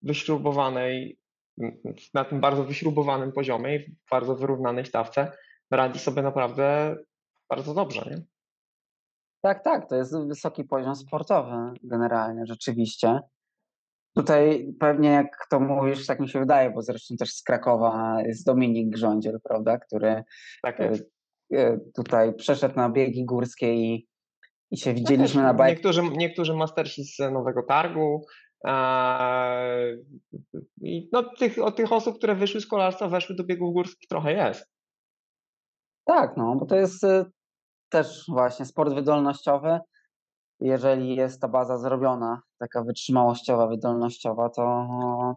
wyśrubowanej, 0.02 1.20
na 2.14 2.26
tym 2.26 2.40
bardzo 2.40 2.64
wyśrubowanym 2.64 3.32
poziomie 3.32 3.76
i 3.76 3.80
w 3.80 4.10
bardzo 4.12 4.36
wyrównanej 4.36 4.86
stawce 4.86 5.32
radzi 5.72 6.00
sobie 6.00 6.22
naprawdę 6.22 6.96
bardzo 7.50 7.74
dobrze, 7.74 8.06
nie? 8.12 8.22
Tak, 9.42 9.64
tak, 9.64 9.90
to 9.90 9.96
jest 9.96 10.18
wysoki 10.28 10.64
poziom 10.64 10.96
sportowy 10.96 11.74
generalnie, 11.84 12.46
rzeczywiście. 12.46 13.20
Tutaj 14.16 14.74
pewnie 14.80 15.10
jak 15.10 15.48
to 15.50 15.60
mówisz, 15.60 16.06
tak 16.06 16.20
mi 16.20 16.30
się 16.30 16.40
wydaje, 16.40 16.70
bo 16.70 16.82
zresztą 16.82 17.16
też 17.16 17.34
z 17.34 17.44
Krakowa 17.44 18.22
jest 18.22 18.46
Dominik 18.46 18.90
Grządziel, 18.90 19.40
prawda, 19.44 19.78
który 19.78 20.24
tak 20.62 20.80
e, 20.80 20.92
e, 21.54 21.78
tutaj 21.96 22.36
przeszedł 22.36 22.76
na 22.76 22.90
biegi 22.90 23.26
górskie 23.26 23.74
i 23.74 24.10
i 24.72 24.78
się 24.78 24.94
widzieliśmy 24.94 25.44
na 25.44 25.54
bajkach. 25.54 25.76
Niektórzy, 25.76 26.02
niektórzy 26.18 26.54
mastersi 26.54 27.04
z 27.04 27.20
Nowego 27.20 27.64
Targu. 27.64 28.26
I 30.82 31.10
no, 31.12 31.24
tych, 31.24 31.60
od 31.60 31.76
tych 31.76 31.92
osób, 31.92 32.18
które 32.18 32.36
wyszły 32.36 32.62
z 32.62 32.68
kolarstwa, 32.68 33.08
weszły 33.08 33.36
do 33.36 33.44
biegów 33.44 33.74
górskich 33.74 34.10
trochę 34.10 34.34
jest. 34.34 34.70
Tak, 36.06 36.38
no, 36.38 36.56
bo 36.56 36.66
to 36.66 36.76
jest 36.76 37.04
y, 37.04 37.26
też 37.90 38.26
właśnie 38.28 38.66
sport 38.66 38.94
wydolnościowy. 38.94 39.80
Jeżeli 40.60 41.16
jest 41.16 41.42
ta 41.42 41.48
baza 41.48 41.78
zrobiona, 41.78 42.42
taka 42.60 42.84
wytrzymałościowa, 42.84 43.68
wydolnościowa, 43.68 44.50
to, 44.50 44.88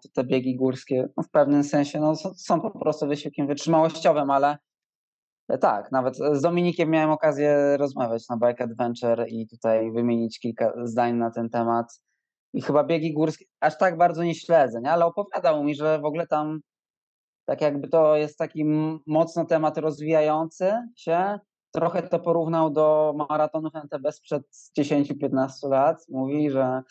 to 0.03 0.09
te 0.15 0.25
biegi 0.25 0.57
górskie 0.57 1.09
no, 1.17 1.23
w 1.23 1.31
pewnym 1.31 1.65
sensie 1.65 2.01
no, 2.01 2.15
są 2.17 2.61
po 2.61 2.79
prostu 2.79 3.07
wysiłkiem 3.07 3.47
wytrzymałościowym, 3.47 4.31
ale 4.31 4.59
E, 5.49 5.59
tak, 5.59 5.93
nawet 5.93 6.17
z 6.17 6.41
Dominikiem 6.41 6.91
miałem 6.91 7.11
okazję 7.11 7.77
rozmawiać 7.77 8.29
na 8.29 8.37
Bike 8.37 8.65
Adventure 8.65 9.27
i 9.29 9.49
tutaj 9.49 9.93
wymienić 9.93 10.41
kilka 10.41 10.73
zdań 10.85 11.15
na 11.15 11.31
ten 11.31 11.51
temat. 11.51 12.01
I 12.55 12.63
chyba 12.63 12.85
biegi 12.85 13.13
górskie 13.13 13.45
aż 13.61 13.79
tak 13.79 13.97
bardzo 13.97 14.25
nie 14.25 14.35
śledzę, 14.35 14.81
nie? 14.81 14.91
ale 14.91 15.07
opowiadał 15.07 15.65
mi, 15.65 15.75
że 15.75 15.99
w 15.99 16.05
ogóle 16.05 16.27
tam 16.27 16.61
tak 17.45 17.61
jakby 17.61 17.89
to 17.89 18.17
jest 18.17 18.39
taki 18.39 18.65
mocno 19.07 19.45
temat 19.45 19.79
rozwijający 19.79 20.73
się. 20.97 21.39
Trochę 21.73 22.03
to 22.03 22.19
porównał 22.19 22.71
do 22.71 23.15
maratonów 23.29 23.75
MTB 23.75 24.13
sprzed 24.13 24.43
10-15 24.79 25.71
lat. 25.71 26.05
Mówi, 26.09 26.51
że 26.51 26.83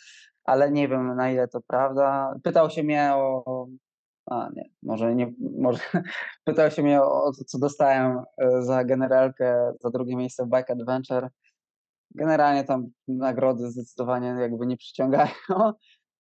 ale 0.43 0.71
nie 0.71 0.87
wiem 0.87 1.15
na 1.15 1.31
ile 1.31 1.47
to 1.47 1.61
prawda. 1.61 2.35
Pytał 2.43 2.69
się 2.69 2.83
mnie 2.83 3.11
o 3.15 3.67
a 4.25 4.49
nie, 4.55 4.69
może 4.83 5.15
nie, 5.15 5.33
może 5.59 5.79
pytał 6.45 6.71
się 6.71 6.83
mnie 6.83 7.01
o 7.01 7.31
to, 7.37 7.43
co 7.43 7.59
dostałem 7.59 8.23
e, 8.37 8.61
za 8.61 8.83
generalkę, 8.83 9.73
za 9.79 9.89
drugie 9.89 10.15
miejsce 10.15 10.45
w 10.45 10.49
Bike 10.49 10.73
Adventure. 10.73 11.29
Generalnie 12.15 12.63
tam 12.63 12.87
nagrody 13.07 13.71
zdecydowanie 13.71 14.27
jakby 14.27 14.67
nie 14.67 14.77
przyciągają, 14.77 15.33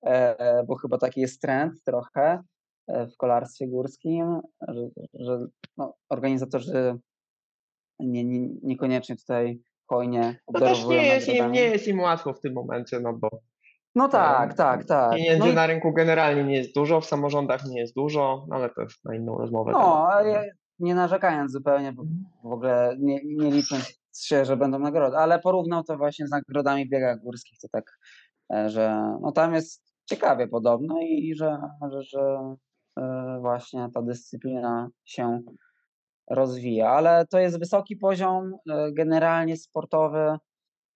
e, 0.05 0.63
bo 0.67 0.75
chyba 0.75 0.97
taki 0.97 1.21
jest 1.21 1.41
trend 1.41 1.83
trochę 1.83 2.43
e, 2.87 3.07
w 3.07 3.17
kolarstwie 3.17 3.67
górskim, 3.67 4.41
że, 4.67 4.89
że 5.13 5.45
no, 5.77 5.93
organizatorzy 6.09 6.99
nie, 8.01 8.23
nie, 8.23 8.47
niekoniecznie 8.63 9.15
tutaj 9.15 9.59
hojnie 9.87 10.39
To 10.53 10.59
też 10.59 10.85
nie 10.85 11.07
jest, 11.07 11.27
im, 11.27 11.51
nie 11.51 11.61
jest 11.61 11.87
im 11.87 11.99
łatwo 11.99 12.33
w 12.33 12.39
tym 12.39 12.53
momencie, 12.53 12.99
no 12.99 13.13
bo 13.13 13.29
No 13.95 14.07
tak, 14.07 14.53
tak, 14.53 14.85
tak. 14.85 15.15
Pieniędzy 15.15 15.39
No 15.39 15.47
i 15.47 15.53
na 15.53 15.67
rynku 15.67 15.93
generalnie 15.93 16.43
nie 16.43 16.55
jest 16.55 16.75
dużo, 16.75 17.01
w 17.01 17.05
samorządach 17.05 17.65
nie 17.65 17.79
jest 17.79 17.95
dużo, 17.95 18.45
no 18.49 18.55
ale 18.55 18.69
to 18.69 18.81
jest 18.81 19.05
na 19.05 19.15
inną 19.15 19.37
rozmowę. 19.37 19.71
No, 19.71 20.07
ja 20.25 20.43
nie 20.79 20.95
narzekając 20.95 21.51
zupełnie, 21.51 21.93
bo 21.93 22.03
w 22.43 22.53
ogóle 22.53 22.95
nie, 22.99 23.19
nie 23.25 23.51
licząc 23.51 24.01
się, 24.17 24.45
że 24.45 24.57
będą 24.57 24.79
nagrody, 24.79 25.17
ale 25.17 25.39
porównał 25.39 25.83
to 25.83 25.97
właśnie 25.97 26.27
z 26.27 26.31
nagrodami 26.31 26.85
w 26.85 26.89
biegach 26.89 27.21
górskich, 27.23 27.59
to 27.59 27.67
tak, 27.71 27.97
e, 28.53 28.69
że 28.69 29.15
no 29.21 29.31
tam 29.31 29.53
jest 29.53 29.83
ciekawie 30.05 30.47
podobno 30.47 30.95
i 31.01 31.35
że, 31.35 31.57
że, 31.91 32.01
że 32.01 32.55
e, 32.99 33.37
właśnie 33.41 33.89
ta 33.93 34.01
dyscyplina 34.01 34.89
się 35.05 35.41
rozwija, 36.29 36.89
ale 36.89 37.25
to 37.27 37.39
jest 37.39 37.59
wysoki 37.59 37.95
poziom 37.95 38.53
e, 38.69 38.91
generalnie 38.91 39.57
sportowy, 39.57 40.37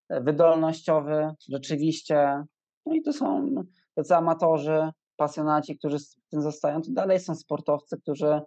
e, 0.08 0.20
wydolnościowy, 0.20 1.30
rzeczywiście. 1.48 2.44
No 2.86 2.94
i 2.94 3.02
to 3.02 3.12
są 3.12 3.54
tacy 3.94 4.16
amatorzy, 4.16 4.90
pasjonaci, 5.16 5.78
którzy 5.78 5.98
z 5.98 6.16
tym 6.30 6.42
zostają. 6.42 6.82
To 6.82 6.90
dalej 6.92 7.20
są 7.20 7.34
sportowcy, 7.34 8.00
którzy 8.00 8.40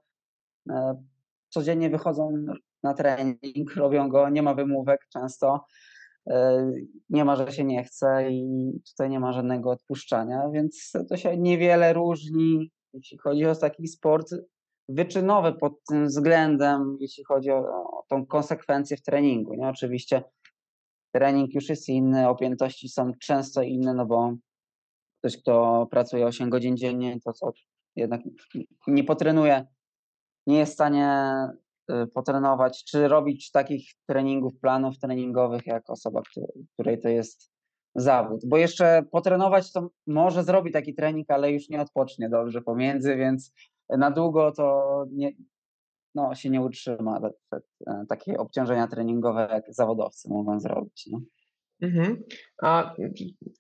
e, 0.70 1.04
codziennie 1.50 1.90
wychodzą 1.90 2.46
na 2.84 2.94
trening, 2.94 3.76
robią 3.76 4.10
go, 4.10 4.30
nie 4.30 4.42
ma 4.42 4.54
wymówek 4.54 5.08
często, 5.14 5.66
nie 7.10 7.26
ma, 7.26 7.36
że 7.36 7.52
się 7.52 7.64
nie 7.64 7.84
chce 7.84 8.32
i 8.32 8.72
tutaj 8.90 9.10
nie 9.10 9.20
ma 9.20 9.34
żadnego 9.34 9.70
odpuszczania, 9.70 10.50
więc 10.50 10.92
to 11.10 11.18
się 11.18 11.38
niewiele 11.38 11.94
różni, 11.94 12.72
jeśli 12.94 13.18
chodzi 13.18 13.46
o 13.46 13.56
taki 13.56 13.88
sport 13.88 14.36
wyczynowy 14.90 15.54
pod 15.54 15.74
tym 15.90 16.06
względem, 16.06 16.98
jeśli 17.00 17.24
chodzi 17.24 17.52
o, 17.52 17.58
o 17.58 18.04
tą 18.08 18.26
konsekwencję 18.26 18.98
w 18.98 19.02
treningu. 19.02 19.54
Nie? 19.54 19.68
Oczywiście 19.68 20.24
trening 21.12 21.54
już 21.54 21.70
jest 21.70 21.90
inny, 21.90 22.28
objętości 22.28 22.90
są 22.90 23.12
często 23.22 23.62
inne, 23.62 23.94
no 23.94 24.06
bo 24.06 24.34
ktoś, 25.20 25.38
kto 25.38 25.88
pracuje 25.92 26.26
8 26.26 26.50
godzin 26.50 26.78
dziennie, 26.78 27.20
to 27.26 27.34
co 27.34 27.52
jednak 27.96 28.22
nie 28.88 29.04
potrenuje, 29.04 29.66
nie 30.48 30.58
jest 30.58 30.72
w 30.72 30.76
stanie 30.76 31.34
y, 31.92 32.08
potrenować, 32.08 32.84
czy 32.84 33.08
robić 33.08 33.52
takich 33.52 33.92
treningów, 34.06 34.60
planów 34.62 35.00
treningowych, 35.00 35.68
jak 35.68 35.90
osoba, 35.90 36.22
której, 36.74 37.02
to 37.02 37.10
jest 37.10 37.52
zawód. 37.96 38.42
Bo 38.46 38.58
jeszcze 38.58 39.04
potrenować 39.12 39.72
to 39.72 39.90
może 40.08 40.44
zrobi 40.44 40.72
taki 40.72 40.96
trening, 40.96 41.32
ale 41.32 41.52
już 41.52 41.70
nie 41.70 41.82
odpocznie 41.82 42.30
dobrze 42.30 42.62
pomiędzy, 42.62 43.16
więc 43.16 43.54
na 43.98 44.12
długo 44.12 44.52
to 44.52 45.06
nie, 45.12 45.32
no, 46.16 46.36
się 46.36 46.50
nie 46.50 46.62
utrzyma 46.62 47.22
te, 47.22 47.32
te, 47.50 47.62
e, 47.88 48.06
takie 48.10 48.38
obciążenia 48.38 48.88
treningowe, 48.88 49.48
jak 49.52 49.74
zawodowcy 49.74 50.30
mogą 50.30 50.60
zrobić. 50.60 51.10
No. 51.12 51.20
Mhm. 51.82 52.24
A 52.62 52.96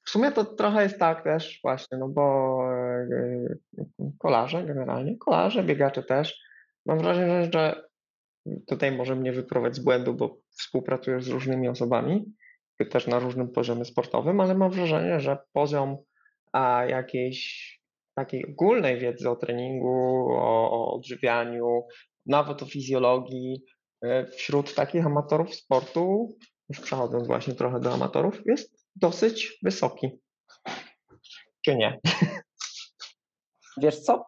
w 0.05 0.09
sumie 0.09 0.31
to 0.31 0.45
trochę 0.45 0.83
jest 0.83 0.99
tak 0.99 1.23
też 1.23 1.59
właśnie, 1.63 1.97
no 1.97 2.09
bo 2.09 2.59
e, 2.73 3.83
kolarze 4.17 4.65
generalnie, 4.65 5.17
kolarze, 5.17 5.63
biegacze 5.63 6.03
też, 6.03 6.39
mam 6.85 6.99
wrażenie, 6.99 7.49
że 7.53 7.89
tutaj 8.67 8.91
może 8.91 9.15
mnie 9.15 9.31
wyprowadzić 9.31 9.81
z 9.81 9.83
błędu, 9.83 10.13
bo 10.13 10.37
współpracuję 10.49 11.21
z 11.21 11.27
różnymi 11.27 11.69
osobami, 11.69 12.33
też 12.85 13.07
na 13.07 13.19
różnym 13.19 13.49
poziomie 13.49 13.85
sportowym, 13.85 14.39
ale 14.39 14.55
mam 14.55 14.71
wrażenie, 14.71 15.19
że 15.19 15.37
poziom 15.53 15.97
a, 16.51 16.85
jakiejś 16.85 17.78
takiej 18.19 18.45
ogólnej 18.45 18.99
wiedzy 18.99 19.29
o 19.29 19.35
treningu, 19.35 20.27
o, 20.31 20.71
o 20.71 20.93
odżywianiu, 20.95 21.87
nawet 22.25 22.63
o 22.63 22.65
fizjologii 22.65 23.63
e, 24.01 24.25
wśród 24.25 24.75
takich 24.75 25.05
amatorów 25.05 25.55
sportu, 25.55 26.29
już 26.69 26.79
przechodząc 26.79 27.27
właśnie 27.27 27.53
trochę 27.53 27.79
do 27.79 27.93
amatorów, 27.93 28.41
jest 28.45 28.87
dosyć 28.95 29.59
wysoki. 29.63 30.09
Czy 31.65 31.75
nie? 31.75 31.99
Wiesz 33.81 33.99
co? 33.99 34.25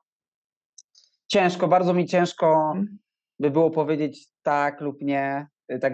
Ciężko, 1.27 1.67
bardzo 1.67 1.93
mi 1.93 2.05
ciężko 2.05 2.73
by 3.39 3.51
było 3.51 3.71
powiedzieć 3.71 4.27
tak 4.43 4.81
lub 4.81 5.01
nie, 5.01 5.47
y, 5.73 5.79
tak 5.79 5.93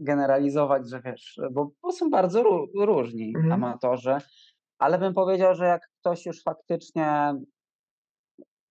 zgeneralizować, 0.00 0.88
że 0.90 1.02
wiesz, 1.04 1.40
bo, 1.52 1.70
bo 1.82 1.92
są 1.92 2.10
bardzo 2.10 2.42
ró 2.42 2.66
różni 2.74 3.32
Mhm. 3.36 3.52
amatorzy, 3.52 4.16
ale 4.78 4.98
bym 4.98 5.14
powiedział, 5.14 5.54
że 5.54 5.64
jak 5.64 5.90
ktoś 6.00 6.26
już 6.26 6.42
faktycznie 6.42 7.34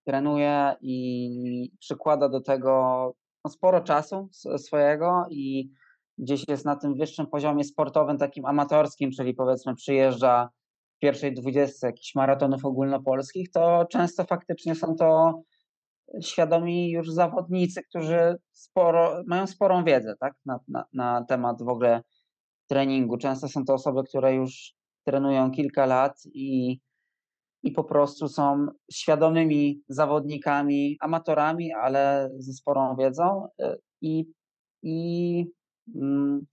trenuje 0.06 0.76
i 0.82 1.72
przykłada 1.80 2.30
do 2.30 2.42
tego 2.42 3.14
no, 3.46 3.52
sporo 3.52 3.82
czasu 3.82 4.30
swojego 4.58 5.26
i 5.30 5.70
gdzieś 6.18 6.44
jest 6.48 6.66
na 6.66 6.76
tym 6.76 6.96
wyższym 6.96 7.28
poziomie 7.28 7.64
sportowym, 7.64 8.18
takim 8.18 8.46
amatorskim, 8.46 9.12
czyli 9.12 9.34
powiedzmy 9.34 9.76
przyjeżdża 9.76 10.50
w 10.96 11.00
pierwszej 11.00 11.34
dwudziestce 11.34 11.88
jakichś 11.88 12.16
maratonów 12.16 12.66
ogólnopolskich, 12.66 13.52
to 13.52 13.86
często 13.92 14.24
faktycznie 14.24 14.76
są 14.76 14.96
to 14.96 15.42
świadomi 16.22 16.92
już 16.92 17.12
zawodnicy, 17.12 17.84
którzy 17.84 18.36
sporo, 18.52 19.24
mają 19.28 19.48
sporą 19.48 19.84
wiedzę 19.84 20.16
tak? 20.20 20.34
na, 20.46 20.60
na, 20.68 20.86
na 20.94 21.26
temat 21.26 21.64
w 21.64 21.70
ogóle 21.70 22.02
treningu. 22.68 23.18
Często 23.18 23.48
są 23.48 23.66
to 23.66 23.74
osoby, 23.74 24.04
które 24.04 24.36
już 24.36 24.77
trenują 25.08 25.52
kilka 25.52 25.86
lat 25.86 26.22
i, 26.34 26.80
i 27.64 27.72
po 27.72 27.84
prostu 27.84 28.28
są 28.28 28.68
świadomymi 28.92 29.84
zawodnikami, 29.90 30.98
amatorami, 31.00 31.74
ale 31.74 32.30
ze 32.38 32.54
sporą 32.54 32.96
wiedzą 32.96 33.48
y, 33.62 33.78
i, 34.02 34.26
i 34.84 35.46
mm, 35.96 36.46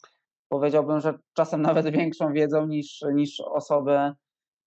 powiedziałbym, 0.49 1.01
że 1.01 1.19
czasem 1.37 1.63
nawet 1.69 1.91
większą 1.91 2.33
wiedzą 2.33 2.67
niż, 2.67 3.01
niż 3.15 3.41
osoby, 3.41 4.13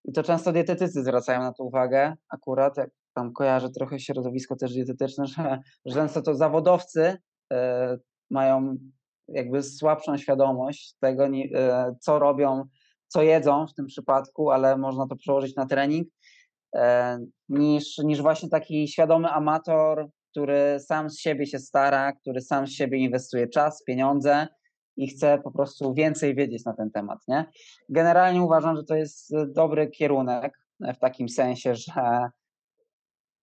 i 0.06 0.12
to 0.14 0.24
często 0.24 0.52
dietetycy 0.52 1.04
zwracają 1.04 1.40
na 1.42 1.54
to 1.54 1.64
uwagę, 1.64 2.14
akurat 2.30 2.78
jak 2.78 2.90
tam 3.14 3.34
kojarzę 3.34 3.70
trochę 3.70 4.00
środowisko 4.00 4.56
też 4.56 4.74
dietetyczne, 4.74 5.26
że, 5.26 5.60
że 5.86 5.96
często 5.96 6.22
to 6.22 6.36
zawodowcy 6.36 7.18
e, 7.54 7.98
mają 8.32 8.78
jakby 9.28 9.64
słabszą 9.64 10.18
świadomość 10.18 10.96
tego, 11.00 11.26
e, 11.26 11.96
co 12.00 12.20
robią, 12.20 12.64
co 13.08 13.22
jedzą 13.22 13.68
w 13.68 13.74
tym 13.74 13.86
przypadku, 13.86 14.52
ale 14.52 14.78
można 14.78 15.08
to 15.08 15.16
przełożyć 15.16 15.56
na 15.56 15.66
trening, 15.66 16.08
e, 16.76 17.20
niż, 17.50 17.98
niż 17.98 18.22
właśnie 18.22 18.50
taki 18.50 18.88
świadomy 18.88 19.30
amator, 19.30 20.10
który 20.32 20.80
sam 20.80 21.10
z 21.10 21.20
siebie 21.20 21.46
się 21.46 21.60
stara, 21.60 22.14
który 22.14 22.42
sam 22.42 22.68
z 22.68 22.72
siebie 22.72 22.98
inwestuje 22.98 23.48
czas, 23.48 23.84
pieniądze 23.84 24.48
i 24.98 25.08
chce 25.08 25.40
po 25.44 25.52
prostu 25.52 25.94
więcej 25.94 26.36
wiedzieć 26.36 26.66
na 26.66 26.74
ten 26.74 26.92
temat. 26.92 27.20
Nie? 27.28 27.46
Generalnie 27.90 28.42
uważam, 28.42 28.76
że 28.76 28.84
to 28.84 28.96
jest 28.96 29.34
dobry 29.48 29.88
kierunek 29.88 30.60
e, 30.84 30.94
w 30.94 31.00
takim 31.00 31.30
sensie, 31.30 31.76
że 31.76 32.30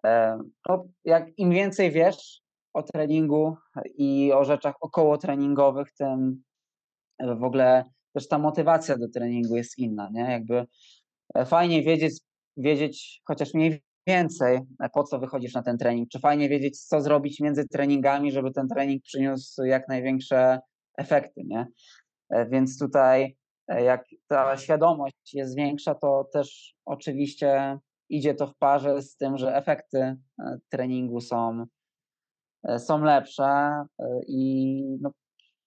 e, 0.04 0.38
no, 0.68 0.84
jak 1.04 1.38
im 1.38 1.50
więcej 1.50 1.90
wiesz 1.90 2.40
o 2.72 2.82
treningu 2.82 3.56
i 3.84 4.32
o 4.32 4.44
rzeczach 4.44 4.74
około 4.80 5.18
treningowych, 5.18 5.92
tym 5.92 6.42
w 7.20 7.44
ogóle 7.44 7.84
też 8.14 8.28
ta 8.28 8.38
motywacja 8.38 8.98
do 8.98 9.08
treningu 9.08 9.56
jest 9.56 9.78
inna, 9.78 10.10
nie? 10.12 10.20
Jakby 10.20 10.66
e, 11.34 11.46
fajnie 11.46 11.82
wiedzieć, 11.82 12.20
wiedzieć 12.56 13.22
chociaż 13.24 13.54
mniej 13.54 13.82
więcej, 14.06 14.60
e, 14.80 14.88
po 14.88 15.04
co 15.04 15.18
wychodzisz 15.18 15.54
na 15.54 15.62
ten 15.62 15.78
trening, 15.78 16.08
czy 16.08 16.18
fajnie 16.18 16.48
wiedzieć, 16.48 16.80
co 16.80 17.00
zrobić 17.00 17.40
między 17.40 17.68
treningami, 17.68 18.32
żeby 18.32 18.50
ten 18.50 18.68
trening 18.68 19.02
przyniósł 19.02 19.64
jak 19.64 19.88
największe 19.88 20.58
efekty, 20.98 21.42
nie? 21.44 21.66
E, 22.30 22.48
Więc 22.48 22.78
tutaj 22.78 23.36
jak 23.68 24.04
ta 24.26 24.56
świadomość 24.56 25.34
jest 25.34 25.56
większa, 25.56 25.94
to 25.94 26.28
też 26.32 26.74
oczywiście 26.84 27.78
idzie 28.08 28.34
to 28.34 28.46
w 28.46 28.56
parze 28.56 29.02
z 29.02 29.16
tym, 29.16 29.38
że 29.38 29.56
efekty 29.56 30.16
treningu 30.68 31.20
są, 31.20 31.64
są 32.78 33.04
lepsze 33.04 33.70
i 34.26 34.82
no, 35.00 35.10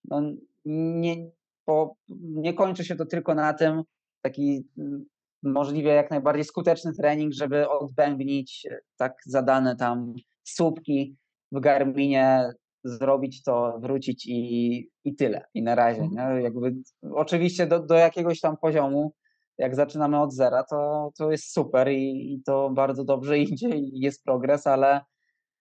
no 0.06 0.22
nie, 0.66 1.32
bo 1.68 1.96
nie 2.20 2.54
kończy 2.54 2.86
się 2.86 2.96
to 2.96 3.06
tylko 3.06 3.36
na 3.36 3.54
tym, 3.54 3.84
taki 4.22 4.68
mm, 4.78 5.06
możliwie 5.44 5.90
jak 5.90 6.12
najbardziej 6.12 6.44
skuteczny 6.44 6.94
trening, 6.94 7.34
żeby 7.34 7.70
odbębnić 7.70 8.68
e, 8.72 8.80
tak 8.98 9.14
zadane 9.26 9.76
tam 9.76 10.14
słupki 10.44 11.16
w 11.52 11.60
Garminie, 11.60 12.50
zrobić 12.84 13.44
to, 13.44 13.80
wrócić 13.80 14.26
i, 14.28 14.90
i 15.04 15.16
tyle. 15.16 15.46
I 15.54 15.64
na 15.64 15.76
razie. 15.76 16.08
Nie? 16.08 16.42
Jakby, 16.42 16.76
oczywiście 17.12 17.68
do, 17.68 17.80
do 17.80 17.96
jakiegoś 17.96 18.40
tam 18.40 18.58
poziomu, 18.58 19.14
jak 19.58 19.76
zaczynamy 19.76 20.22
od 20.22 20.34
zera, 20.34 20.64
to, 20.64 21.12
to 21.18 21.32
jest 21.32 21.54
super 21.54 21.92
i, 21.92 22.34
i 22.34 22.44
to 22.46 22.70
bardzo 22.70 23.04
dobrze 23.04 23.40
idzie 23.54 23.70
i 23.70 24.00
jest 24.00 24.24
progres, 24.24 24.68
ale, 24.68 25.02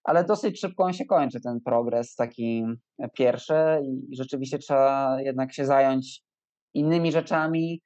ale 0.07 0.23
dosyć 0.23 0.59
szybko 0.59 0.83
on 0.83 0.93
się 0.93 1.05
kończy, 1.05 1.41
ten 1.41 1.61
progres 1.61 2.15
taki 2.15 2.65
pierwszy 3.13 3.53
i 3.83 4.15
rzeczywiście 4.15 4.57
trzeba 4.57 5.17
jednak 5.21 5.53
się 5.53 5.65
zająć 5.65 6.21
innymi 6.73 7.11
rzeczami, 7.11 7.81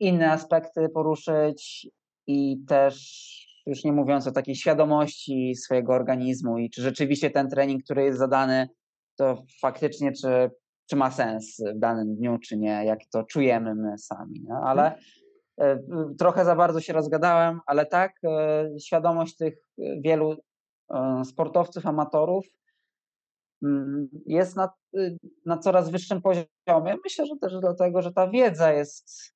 inne 0.00 0.32
aspekty 0.32 0.88
poruszyć 0.88 1.88
i 2.26 2.64
też 2.68 3.22
już 3.66 3.84
nie 3.84 3.92
mówiąc 3.92 4.26
o 4.26 4.32
takiej 4.32 4.54
świadomości 4.54 5.54
swojego 5.54 5.92
organizmu 5.92 6.58
i 6.58 6.70
czy 6.70 6.82
rzeczywiście 6.82 7.30
ten 7.30 7.48
trening, 7.48 7.84
który 7.84 8.04
jest 8.04 8.18
zadany, 8.18 8.68
to 9.16 9.42
faktycznie 9.60 10.12
czy, 10.12 10.50
czy 10.90 10.96
ma 10.96 11.10
sens 11.10 11.56
w 11.76 11.78
danym 11.78 12.16
dniu, 12.16 12.38
czy 12.38 12.56
nie, 12.56 12.84
jak 12.84 12.98
to 13.12 13.24
czujemy 13.24 13.74
my 13.74 13.98
sami. 13.98 14.40
Nie? 14.40 14.54
Ale 14.54 14.98
E, 15.60 15.78
trochę 16.18 16.44
za 16.44 16.56
bardzo 16.56 16.80
się 16.80 16.92
rozgadałem, 16.92 17.60
ale 17.66 17.86
tak, 17.86 18.12
e, 18.24 18.68
świadomość 18.80 19.36
tych 19.36 19.54
wielu 19.78 20.36
sportowców, 21.24 21.86
amatorów 21.86 22.46
mm, 23.62 24.08
jest 24.26 24.56
na, 24.56 24.68
na 25.46 25.58
coraz 25.58 25.90
wyższym 25.90 26.22
poziomie. 26.22 26.96
Myślę, 27.04 27.26
że 27.26 27.34
też 27.40 27.60
dlatego, 27.60 28.02
że 28.02 28.12
ta 28.12 28.30
wiedza 28.30 28.72
jest 28.72 29.32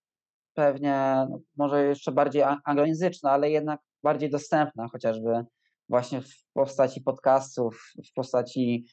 pewnie 0.55 1.27
no, 1.31 1.39
może 1.57 1.87
jeszcze 1.87 2.13
bardziej 2.13 2.43
anglojęzyczna, 2.65 3.31
ale 3.31 3.51
jednak 3.51 3.81
bardziej 4.03 4.31
dostępna, 4.31 4.89
chociażby 4.93 5.45
właśnie 5.89 6.21
w 6.21 6.35
postaci 6.53 7.01
podcastów, 7.01 7.93
w 8.11 8.13
postaci, 8.13 8.87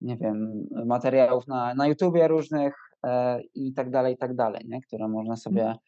nie 0.00 0.16
wiem, 0.16 0.66
materiałów 0.86 1.46
na, 1.46 1.74
na 1.74 1.86
YouTubie 1.86 2.28
różnych 2.28 2.74
e, 3.06 3.40
i 3.54 3.74
tak 3.74 3.90
dalej, 3.90 4.14
i 4.14 4.18
tak 4.18 4.34
dalej, 4.34 4.64
nie? 4.68 4.80
które 4.80 5.08
można 5.08 5.36
sobie 5.36 5.60
mhm. 5.60 5.78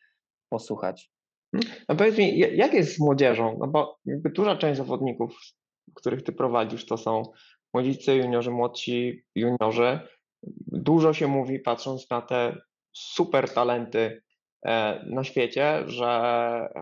posłuchać. 0.48 1.10
No 1.88 1.96
powiedz 1.96 2.18
mi, 2.18 2.38
jak 2.38 2.74
jest 2.74 2.96
z 2.96 3.00
młodzieżą? 3.00 3.56
No 3.60 3.68
bo 3.68 3.98
duża 4.06 4.56
część 4.56 4.78
zawodników, 4.78 5.36
których 5.94 6.22
ty 6.22 6.32
prowadzisz, 6.32 6.86
to 6.86 6.96
są 6.96 7.22
młodzicy, 7.74 8.16
juniorzy, 8.16 8.50
młodsi 8.50 9.24
juniorzy. 9.34 10.00
Dużo 10.66 11.12
się 11.12 11.26
mówi, 11.26 11.58
patrząc 11.58 12.10
na 12.10 12.22
te 12.22 12.56
super 12.92 13.50
talenty 13.50 14.22
E, 14.66 15.04
na 15.06 15.24
świecie, 15.24 15.82
że 15.86 16.08
e, 16.74 16.80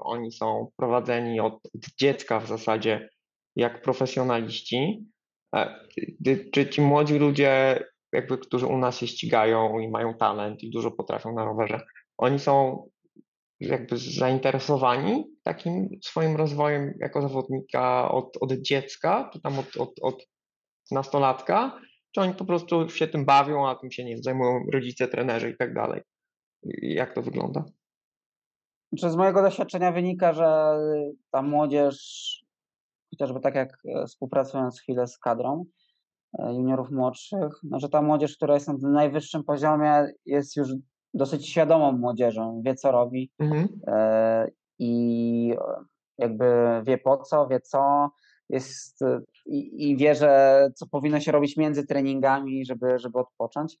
oni 0.00 0.32
są 0.32 0.70
prowadzeni 0.76 1.40
od, 1.40 1.60
dziecka 1.98 2.40
w 2.40 2.46
zasadzie 2.46 3.08
jak 3.56 3.82
profesjonaliści. 3.82 5.06
E, 5.54 5.80
czy 6.52 6.66
ci 6.66 6.80
młodzi 6.80 7.18
ludzie, 7.18 7.84
jakby, 8.12 8.38
którzy 8.38 8.66
u 8.66 8.78
nas 8.78 8.98
się 8.98 9.06
ścigają 9.06 9.78
i 9.78 9.88
mają 9.88 10.14
talent 10.14 10.62
i 10.62 10.70
dużo 10.70 10.90
potrafią 10.90 11.34
na 11.34 11.44
rowerze, 11.44 11.80
oni 12.18 12.38
są 12.38 12.84
jakby 13.60 13.96
zainteresowani 13.98 15.24
takim 15.42 15.88
swoim 16.02 16.36
rozwojem 16.36 16.94
jako 17.00 17.22
zawodnika 17.22 18.10
od, 18.10 18.36
od 18.40 18.52
dziecka, 18.52 19.30
czy 19.32 19.40
tam 19.40 19.58
od, 19.58 19.76
od, 19.76 19.90
od 20.02 20.26
nastolatka, 20.90 21.80
czy 22.14 22.20
oni 22.20 22.34
po 22.34 22.44
prostu 22.44 22.88
się 22.88 23.08
tym 23.08 23.24
bawią, 23.24 23.68
a 23.68 23.74
tym 23.74 23.90
się 23.90 24.04
nie 24.04 24.22
zajmują 24.22 24.64
rodzice, 24.72 25.08
trenerzy 25.08 25.50
i 25.50 25.56
tak 25.56 25.74
dalej. 25.74 26.02
Jak 26.82 27.14
to 27.14 27.22
wygląda? 27.22 27.64
Z 28.92 29.16
mojego 29.16 29.42
doświadczenia 29.42 29.92
wynika, 29.92 30.32
że 30.32 30.78
ta 31.30 31.42
młodzież, 31.42 31.96
chociażby 33.10 33.40
tak 33.40 33.54
jak 33.54 33.78
e, 33.84 34.06
współpracując 34.06 34.80
chwilę 34.80 35.06
z 35.06 35.18
kadrą 35.18 35.64
e, 36.38 36.54
juniorów 36.54 36.90
młodszych, 36.90 37.52
no, 37.62 37.80
że 37.80 37.88
ta 37.88 38.02
młodzież, 38.02 38.36
która 38.36 38.54
jest 38.54 38.68
na 38.68 38.90
najwyższym 38.90 39.44
poziomie, 39.44 40.06
jest 40.26 40.56
już 40.56 40.68
dosyć 41.16 41.48
świadomą 41.48 41.92
młodzieżą, 41.92 42.62
wie 42.64 42.74
co 42.74 42.92
robi 42.92 43.30
mhm. 43.38 43.68
E, 43.86 44.48
i 44.78 45.54
jakby 46.18 46.44
wie 46.84 46.98
po 46.98 47.16
co, 47.16 47.48
wie 47.48 47.60
co, 47.60 48.10
jest 48.48 49.00
i, 49.46 49.90
i 49.90 49.96
wie, 49.96 50.14
że 50.14 50.68
co 50.74 50.86
powinno 50.86 51.20
się 51.20 51.32
robić 51.32 51.56
między 51.56 51.86
treningami, 51.86 52.66
żeby, 52.66 52.98
żeby 52.98 53.18
odpocząć. 53.18 53.78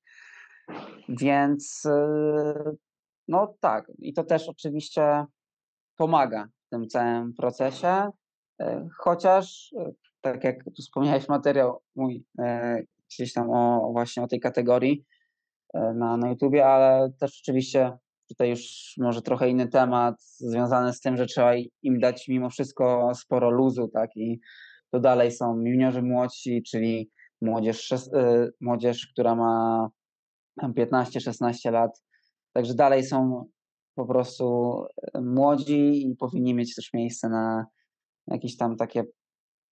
Więc 1.08 1.84
y, 1.84 2.76
no 3.28 3.54
tak, 3.60 3.92
i 3.98 4.12
to 4.12 4.24
też 4.24 4.48
oczywiście 4.48 5.24
pomaga 5.96 6.48
w 6.66 6.70
tym 6.70 6.88
całym 6.88 7.34
procesie, 7.34 8.10
chociaż 8.98 9.74
tak 10.20 10.44
jak 10.44 10.64
tu 10.64 10.82
wspomniałeś 10.82 11.28
materiał 11.28 11.82
mój 11.96 12.24
gdzieś 13.10 13.32
tam 13.32 13.50
o 13.50 13.88
właśnie 13.92 14.22
o 14.22 14.28
tej 14.28 14.40
kategorii 14.40 15.04
na, 15.94 16.16
na 16.16 16.28
YouTubie, 16.28 16.66
ale 16.66 17.12
też 17.20 17.40
oczywiście 17.42 17.92
tutaj 18.28 18.50
już 18.50 18.94
może 18.98 19.22
trochę 19.22 19.48
inny 19.48 19.68
temat 19.68 20.14
związany 20.22 20.92
z 20.92 21.00
tym, 21.00 21.16
że 21.16 21.26
trzeba 21.26 21.52
im 21.82 22.00
dać 22.00 22.28
mimo 22.28 22.50
wszystko 22.50 23.12
sporo 23.14 23.50
luzu, 23.50 23.88
tak 23.88 24.10
i 24.16 24.40
to 24.90 25.00
dalej 25.00 25.32
są 25.32 25.60
juniorzy 25.60 26.02
młodsi, 26.02 26.62
czyli 26.62 27.10
młodzież, 27.40 27.94
młodzież 28.60 29.06
która 29.06 29.34
ma 29.34 29.88
15-16 30.62 31.72
lat. 31.72 32.02
Także 32.52 32.74
dalej 32.74 33.04
są 33.04 33.46
po 33.94 34.06
prostu 34.06 34.76
e, 35.14 35.20
młodzi 35.20 36.06
i 36.10 36.16
powinni 36.16 36.54
mieć 36.54 36.74
też 36.74 36.92
miejsce 36.92 37.28
na 37.28 37.66
jakieś 38.26 38.56
tam 38.56 38.76
takie 38.76 39.04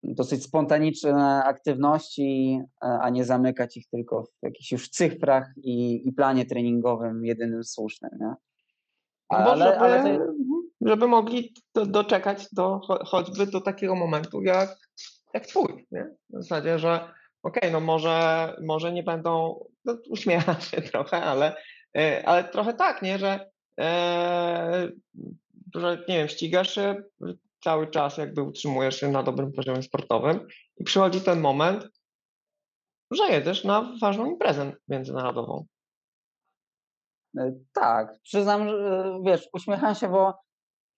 dosyć 0.04 0.44
spontaniczne 0.44 1.44
aktywności, 1.44 2.60
e, 2.82 2.86
a 2.86 3.10
nie 3.10 3.24
zamykać 3.24 3.76
ich 3.76 3.88
tylko 3.88 4.22
w 4.22 4.42
jakichś 4.42 4.72
już 4.72 4.88
cyfrach 4.88 5.52
i, 5.56 6.08
i 6.08 6.12
planie 6.12 6.46
treningowym 6.46 7.24
jedynym 7.24 7.64
słusznym. 7.64 8.10
Nie? 8.20 8.34
Ale, 9.28 9.44
no 9.44 9.56
żeby, 9.56 9.78
ale 9.78 10.18
to... 10.18 10.32
żeby 10.80 11.08
mogli 11.08 11.54
do, 11.74 11.86
doczekać 11.86 12.48
do, 12.52 12.80
choćby 13.06 13.46
do 13.46 13.60
takiego 13.60 13.94
momentu 13.94 14.42
jak, 14.42 14.76
jak 15.34 15.46
twój. 15.46 15.86
Nie? 15.90 16.14
W 16.30 16.42
zasadzie, 16.42 16.78
że 16.78 16.94
okej, 17.42 17.60
okay, 17.62 17.70
no 17.70 17.80
może, 17.80 18.48
może 18.62 18.92
nie 18.92 19.02
będą, 19.02 19.64
no 19.84 19.96
uśmiecham 20.08 20.60
się 20.70 20.82
trochę, 20.82 21.22
ale, 21.22 21.56
e, 21.96 22.28
ale 22.28 22.44
trochę 22.44 22.74
tak, 22.74 23.02
nie, 23.02 23.18
że, 23.18 23.50
e, 23.80 24.88
że 25.74 26.04
nie 26.08 26.18
wiem, 26.18 26.28
ścigasz 26.28 26.74
się 26.74 27.02
cały 27.64 27.86
czas, 27.86 28.16
jakby 28.16 28.42
utrzymujesz 28.42 29.00
się 29.00 29.08
na 29.08 29.22
dobrym 29.22 29.52
poziomie 29.52 29.82
sportowym 29.82 30.46
i 30.76 30.84
przychodzi 30.84 31.20
ten 31.20 31.40
moment, 31.40 31.88
że 33.10 33.24
jedziesz 33.24 33.64
na 33.64 33.92
ważną 34.00 34.26
imprezę 34.26 34.72
międzynarodową. 34.88 35.66
E, 37.38 37.52
tak, 37.72 38.20
przyznam, 38.22 38.68
że 38.68 39.04
wiesz, 39.24 39.48
uśmiecham 39.52 39.94
się, 39.94 40.08
bo 40.08 40.34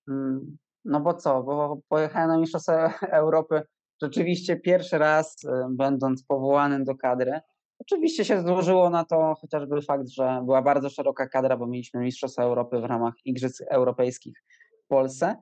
mm, 0.08 0.56
no 0.84 1.00
bo 1.00 1.14
co, 1.14 1.42
bo 1.42 1.78
pojechałem 1.88 2.28
na 2.28 2.38
Mistrzostwa 2.38 2.98
Europy 3.22 3.62
rzeczywiście 4.02 4.56
pierwszy 4.56 4.98
raz, 4.98 5.44
y, 5.44 5.48
będąc 5.70 6.24
powołanym 6.24 6.84
do 6.84 6.94
kadry, 6.96 7.40
oczywiście 7.78 8.24
się 8.24 8.42
złożyło 8.42 8.90
na 8.90 9.04
to 9.04 9.34
chociażby 9.40 9.82
fakt, 9.82 10.08
że 10.08 10.40
była 10.44 10.62
bardzo 10.62 10.90
szeroka 10.90 11.28
kadra, 11.28 11.56
bo 11.56 11.66
mieliśmy 11.66 12.00
Mistrzostwa 12.00 12.42
Europy 12.42 12.80
w 12.80 12.84
ramach 12.84 13.14
Igrzysk 13.24 13.62
Europejskich 13.70 14.44
w 14.84 14.88
Polsce, 14.88 15.36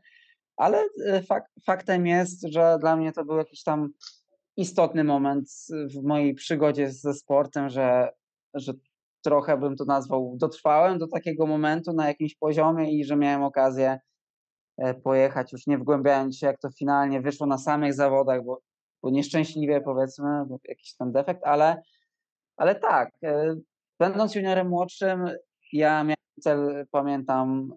ale 0.56 0.84
y, 0.84 1.22
fak 1.22 1.44
faktem 1.66 2.06
jest, 2.06 2.42
że 2.42 2.76
dla 2.80 2.96
mnie 2.96 3.12
to 3.12 3.24
był 3.24 3.36
jakiś 3.36 3.62
tam 3.62 3.88
istotny 4.56 5.04
moment 5.04 5.48
w 5.70 6.02
mojej 6.02 6.34
przygodzie 6.34 6.90
ze 6.90 7.14
sportem, 7.14 7.68
że, 7.68 8.08
że 8.54 8.72
trochę 9.24 9.56
bym 9.56 9.76
to 9.76 9.84
nazwał, 9.84 10.34
dotrwałem 10.36 10.98
do 10.98 11.08
takiego 11.08 11.46
momentu 11.46 11.92
na 11.92 12.08
jakimś 12.08 12.34
poziomie 12.34 12.98
i 12.98 13.04
że 13.04 13.16
miałem 13.16 13.42
okazję 13.42 13.98
E, 14.78 14.94
pojechać, 14.94 15.52
już 15.52 15.66
nie 15.66 15.78
wgłębiając 15.78 16.38
się, 16.38 16.46
jak 16.46 16.58
to 16.58 16.70
finalnie 16.70 17.20
wyszło 17.20 17.46
na 17.46 17.58
samych 17.58 17.94
zawodach, 17.94 18.44
bo, 18.44 18.60
bo 19.02 19.10
nieszczęśliwie 19.10 19.80
powiedzmy, 19.80 20.44
bo 20.46 20.58
jakiś 20.68 20.96
tam 20.96 21.12
defekt, 21.12 21.40
ale, 21.44 21.82
ale 22.56 22.74
tak, 22.74 23.10
e, 23.24 23.54
będąc 23.98 24.34
juniorem 24.34 24.68
młodszym, 24.68 25.30
ja 25.72 26.04
miałem 26.04 26.16
cel, 26.40 26.86
pamiętam, 26.90 27.72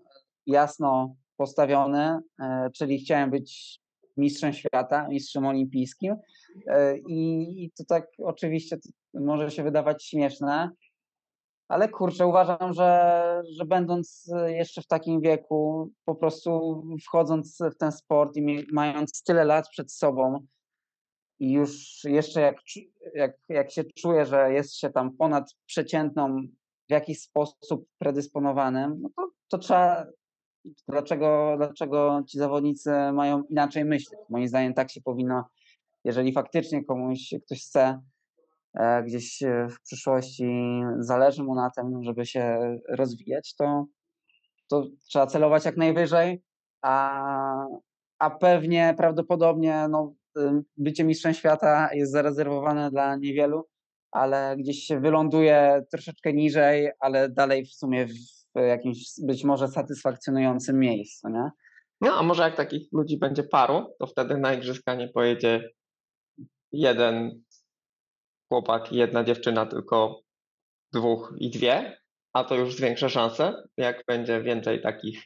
jasno 0.46 1.16
postawiony, 1.38 2.20
e, 2.40 2.70
czyli 2.76 3.00
chciałem 3.00 3.32
być 3.32 3.80
mistrzem 4.18 4.54
świata, 4.54 5.08
mistrzem 5.08 5.46
olimpijskim 5.46 6.16
i, 7.10 7.72
to 7.78 7.84
tak 7.86 8.08
oczywiście 8.24 8.78
może 9.14 9.52
się 9.52 9.64
wydawać 9.64 10.06
śmieszne, 10.06 10.72
ale 11.68 11.90
kurczę, 11.90 12.28
uważam, 12.28 12.74
że, 12.74 13.42
że 13.58 13.66
będąc 13.66 14.32
jeszcze 14.48 14.82
w 14.82 14.88
takim 14.88 15.22
wieku, 15.22 15.92
po 16.06 16.16
prostu 16.16 16.84
wchodząc 17.06 17.58
w 17.76 17.78
ten 17.78 17.92
sport 17.92 18.38
i 18.38 18.66
mając 18.74 19.24
tyle 19.24 19.46
lat 19.46 19.70
przed 19.70 19.92
sobą 19.92 20.48
i 21.40 21.52
już 21.52 22.04
jeszcze 22.04 22.42
jak, 22.42 22.56
jak, 23.14 23.38
jak 23.50 23.72
się 23.72 23.84
czuję, 23.84 24.26
że 24.26 24.54
jest 24.54 24.76
się 24.76 24.90
tam 24.90 25.18
ponad 25.18 25.56
przeciętną 25.66 26.42
w 26.90 26.92
jakiś 26.92 27.22
sposób 27.22 27.86
predysponowanym, 27.98 29.00
no 29.02 29.10
to, 29.16 29.30
to 29.48 29.58
trzeba. 29.58 30.06
Dlaczego, 30.88 31.54
dlaczego 31.58 32.24
ci 32.28 32.38
zawodnicy 32.38 32.92
mają 33.14 33.44
inaczej 33.44 33.86
myśleć? 33.86 34.20
Moim 34.30 34.48
zdaniem 34.48 34.74
tak 34.74 34.92
się 34.92 35.02
powinno, 35.02 35.44
jeżeli 36.04 36.34
faktycznie 36.34 36.86
komuś 36.86 37.34
ktoś 37.46 37.62
chce 37.62 38.02
E, 38.78 39.04
gdzieś 39.04 39.44
e, 39.44 39.68
w 39.70 39.82
przyszłości 39.82 40.82
zależy 41.00 41.44
mu 41.44 41.56
na 41.56 41.70
tym, 41.70 42.04
żeby 42.04 42.26
się 42.26 42.60
rozwijać, 42.90 43.56
to, 43.56 43.86
to 44.70 44.88
trzeba 45.10 45.28
celować 45.28 45.66
jak 45.66 45.78
najwyżej, 45.78 46.42
a, 46.82 47.66
a 48.20 48.30
pewnie 48.30 48.94
prawdopodobnie 48.98 49.88
no, 49.90 50.14
bycie 50.78 51.04
mistrzem 51.04 51.34
świata 51.34 51.90
jest 51.94 52.12
zarezerwowane 52.12 52.92
dla 52.92 53.16
niewielu, 53.16 53.68
ale 54.12 54.56
gdzieś 54.58 54.78
się 54.78 55.00
wyląduje 55.00 55.86
troszeczkę 55.92 56.34
niżej, 56.34 56.92
ale 57.00 57.30
dalej 57.30 57.66
w 57.66 57.74
sumie 57.74 58.08
w 58.08 58.37
jakimś 58.62 59.04
być 59.24 59.44
może 59.44 59.68
satysfakcjonującym 59.68 60.80
miejscu, 60.80 61.30
nie? 61.30 61.50
No, 62.02 62.14
a 62.14 62.24
może 62.24 62.44
jak 62.44 62.56
takich 62.56 62.88
ludzi 62.92 63.18
będzie 63.18 63.44
paru, 63.44 63.96
to 64.00 64.08
wtedy 64.08 64.38
na 64.38 64.54
igrzyska 64.54 64.96
nie 64.96 65.08
pojedzie 65.08 65.70
jeden 66.72 67.42
chłopak 68.50 68.92
i 68.92 68.96
jedna 68.96 69.24
dziewczyna, 69.24 69.66
tylko 69.66 70.22
dwóch 70.94 71.36
i 71.38 71.50
dwie, 71.50 72.02
a 72.34 72.44
to 72.44 72.56
już 72.56 72.76
zwiększa 72.76 73.10
szanse, 73.10 73.64
jak 73.78 74.04
będzie 74.08 74.42
więcej 74.42 74.82
takich 74.82 75.24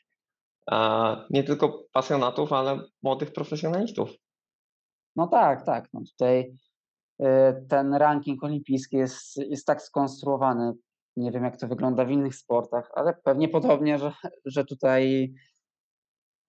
nie 1.30 1.44
tylko 1.44 1.86
pasjonatów, 1.92 2.54
ale 2.54 2.80
młodych 3.04 3.34
profesjonalistów. 3.34 4.10
No 5.16 5.28
tak, 5.28 5.66
tak. 5.66 5.90
No 5.94 6.02
tutaj 6.12 6.54
y, 7.22 7.26
ten 7.70 7.94
ranking 7.94 8.44
olimpijski 8.44 8.98
jest, 8.98 9.38
jest 9.38 9.66
tak 9.66 9.82
skonstruowany. 9.82 10.74
Nie 11.18 11.32
wiem, 11.32 11.44
jak 11.44 11.58
to 11.58 11.68
wygląda 11.68 12.06
w 12.06 12.12
innych 12.12 12.36
sportach, 12.36 12.92
ale 12.96 13.14
pewnie 13.24 13.50
podobnie, 13.50 13.98
że, 13.98 14.12
że 14.46 14.66
tutaj 14.66 15.34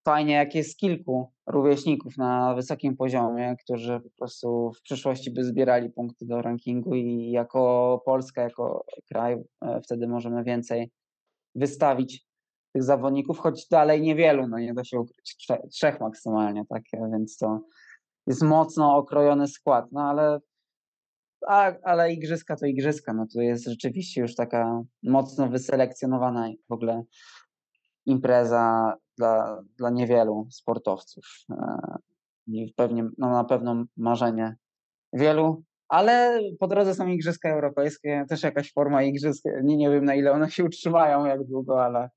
fajnie, 0.05 0.35
jak 0.35 0.55
jest 0.55 0.79
kilku 0.79 1.33
rówieśników 1.47 2.17
na 2.17 2.55
wysokim 2.55 2.97
poziomie, 2.97 3.57
którzy 3.65 4.01
po 4.01 4.11
prostu 4.19 4.73
w 4.73 4.83
przyszłości 4.83 5.31
by 5.31 5.45
zbierali 5.45 5.91
punkty 5.91 6.27
do 6.27 6.43
rankingu 6.43 6.95
i 6.95 7.31
jako 7.31 8.03
Polska, 8.05 8.43
jako 8.43 8.85
kraj 9.09 9.37
e, 9.61 9.81
wtedy 9.81 10.09
możemy 10.09 10.45
więcej 10.45 10.91
wystawić 11.55 12.27
tych 12.73 12.83
zawodników, 12.83 13.39
choć 13.39 13.69
dalej 13.69 14.01
niewielu, 14.01 14.49
no 14.49 14.59
nie 14.59 14.75
da 14.75 14.85
się 14.85 15.01
ukryć, 15.01 15.47
trzech, 15.73 16.01
maksymalnie, 16.01 16.65
tak, 16.69 16.83
więc 17.13 17.37
to 17.37 17.61
jest 18.27 18.43
mocno 18.43 18.97
okrojony 18.97 19.49
skład, 19.49 19.87
no 19.93 20.01
ale 20.01 20.41
a, 21.49 21.73
ale 21.83 22.13
igrzyska 22.13 22.57
to 22.57 22.67
igrzyska, 22.67 23.13
no 23.13 23.27
to 23.35 23.41
jest 23.41 23.67
rzeczywiście 23.67 24.21
już 24.21 24.35
taka 24.35 24.83
mocno 25.03 25.49
wyselekcjonowana 25.49 26.49
w 26.69 26.73
ogóle 26.73 27.03
impreza 28.07 28.95
dla, 29.19 29.63
dla 29.79 29.91
niewielu 29.91 30.47
sportowców. 30.51 31.25
E, 31.51 31.77
I 32.47 32.75
pewnie, 32.77 33.09
no 33.19 33.31
na 33.31 33.45
pewno 33.45 33.85
marzenie 33.97 34.57
wielu, 35.13 35.63
ale 35.89 36.41
po 36.61 36.69
drodze 36.69 36.95
są 36.95 37.07
Igrzyska 37.07 37.51
Europejskie, 37.51 38.25
też 38.29 38.43
jakaś 38.43 38.73
forma 38.73 39.03
igrzysk. 39.03 39.45
Nie, 39.63 39.77
nie 39.77 39.91
wiem 39.91 40.05
na 40.05 40.15
ile 40.15 40.33
one 40.33 40.51
się 40.51 40.65
utrzymają, 40.65 41.27
jak 41.27 41.45
długo, 41.45 41.85
ale, 41.85 42.11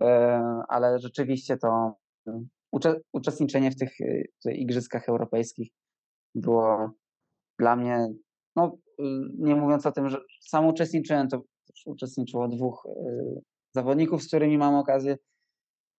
e, 0.00 0.42
ale 0.68 0.98
rzeczywiście 0.98 1.56
to 1.56 1.94
uczestniczenie 3.12 3.70
w 3.70 3.76
tych, 3.76 3.92
w 4.40 4.42
tych 4.42 4.56
Igrzyskach 4.56 5.08
Europejskich 5.08 5.70
było 6.34 6.90
dla 7.58 7.76
mnie, 7.76 8.08
no 8.56 8.78
nie 9.38 9.54
mówiąc 9.54 9.86
o 9.86 9.92
tym, 9.92 10.08
że 10.08 10.18
sam 10.40 10.66
uczestniczyłem, 10.66 11.28
to 11.28 11.42
uczestniczyło 11.86 12.48
dwóch 12.48 12.86
e, 12.86 12.90
zawodników, 13.74 14.22
z 14.22 14.26
którymi 14.26 14.58
mam 14.58 14.74
okazję 14.74 15.16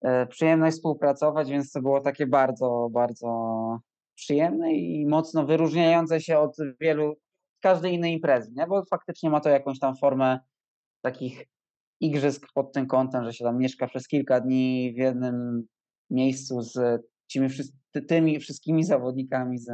E, 0.02 0.28
przyjemność 0.28 0.78
współpracować, 0.78 1.50
więc 1.50 1.72
to 1.72 1.82
było 1.82 2.02
takie 2.02 2.28
bardzo, 2.28 2.90
bardzo 2.92 3.80
przyjemne 4.16 4.74
i 4.74 5.06
mocno 5.08 5.46
wyróżniające 5.46 6.22
się 6.22 6.40
od 6.40 6.58
wielu, 6.82 7.16
każdej 7.62 7.94
innej 7.94 8.14
imprezy, 8.14 8.52
nie? 8.56 8.68
bo 8.68 8.86
faktycznie 8.86 9.30
ma 9.30 9.40
to 9.40 9.50
jakąś 9.50 9.80
tam 9.80 9.96
formę 9.96 10.40
takich 11.02 11.46
igrzysk 12.00 12.48
pod 12.54 12.74
tym 12.74 12.88
kątem, 12.88 13.24
że 13.24 13.34
się 13.34 13.46
tam 13.46 13.58
mieszka 13.58 13.88
przez 13.88 14.08
kilka 14.08 14.42
dni 14.42 14.94
w 14.96 14.98
jednym 14.98 15.68
miejscu 16.10 16.62
z 16.62 17.02
tymi, 17.34 17.50
tymi 18.08 18.40
wszystkimi 18.40 18.84
zawodnikami 18.84 19.58
z, 19.58 19.70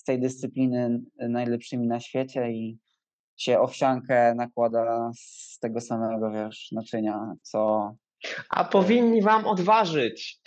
z 0.00 0.04
tej 0.04 0.20
dyscypliny 0.20 1.00
najlepszymi 1.18 1.86
na 1.86 2.00
świecie 2.00 2.50
i 2.50 2.78
się 3.36 3.60
owsiankę 3.60 4.34
nakłada 4.34 5.10
z 5.16 5.58
tego 5.58 5.80
samego, 5.80 6.30
wiesz, 6.30 6.72
naczynia, 6.72 7.34
co 7.42 7.92
a 8.50 8.64
powinni 8.64 9.22
wam 9.22 9.46
odważyć. 9.46 10.40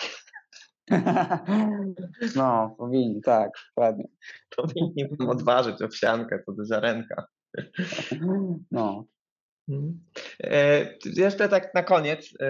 No, 2.35 2.75
powinni, 2.77 3.21
tak, 3.21 3.49
dokładnie. 3.67 4.07
Powinni 4.57 5.07
wam 5.07 5.29
odważyć 5.29 5.81
owsiankę, 5.81 6.39
to 6.45 6.51
do 6.51 6.65
ziarenka. 6.65 7.27
No. 8.71 9.05
Mhm. 9.69 9.99
E, 10.43 10.85
jeszcze 11.15 11.49
tak 11.49 11.73
na 11.73 11.83
koniec, 11.83 12.33
e, 12.41 12.47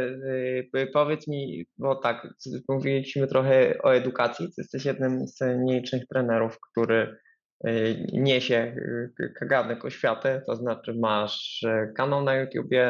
e, 0.74 0.88
powiedz 0.88 1.28
mi, 1.28 1.66
bo 1.78 1.96
tak, 1.96 2.28
mówiliśmy 2.70 3.28
trochę 3.28 3.82
o 3.84 3.96
edukacji. 3.96 4.46
Ty 4.46 4.54
jesteś 4.58 4.86
jednym 4.86 5.28
z 5.28 5.40
nielicznych 5.58 6.08
trenerów, 6.08 6.60
który 6.72 7.18
niesie 8.14 8.76
kaganek 9.40 9.86
oświaty, 9.86 10.42
to 10.48 10.56
znaczy 10.56 10.94
masz 11.00 11.66
kanał 11.96 12.24
na 12.24 12.36
YouTubie, 12.36 12.88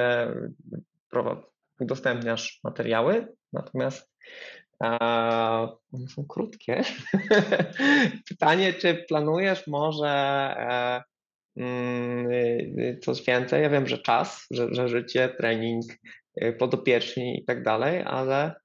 udostępniasz 1.79 2.59
materiały, 2.63 3.27
natomiast 3.53 4.13
one 5.91 6.07
są 6.15 6.25
krótkie. 6.29 6.83
Pytanie, 8.29 8.73
czy 8.73 9.05
planujesz 9.07 9.67
może 9.67 10.09
coś 13.01 13.25
więcej? 13.25 13.63
Ja 13.63 13.69
wiem, 13.69 13.87
że 13.87 13.97
czas, 13.97 14.47
że, 14.51 14.67
że 14.71 14.89
życie, 14.89 15.29
trening, 15.37 15.85
e, 16.35 16.53
podopieczni 16.53 17.39
i 17.39 17.45
tak 17.45 17.63
dalej, 17.63 18.03
ale 18.05 18.55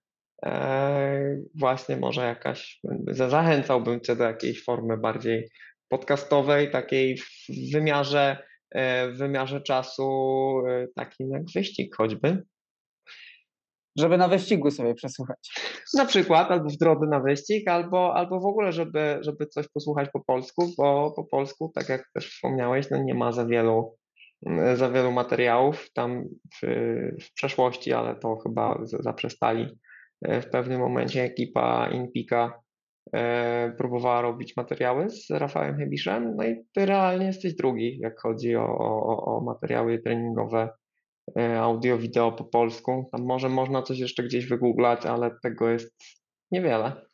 e, 0.44 1.36
właśnie 1.54 1.96
może 1.96 2.22
jakaś, 2.22 2.80
zachęcałbym 3.06 4.00
Cię 4.00 4.16
do 4.16 4.24
jakiejś 4.24 4.64
formy 4.64 4.96
bardziej 4.96 5.48
podcastowej, 5.88 6.70
takiej 6.70 7.18
w 7.18 7.72
wymiarze, 7.72 8.48
w 9.08 9.14
wymiarze 9.16 9.60
czasu, 9.60 10.10
takim 10.94 11.30
jak 11.30 11.42
wyścig 11.54 11.96
choćby 11.96 12.42
żeby 13.98 14.18
na 14.18 14.28
wyścigu 14.28 14.70
sobie 14.70 14.94
przesłuchać. 14.94 15.38
Na 15.94 16.04
przykład, 16.04 16.50
albo 16.50 16.70
w 16.70 16.76
drodze 16.76 17.06
na 17.06 17.20
wyścig, 17.20 17.68
albo, 17.68 18.14
albo 18.14 18.40
w 18.40 18.46
ogóle, 18.46 18.72
żeby, 18.72 19.18
żeby 19.20 19.46
coś 19.46 19.68
posłuchać 19.68 20.08
po 20.12 20.20
polsku, 20.20 20.72
bo 20.78 21.12
po 21.16 21.24
polsku, 21.24 21.72
tak 21.74 21.88
jak 21.88 22.10
też 22.14 22.30
wspomniałeś, 22.30 22.90
no 22.90 23.02
nie 23.02 23.14
ma 23.14 23.32
za 23.32 23.46
wielu, 23.46 23.96
za 24.74 24.90
wielu 24.90 25.12
materiałów 25.12 25.92
tam 25.92 26.24
w, 26.54 26.66
w 27.22 27.34
przeszłości, 27.34 27.92
ale 27.92 28.16
to 28.16 28.36
chyba 28.36 28.78
zaprzestali. 28.84 29.78
E, 30.22 30.40
w 30.42 30.50
pewnym 30.50 30.80
momencie 30.80 31.22
ekipa 31.22 31.88
Inpika 31.92 32.60
e, 33.14 33.72
próbowała 33.78 34.20
robić 34.20 34.56
materiały 34.56 35.10
z 35.10 35.30
Rafałem 35.30 35.76
Hebiszem, 35.76 36.36
no 36.36 36.44
i 36.44 36.64
ty 36.74 36.86
realnie 36.86 37.26
jesteś 37.26 37.54
drugi, 37.54 37.98
jak 37.98 38.20
chodzi 38.20 38.56
o, 38.56 38.78
o, 38.78 39.24
o 39.36 39.40
materiały 39.40 39.98
treningowe 39.98 40.68
audio, 41.60 41.98
wideo 41.98 42.32
po 42.32 42.44
polsku. 42.44 43.08
Tam 43.12 43.22
może 43.22 43.48
można 43.48 43.82
coś 43.82 43.98
jeszcze 43.98 44.22
gdzieś 44.22 44.46
wygooglać, 44.46 45.06
ale 45.06 45.30
tego 45.42 45.68
jest 45.68 45.96
niewiele. 46.50 47.08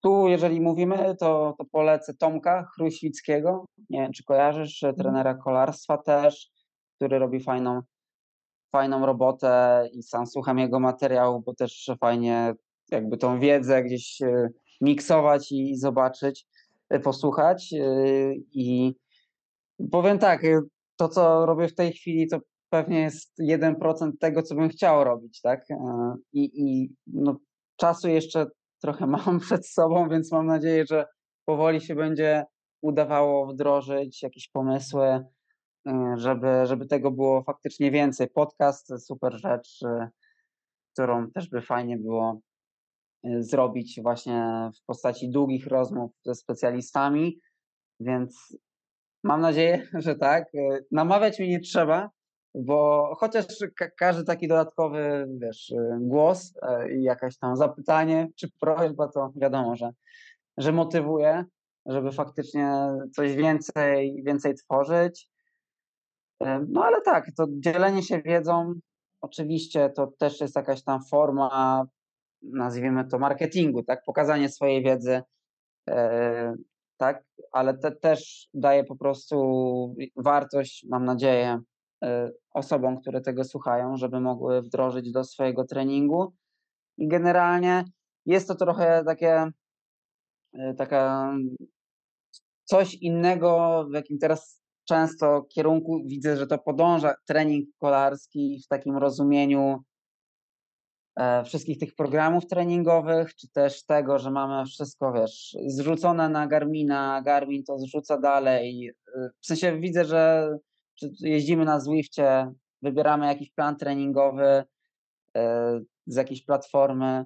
Tu, 0.00 0.28
jeżeli 0.28 0.60
mówimy, 0.60 1.14
to, 1.20 1.54
to 1.58 1.64
polecę 1.64 2.14
Tomka 2.14 2.66
Chruświckiego. 2.74 3.64
Nie 3.90 4.00
wiem, 4.00 4.12
czy 4.12 4.24
kojarzysz, 4.24 4.84
trenera 4.98 5.34
kolarstwa 5.34 5.98
też, 5.98 6.50
który 6.96 7.18
robi 7.18 7.40
fajną, 7.40 7.80
fajną 8.72 9.06
robotę 9.06 9.82
i 9.92 10.02
sam 10.02 10.26
słucham 10.26 10.58
jego 10.58 10.80
materiału, 10.80 11.42
bo 11.46 11.54
też 11.54 11.90
fajnie 12.00 12.54
jakby 12.90 13.16
tą 13.16 13.40
wiedzę 13.40 13.82
gdzieś 13.82 14.22
e, 14.22 14.48
miksować 14.80 15.52
i 15.52 15.76
zobaczyć, 15.76 16.46
e, 16.90 17.00
posłuchać. 17.00 17.74
I 18.52 18.94
powiem 19.90 20.18
tak, 20.18 20.42
to 20.96 21.08
co 21.08 21.46
robię 21.46 21.68
w 21.68 21.74
tej 21.74 21.92
chwili, 21.92 22.28
to 22.28 22.40
pewnie 22.74 23.00
jest 23.00 23.32
1% 23.50 24.10
tego, 24.20 24.42
co 24.42 24.54
bym 24.54 24.68
chciał 24.68 25.04
robić, 25.04 25.40
tak? 25.40 25.70
E, 25.70 26.14
I, 26.32 26.62
i 26.62 26.94
no, 27.06 27.36
czasu 27.76 28.08
jeszcze 28.08 28.46
trochę 28.82 29.06
mam 29.16 29.40
przed 29.40 29.68
sobą, 29.68 30.08
więc 30.08 30.32
mam 30.32 30.46
nadzieję, 30.46 30.84
że 30.86 31.06
powoli 31.44 31.80
się 31.80 31.94
będzie 31.94 32.44
udawało 32.82 33.46
wdrożyć 33.46 34.22
jakieś 34.22 34.48
pomysły, 34.48 35.06
e, 35.86 36.14
żeby, 36.16 36.66
żeby 36.66 36.86
tego 36.86 37.10
było 37.10 37.42
faktycznie 37.42 37.90
więcej. 37.90 38.28
Podcast, 38.28 38.92
super 39.06 39.32
rzecz, 39.32 39.82
e, 39.84 40.08
którą 40.92 41.30
też 41.30 41.48
by 41.48 41.62
fajnie 41.62 41.98
było 41.98 42.40
zrobić 43.38 44.00
właśnie 44.02 44.70
w 44.82 44.84
postaci 44.86 45.30
długich 45.30 45.66
rozmów 45.66 46.10
ze 46.24 46.34
specjalistami, 46.34 47.38
więc 48.00 48.58
mam 49.24 49.40
nadzieję, 49.40 49.88
że 50.04 50.14
tak. 50.14 50.44
Namawiać 50.90 51.38
mi 51.38 51.48
nie 51.48 51.60
trzeba, 51.60 52.10
bo 52.54 53.10
chociaż 53.18 53.44
ka 53.76 53.90
każdy 53.90 54.24
taki 54.24 54.48
dodatkowy, 54.48 55.26
wiesz, 55.38 55.70
y, 55.70 55.98
głos 56.00 56.54
y, 56.56 56.92
i 56.94 57.02
jakaś 57.02 57.38
tam 57.38 57.56
zapytanie 57.56 58.28
czy 58.36 58.48
prośba, 58.60 59.08
to 59.08 59.32
wiadomo, 59.36 59.76
że, 59.76 59.90
że 60.56 60.72
motywuje, 60.72 61.44
żeby 61.86 62.12
faktycznie 62.12 62.72
coś 63.12 63.36
więcej, 63.36 64.22
więcej 64.26 64.54
tworzyć. 64.54 65.28
Y, 66.42 66.46
no 66.68 66.84
ale 66.84 67.00
tak, 67.00 67.26
to 67.36 67.46
dzielenie 67.50 68.02
się 68.02 68.22
wiedzą, 68.22 68.74
oczywiście 69.20 69.90
to 69.90 70.06
też 70.18 70.40
jest 70.40 70.56
jakaś 70.56 70.84
tam 70.84 71.00
forma, 71.10 71.86
nazwijmy 72.42 73.04
to 73.08 73.18
marketingu, 73.18 73.82
tak, 73.82 74.02
pokazanie 74.06 74.48
swojej 74.48 74.82
wiedzy, 74.82 75.22
tak, 76.96 77.24
ale 77.52 77.78
te 77.78 77.92
też 77.92 78.48
daje 78.54 78.84
po 78.84 78.96
prostu 78.96 79.96
wartość, 80.16 80.86
mam 80.90 81.04
nadzieję, 81.04 81.60
osobom, 82.50 83.00
które 83.00 83.20
tego 83.20 83.44
słuchają, 83.44 83.96
żeby 83.96 84.20
mogły 84.20 84.62
wdrożyć 84.62 85.12
do 85.12 85.24
swojego 85.24 85.64
treningu. 85.64 86.34
I 86.98 87.08
generalnie 87.08 87.84
jest 88.26 88.48
to 88.48 88.54
trochę 88.54 89.04
takie, 89.06 89.50
y, 90.54 90.74
taka 90.78 91.32
coś 92.64 92.94
innego, 92.94 93.84
w 93.90 93.94
jakim 93.94 94.18
teraz 94.18 94.64
często 94.84 95.42
kierunku 95.42 96.02
widzę, 96.06 96.36
że 96.36 96.46
to 96.46 96.58
podąża 96.58 97.14
trening 97.26 97.68
kolarski 97.78 98.60
w 98.64 98.68
takim 98.68 98.96
rozumieniu 98.96 99.80
e, 101.16 101.44
wszystkich 101.44 101.78
tych 101.78 101.94
programów 101.94 102.46
treningowych, 102.46 103.34
czy 103.34 103.48
też 103.48 103.84
tego, 103.84 104.18
że 104.18 104.30
mamy 104.30 104.66
wszystko, 104.66 105.12
wiesz, 105.12 105.56
zrzucone 105.66 106.28
na 106.28 106.46
Garmina, 106.46 107.22
Garmin 107.22 107.64
to 107.64 107.78
zrzuca 107.78 108.20
dalej. 108.20 108.88
E, 109.16 109.30
w 109.40 109.46
sensie 109.46 109.80
widzę, 109.80 110.04
że 110.04 110.50
jeździmy 111.20 111.64
na 111.64 111.80
Zwifcie, 111.80 112.52
wybieramy 112.82 113.26
jakiś 113.26 113.50
plan 113.50 113.76
treningowy 113.76 114.64
e, 115.36 115.80
z 116.06 116.16
jakiejś 116.16 116.44
platformy 116.44 117.24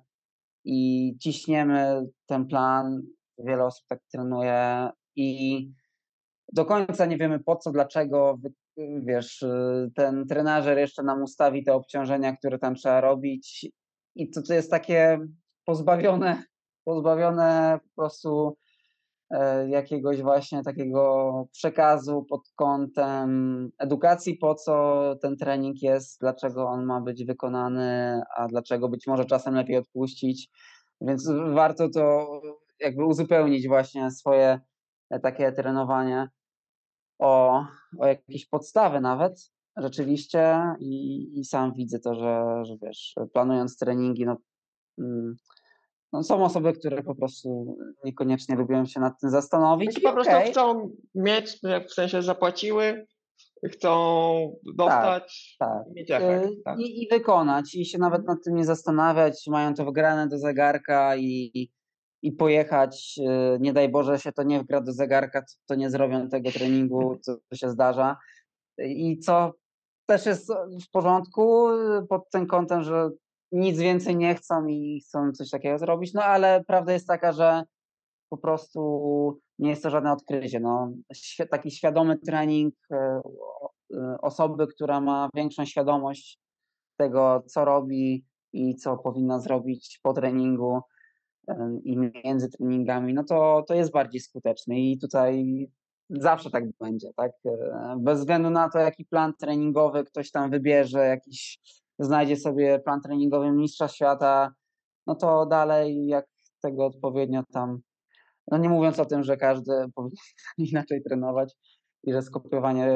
i 0.64 1.14
ciśniemy 1.20 2.06
ten 2.26 2.46
plan. 2.46 3.02
Wiele 3.38 3.64
osób 3.64 3.86
tak 3.88 4.00
trenuje 4.12 4.90
i 5.16 5.70
do 6.52 6.64
końca 6.64 7.06
nie 7.06 7.18
wiemy 7.18 7.40
po 7.40 7.56
co, 7.56 7.72
dlaczego, 7.72 8.38
wiesz, 9.00 9.44
ten 9.94 10.26
trenażer 10.26 10.78
jeszcze 10.78 11.02
nam 11.02 11.22
ustawi 11.22 11.64
te 11.64 11.74
obciążenia, 11.74 12.36
które 12.36 12.58
tam 12.58 12.74
trzeba 12.74 13.00
robić 13.00 13.66
i 14.14 14.30
to, 14.30 14.42
to 14.42 14.54
jest 14.54 14.70
takie 14.70 15.18
pozbawione, 15.64 16.42
pozbawione 16.84 17.78
po 17.82 18.02
prostu 18.02 18.56
e, 18.56 18.67
jakiegoś 19.68 20.22
właśnie 20.22 20.62
takiego 20.62 21.32
przekazu 21.52 22.24
pod 22.28 22.40
kątem 22.56 23.70
edukacji, 23.78 24.36
po 24.36 24.54
co 24.54 25.02
ten 25.22 25.36
trening 25.36 25.82
jest, 25.82 26.20
dlaczego 26.20 26.68
on 26.68 26.84
ma 26.84 27.00
być 27.00 27.24
wykonany, 27.24 28.20
a 28.36 28.46
dlaczego 28.48 28.88
być 28.88 29.06
może 29.06 29.24
czasem 29.24 29.54
lepiej 29.54 29.76
odpuścić. 29.76 30.50
Więc 31.00 31.30
warto 31.54 31.88
to 31.88 32.26
jakby 32.80 33.04
uzupełnić 33.04 33.68
właśnie 33.68 34.10
swoje 34.10 34.60
takie 35.22 35.52
trenowanie 35.52 36.28
o, 37.18 37.64
o 37.98 38.06
jakieś 38.06 38.46
podstawy 38.46 39.00
nawet 39.00 39.50
rzeczywiście 39.76 40.60
i, 40.78 41.24
i 41.38 41.44
sam 41.44 41.74
widzę 41.74 41.98
to, 41.98 42.14
że, 42.14 42.64
że 42.64 42.76
wiesz, 42.82 43.14
planując 43.32 43.78
treningi, 43.78 44.26
no, 44.26 44.36
mm, 44.98 45.36
no, 46.12 46.22
są 46.22 46.44
osoby, 46.44 46.72
które 46.72 47.02
po 47.02 47.14
prostu 47.14 47.78
niekoniecznie 48.04 48.56
lubią 48.56 48.86
się 48.86 49.00
nad 49.00 49.20
tym 49.20 49.30
zastanowić. 49.30 49.98
I 49.98 50.00
po 50.00 50.12
prostu 50.12 50.32
okay. 50.32 50.50
chcą 50.50 50.90
mieć, 51.14 51.60
w 51.88 51.92
sensie 51.92 52.22
zapłaciły, 52.22 53.06
chcą 53.66 54.56
dostać 54.76 55.56
tak, 55.58 55.68
tak. 55.68 55.94
mieć 55.94 56.10
efekt. 56.10 56.48
Tak? 56.64 56.78
I, 56.80 57.02
I, 57.02 57.08
wykonać, 57.08 57.74
i 57.74 57.84
się 57.84 57.98
nawet 57.98 58.26
nad 58.26 58.38
tym 58.44 58.54
nie 58.54 58.64
zastanawiać, 58.64 59.46
mają 59.46 59.74
to 59.74 59.84
wgrane 59.84 60.28
do 60.28 60.38
zegarka 60.38 61.16
i, 61.16 61.70
i 62.22 62.32
pojechać, 62.32 63.18
y, 63.54 63.58
nie 63.60 63.72
daj 63.72 63.88
Boże 63.88 64.18
się 64.18 64.32
to 64.32 64.42
nie 64.42 64.60
wgra 64.60 64.80
do 64.80 64.92
zegarka, 64.92 65.44
to 65.66 65.74
nie 65.74 65.90
zrobią 65.90 66.28
tego 66.28 66.50
treningu, 66.50 67.18
co 67.20 67.36
się 67.54 67.70
zdarza. 67.70 68.16
I 68.78 69.18
co 69.18 69.52
też 70.06 70.26
jest 70.26 70.52
w 70.86 70.90
porządku 70.90 71.70
y, 71.70 72.06
pod 72.08 72.30
tym 72.30 72.46
kątem, 72.46 72.82
że 72.82 73.10
nic 73.52 73.78
więcej 73.78 74.16
nie 74.16 74.34
chcą 74.34 74.66
i 74.66 75.00
chcą 75.00 75.32
coś 75.32 75.50
takiego 75.50 75.78
zrobić, 75.78 76.14
no 76.14 76.24
ale 76.24 76.64
prawda 76.64 76.92
jest 76.92 77.06
taka, 77.06 77.32
że 77.32 77.62
po 78.28 78.38
prostu 78.38 79.40
nie 79.58 79.70
jest 79.70 79.82
to 79.82 79.90
żadne 79.90 80.12
odkrycie. 80.12 80.60
No, 80.60 80.92
taki 81.50 81.70
świadomy 81.70 82.18
trening 82.18 82.74
y, 82.92 82.96
osoby, 84.22 84.66
która 84.66 85.00
ma 85.00 85.28
większą 85.34 85.64
świadomość 85.64 86.40
tego, 86.96 87.42
co 87.46 87.64
robi 87.64 88.24
i 88.52 88.74
co 88.74 88.96
powinna 88.96 89.40
zrobić 89.40 90.00
po 90.02 90.12
treningu, 90.12 90.80
i 91.84 91.96
między 92.24 92.48
treningami, 92.48 93.14
no 93.14 93.24
to, 93.24 93.64
to 93.68 93.74
jest 93.74 93.92
bardziej 93.92 94.20
skuteczny 94.20 94.80
i 94.80 94.98
tutaj 94.98 95.66
zawsze 96.10 96.50
tak 96.50 96.64
będzie, 96.80 97.08
tak? 97.16 97.32
E, 97.46 97.96
bez 97.98 98.18
względu 98.18 98.50
na 98.50 98.68
to, 98.68 98.78
jaki 98.78 99.04
plan 99.04 99.32
treningowy 99.40 100.04
ktoś 100.04 100.30
tam 100.30 100.50
wybierze, 100.50 101.06
jakiś 101.06 101.58
znajdzie 101.98 102.36
sobie 102.36 102.78
plan 102.78 103.00
treningowy 103.00 103.52
mistrza 103.52 103.88
świata, 103.88 104.52
no 105.06 105.14
to 105.14 105.46
dalej 105.46 106.06
jak 106.06 106.26
tego 106.62 106.86
odpowiednio 106.86 107.42
tam, 107.52 107.78
no 108.50 108.58
nie 108.58 108.68
mówiąc 108.68 108.98
o 108.98 109.04
tym, 109.04 109.22
że 109.22 109.36
każdy 109.36 109.72
powinien 109.94 110.16
inaczej 110.58 111.02
trenować 111.02 111.54
i 112.04 112.12
że 112.12 112.22
skopiowanie 112.22 112.88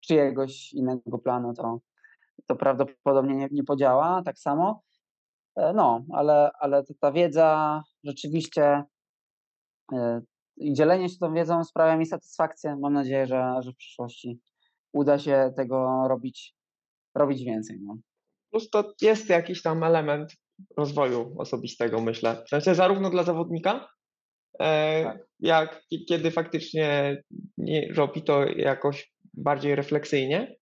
czyjegoś 0.00 0.72
innego 0.72 1.18
planu 1.18 1.54
to, 1.54 1.78
to 2.46 2.56
prawdopodobnie 2.56 3.34
nie, 3.36 3.48
nie 3.50 3.64
podziała 3.64 4.22
tak 4.22 4.38
samo, 4.38 4.82
E, 5.56 5.72
no, 5.72 6.04
ale, 6.12 6.50
ale 6.58 6.84
ta 7.00 7.12
wiedza 7.12 7.82
rzeczywiście 8.04 8.84
e, 9.92 10.20
i 10.56 10.72
dzielenie 10.72 11.08
się 11.08 11.18
tą 11.18 11.34
wiedzą 11.34 11.64
sprawia 11.64 11.96
mi 11.96 12.06
satysfakcję. 12.06 12.76
Mam 12.76 12.92
nadzieję, 12.92 13.26
że, 13.26 13.54
że 13.60 13.72
w 13.72 13.76
przyszłości 13.76 14.40
uda 14.92 15.18
się 15.18 15.52
tego 15.56 16.08
robić, 16.08 16.54
robić 17.14 17.44
więcej. 17.44 17.78
No. 17.82 17.96
Plus 18.54 18.70
to 18.70 18.94
jest 19.02 19.28
jakiś 19.28 19.62
tam 19.62 19.82
element 19.82 20.32
rozwoju 20.76 21.34
osobistego, 21.38 22.00
myślę. 22.00 22.42
W 22.46 22.48
sensie 22.48 22.74
zarówno 22.74 23.10
dla 23.10 23.22
zawodnika, 23.22 23.88
e, 24.60 25.04
tak. 25.04 25.18
jak 25.40 25.82
kiedy 26.08 26.30
faktycznie 26.30 27.16
nie, 27.58 27.92
robi 27.94 28.22
to 28.22 28.46
jakoś 28.46 29.12
bardziej 29.34 29.74
refleksyjnie. 29.74 30.56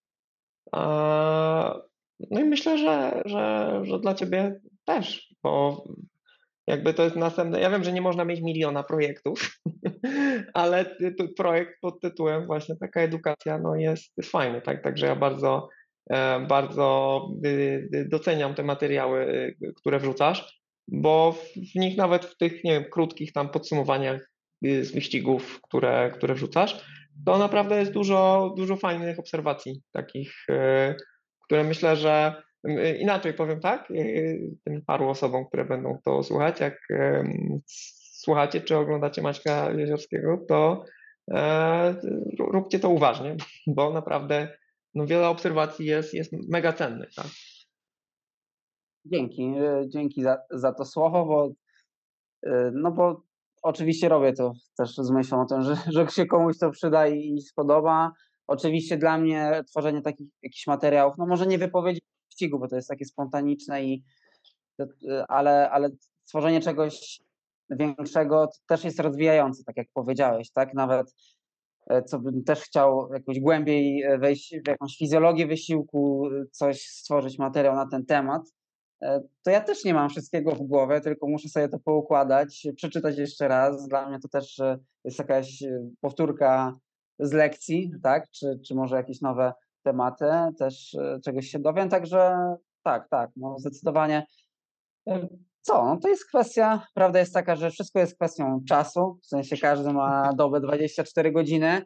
No 2.31 2.41
i 2.41 2.45
myślę, 2.45 2.79
że, 2.79 3.23
że, 3.25 3.81
że 3.85 3.99
dla 3.99 4.15
ciebie 4.15 4.61
też, 4.85 5.35
bo 5.43 5.85
jakby 6.67 6.95
to 6.95 7.05
jest 7.05 7.17
następne. 7.17 7.61
Ja 7.61 7.71
wiem, 7.71 7.85
że 7.85 7.93
nie 7.93 8.03
można 8.03 8.25
mieć 8.25 8.41
miliona 8.41 8.83
projektów, 8.83 9.59
ale 10.55 10.97
projekt 11.37 11.81
pod 11.81 12.01
tytułem 12.01 12.47
właśnie 12.47 12.77
taka 12.77 13.01
edukacja 13.01 13.59
no 13.59 13.77
jest, 13.77 14.13
jest 14.17 14.31
fajny, 14.31 14.63
tak? 14.63 14.83
Także 14.83 15.07
ja 15.07 15.17
bardzo, 15.17 15.69
bardzo 16.49 17.29
y, 17.45 17.49
y, 17.95 18.09
doceniam 18.09 18.55
te 18.55 18.63
materiały, 18.63 19.21
y, 19.63 19.73
które 19.77 19.99
wrzucasz, 19.99 20.63
bo 20.89 21.35
w 21.73 21.75
nich 21.75 21.97
nawet 21.97 22.25
w 22.25 22.37
tych 22.37 22.65
nie 22.65 22.73
wiem, 22.73 22.85
krótkich 22.91 23.33
tam 23.33 23.49
podsumowaniach 23.49 24.31
z 24.63 24.93
wyścigów, 24.93 25.61
które, 25.63 26.11
które 26.15 26.35
wrzucasz, 26.35 26.85
to 27.27 27.39
naprawdę 27.39 27.79
jest 27.79 27.93
dużo, 27.93 28.55
dużo 28.57 28.77
fajnych 28.77 29.19
obserwacji, 29.19 29.83
takich, 29.93 30.33
które 31.45 31.65
myślę, 31.65 31.97
że 31.97 32.43
inaczej 32.99 33.35
powiem 33.35 33.61
tak, 33.61 33.89
tym 34.65 34.83
paru 34.87 35.09
osobom, 35.09 35.47
które 35.47 35.65
będą 35.65 35.99
to 36.05 36.23
słuchać, 36.23 36.61
jak 36.61 36.79
słuchacie 38.23 38.61
czy 38.61 38.77
oglądacie 38.77 39.23
Maćka 39.23 39.71
Jeziorskiego, 39.71 40.39
to 40.49 40.85
e, 41.31 41.95
róbcie 42.39 42.79
to 42.79 42.89
uważnie, 42.89 43.37
bo 43.77 43.93
naprawdę 43.93 44.49
no, 44.95 45.07
wiele 45.07 45.29
obserwacji 45.29 45.87
jest, 45.87 46.15
jest 46.15 46.33
mega 46.49 46.73
cennych. 46.73 47.15
Tak? 47.15 47.27
Dzięki, 49.05 49.43
e, 49.43 49.85
dzięki 49.89 50.23
za, 50.23 50.39
za 50.51 50.73
to 50.73 50.85
słowo, 50.85 51.27
bo 51.27 51.53
e, 52.47 52.71
no 52.75 52.93
bo 52.93 53.23
oczywiście 53.63 54.09
robię 54.09 54.33
to 54.33 54.53
też 54.77 54.95
z 54.95 55.11
myślą 55.11 55.43
o 55.43 55.47
tym, 55.47 55.63
że, 55.63 55.77
że 55.95 56.09
się 56.09 56.27
komuś 56.27 56.59
to 56.59 56.71
przyda 56.71 57.09
i 57.09 57.41
spodoba. 57.41 58.13
Oczywiście 58.47 58.97
dla 58.97 59.19
mnie 59.19 59.63
tworzenie 59.71 60.03
takich 60.03 60.29
jakichś 60.43 60.67
materiałów, 60.67 61.15
no 61.19 61.27
może 61.27 61.47
nie 61.47 61.59
wypowiedzi 61.59 62.01
wyścigu, 62.31 62.59
bo 62.59 62.69
to 62.69 62.77
jest 62.77 62.89
takie 62.89 63.05
spontaniczne 63.05 63.85
i 63.85 64.05
ale, 65.29 65.71
ale 65.71 65.91
stworzenie 66.25 66.61
czegoś 66.61 67.21
większego 67.71 68.49
też 68.67 68.85
jest 68.85 69.01
rozwijające, 69.01 69.65
tak 69.65 69.77
jak 69.77 69.87
powiedziałeś, 69.95 70.51
tak? 70.51 70.75
Nawet 70.75 71.07
e, 71.09 71.13
co 72.07 72.19
bym 72.19 72.45
też 72.45 72.61
chciał 72.61 73.13
jakoś 73.13 73.41
głębiej 73.41 74.03
e, 74.03 74.19
wejść 74.19 74.55
w 74.65 74.69
jakąś 74.69 74.97
fizjologię 74.97 75.47
wysiłku, 75.47 76.29
coś 76.51 76.83
stworzyć 76.83 77.39
materiał 77.39 77.75
na 77.75 77.87
ten 77.87 78.07
temat, 78.07 78.43
e, 79.03 79.21
to 79.43 79.51
ja 79.51 79.61
też 79.61 79.85
nie 79.85 79.95
mam 79.95 80.09
wszystkiego 80.09 80.55
w 80.55 80.63
głowie, 80.63 81.01
tylko 81.01 81.29
muszę 81.29 81.49
sobie 81.49 81.69
to 81.69 81.79
poukładać, 81.79 82.67
przeczytać 82.77 83.19
jeszcze 83.19 83.49
raz. 83.49 83.89
Dla 83.89 84.09
mnie 84.09 84.19
to 84.19 84.29
też 84.29 84.61
jest 85.05 85.19
jakaś 85.19 85.65
powtórka 86.01 86.73
z 87.19 87.33
lekcji, 87.33 87.91
tak? 88.03 88.31
Czy, 88.31 88.61
czy 88.67 88.75
może 88.75 88.97
jakieś 88.97 89.21
nowe 89.21 89.53
tematy, 89.83 90.25
też 90.59 90.95
e, 90.95 91.21
czegoś 91.25 91.47
się 91.47 91.59
dowiem, 91.59 91.89
także 91.89 92.37
tak, 92.83 93.09
tak, 93.09 93.31
no 93.37 93.59
zdecydowanie. 93.59 94.27
E, 95.63 95.65
co? 95.65 95.85
No 95.85 95.97
to 95.97 96.09
jest 96.09 96.29
kwestia, 96.29 96.87
prawda 96.95 97.19
jest 97.19 97.35
taka, 97.35 97.57
że 97.57 97.71
wszystko 97.71 97.99
jest 97.99 98.15
kwestią 98.15 98.61
czasu, 98.69 99.19
w 99.23 99.27
sensie 99.27 99.57
każdy 99.57 99.93
ma 99.93 100.33
dobę 100.33 100.61
24 100.61 101.33
godziny 101.33 101.83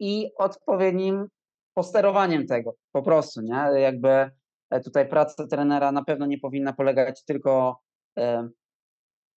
i 0.00 0.30
odpowiednim 0.38 1.26
posterowaniem 1.74 2.46
tego, 2.46 2.74
po 2.92 3.02
prostu, 3.02 3.40
nie? 3.40 3.80
Jakby 3.80 4.30
e, 4.70 4.80
tutaj 4.84 5.08
praca 5.08 5.46
trenera 5.46 5.92
na 5.92 6.04
pewno 6.04 6.26
nie 6.26 6.38
powinna 6.38 6.72
polegać 6.72 7.24
tylko 7.24 7.80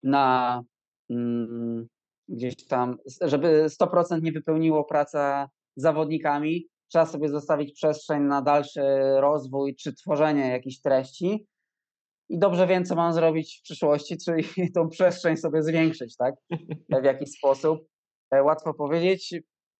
na 0.03 0.61
mm, 1.09 1.87
gdzieś 2.27 2.67
tam, 2.67 2.97
żeby 3.21 3.65
100% 3.81 4.21
nie 4.21 4.31
wypełniło 4.31 4.83
praca 4.83 5.49
zawodnikami, 5.75 6.67
trzeba 6.87 7.05
sobie 7.05 7.29
zostawić 7.29 7.73
przestrzeń 7.73 8.23
na 8.23 8.41
dalszy 8.41 8.81
rozwój 9.19 9.75
czy 9.75 9.93
tworzenie 9.93 10.49
jakichś 10.49 10.81
treści. 10.81 11.45
I 12.29 12.39
dobrze 12.39 12.67
wiem, 12.67 12.85
co 12.85 12.95
mam 12.95 13.13
zrobić 13.13 13.57
w 13.59 13.63
przyszłości, 13.63 14.17
czyli 14.25 14.43
tą 14.75 14.89
przestrzeń 14.89 15.37
sobie 15.37 15.63
zwiększyć, 15.63 16.15
tak? 16.17 16.35
W 17.01 17.05
jakiś 17.05 17.31
sposób. 17.31 17.79
E, 18.31 18.43
łatwo 18.43 18.73
powiedzieć, 18.73 19.35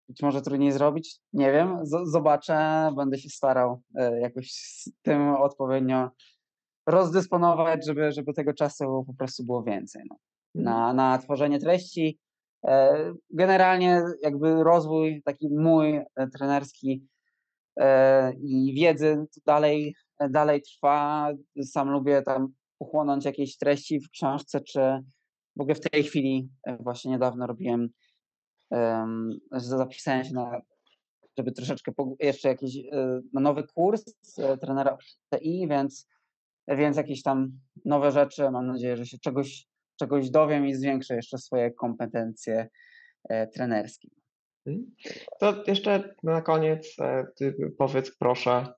być 0.10 0.22
może 0.22 0.42
trudniej 0.42 0.72
zrobić, 0.72 1.20
nie 1.34 1.52
wiem. 1.52 1.80
Z 1.84 2.12
zobaczę, 2.12 2.90
będę 2.98 3.18
się 3.18 3.30
starał 3.30 3.82
e, 3.96 4.20
jakoś 4.20 4.52
z 4.52 4.90
tym 5.02 5.30
odpowiednio 5.30 6.10
rozdysponować, 6.88 7.86
żeby, 7.86 8.12
żeby 8.12 8.34
tego 8.34 8.54
czasu 8.54 9.04
po 9.08 9.14
prostu 9.18 9.44
było 9.44 9.64
więcej 9.64 10.04
no. 10.10 10.16
Mhm. 10.56 10.78
na, 10.78 10.94
na 10.94 11.18
tworzenie 11.18 11.60
treści. 11.60 12.20
E, 12.68 13.14
Generalnie 13.30 14.02
jakby 14.22 14.64
rozwój 14.64 15.22
taki 15.26 15.50
mój 15.50 15.96
e, 15.96 16.28
trenerski 16.38 17.08
e, 17.80 18.34
i 18.34 18.74
wiedzy 18.74 19.26
dalej, 19.46 19.96
dalej 20.30 20.62
trwa. 20.62 21.30
Sam 21.64 21.90
lubię 21.90 22.22
tam 22.22 22.54
uchłonąć 22.80 23.26
jakieś 23.26 23.58
treści 23.58 24.00
w 24.00 24.10
książce, 24.10 24.62
czy 24.62 24.80
w 25.58 25.62
ogóle 25.62 25.76
w 25.76 25.90
tej 25.90 26.04
chwili 26.04 26.50
e, 26.68 26.78
właśnie 26.78 27.12
niedawno 27.12 27.48
robiłem, 27.48 27.90
em, 28.72 29.40
że 29.52 29.60
zapisałem 29.60 30.24
się 30.24 30.34
na, 30.34 30.62
żeby 31.38 31.52
troszeczkę 31.52 31.92
jeszcze 32.20 32.50
jakiś 32.50 32.78
e, 32.78 33.22
na 33.34 33.42
nowy 33.42 33.64
kurs 33.64 34.04
e, 34.38 34.58
trenera 34.58 34.98
TI, 35.36 35.68
więc, 35.70 36.08
więc 36.68 36.98
jakieś 36.98 37.24
tam 37.24 37.52
nowe 37.86 38.12
rzeczy. 38.12 38.52
Mam 38.52 38.68
nadzieję, 38.68 38.98
że 38.98 39.06
się 39.06 39.18
czegoś, 39.18 39.68
czegoś 40.00 40.30
dowiem 40.30 40.68
i 40.68 40.74
zwiększę 40.74 41.16
jeszcze 41.16 41.38
swoje 41.38 41.72
kompetencje 41.72 42.70
trenerskie. 43.54 44.10
Mhm. 44.66 44.96
To 45.40 45.64
jeszcze 45.68 46.16
na 46.24 46.42
koniec 46.42 46.96
powiedz 47.78 48.18
proszę, 48.18 48.74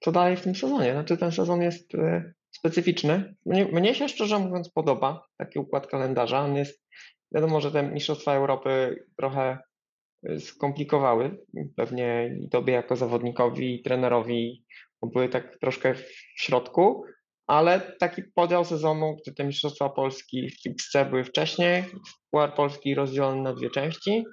co 0.00 0.12
dalej 0.12 0.36
w 0.36 0.42
tym 0.42 0.54
sezonie? 0.54 0.92
Znaczy 0.92 1.16
ten 1.16 1.32
sezon 1.32 1.62
jest 1.62 1.94
e, 1.94 2.32
specyficzny. 2.50 3.34
Mnie, 3.46 3.64
mnie 3.64 3.94
się 3.94 4.08
szczerze 4.08 4.38
mówiąc 4.38 4.70
podoba 4.70 5.26
taki 5.38 5.58
układ 5.58 5.86
kalendarza. 5.86 6.40
On 6.40 6.56
jest, 6.56 6.84
wiadomo, 7.34 7.60
że 7.60 7.72
te 7.72 7.82
Mistrzostwa 7.82 8.34
Europy 8.34 9.04
trochę 9.18 9.58
e, 10.28 10.40
skomplikowały 10.40 11.38
pewnie 11.76 12.36
i 12.40 12.48
tobie 12.48 12.72
jako 12.72 12.96
zawodnikowi 12.96 13.74
i 13.74 13.82
trenerowi, 13.82 14.64
bo 15.02 15.08
były 15.08 15.28
tak 15.28 15.58
troszkę 15.60 15.94
w 15.94 16.04
środku, 16.36 17.04
ale 17.46 17.80
taki 18.00 18.22
podział 18.34 18.64
sezonu, 18.64 19.16
gdzie 19.16 19.32
te 19.32 19.44
Mistrzostwa 19.44 19.88
Polski 19.88 20.50
w 20.50 20.70
XC 20.70 21.10
były 21.10 21.24
wcześniej, 21.24 21.84
Puchar 22.30 22.54
Polski 22.54 22.94
rozdzielony 22.94 23.42
na 23.42 23.54
dwie 23.54 23.70
części 23.70 24.24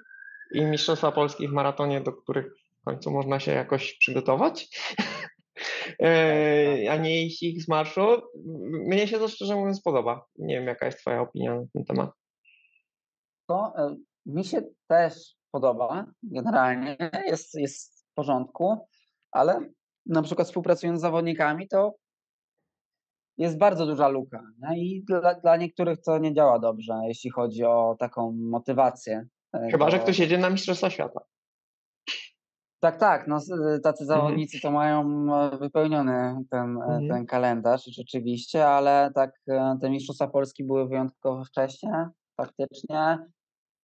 i 0.54 0.62
Mistrzostwa 0.62 1.12
Polski 1.12 1.48
w 1.48 1.52
maratonie, 1.52 2.02
do 2.02 2.14
których 2.14 2.63
w 2.84 2.86
końcu 2.86 3.12
można 3.12 3.40
się 3.40 3.52
jakoś 3.52 3.98
przygotować, 3.98 4.68
E, 6.00 6.92
a 6.92 6.98
nie 6.98 7.26
iść 7.26 7.44
ich 7.44 7.64
z 7.64 7.68
marszu. 7.68 8.02
Mnie 8.88 9.08
się 9.08 9.20
to 9.20 9.28
szczerze 9.28 9.56
mówiąc 9.56 9.82
podoba. 9.82 10.26
Nie 10.40 10.56
wiem, 10.56 10.68
jaka 10.68 10.86
jest 10.86 11.00
Twoja 11.00 11.22
opinia 11.22 11.56
na 11.56 11.64
ten 11.74 11.86
temat. 11.86 12.12
To 13.50 13.74
e, 13.78 13.96
mi 14.26 14.46
się 14.46 14.62
też 14.88 15.36
podoba 15.52 16.06
generalnie, 16.24 16.98
jest, 17.26 17.56
jest 17.56 18.06
w 18.12 18.14
porządku, 18.14 18.78
ale 19.32 19.60
na 20.06 20.22
przykład 20.22 20.48
współpracując 20.48 21.00
z 21.00 21.02
zawodnikami, 21.02 21.68
to 21.68 21.94
jest 23.38 23.58
bardzo 23.58 23.86
duża 23.86 24.08
luka. 24.08 24.44
I 24.76 25.04
dla, 25.04 25.34
dla 25.34 25.58
niektórych 25.58 26.02
to 26.02 26.18
nie 26.18 26.34
działa 26.34 26.60
dobrze, 26.60 26.94
jeśli 27.08 27.30
chodzi 27.30 27.64
o 27.64 27.96
taką 28.00 28.32
motywację. 28.32 29.28
e, 29.54 29.68
Chyba, 29.72 29.90
że 29.90 29.98
do- 29.98 30.04
ktoś 30.04 30.20
jedzie 30.20 30.38
na 30.38 30.50
Mistrzostwa 30.50 30.90
Świata. 30.90 31.22
Tak, 32.84 32.98
tak. 32.98 33.28
No, 33.28 33.38
y, 33.76 33.80
tacy 33.80 34.06
zawodnicy 34.06 34.60
to 34.62 34.72
mają 34.72 35.02
e, 35.36 35.58
wypełniony 35.58 36.36
ten, 36.50 36.78
e, 36.78 36.86
Mhm. 36.86 37.08
ten 37.08 37.26
kalendarz 37.26 37.86
rzeczywiście, 37.86 38.68
ale 38.68 39.12
tak 39.16 39.32
e, 39.50 39.78
te 39.82 39.90
Mistrzostwa 39.90 40.28
Polski 40.28 40.64
były 40.64 40.88
wyjątkowo 40.88 41.44
wcześnie, 41.46 42.10
faktycznie. 42.38 43.18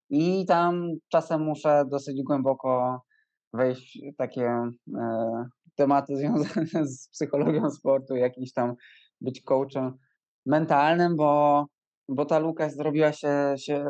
I 0.09 0.45
tam 0.45 0.87
czasem 1.11 1.41
muszę 1.41 1.85
dosyć 1.91 2.23
głęboko 2.23 3.01
wejść 3.53 3.99
w 4.13 4.17
takie 4.17 4.71
tematy 5.75 6.15
związane 6.17 6.87
z 6.87 7.09
psychologią 7.09 7.71
sportu, 7.71 8.15
jakiś 8.15 8.53
tam 8.53 8.75
być 9.21 9.41
coachem 9.41 9.97
mentalnym, 10.45 11.15
bo, 11.15 11.65
bo 12.09 12.25
ta 12.25 12.39
luka 12.39 12.69
zrobiła 12.69 13.11
się, 13.11 13.55
się 13.57 13.85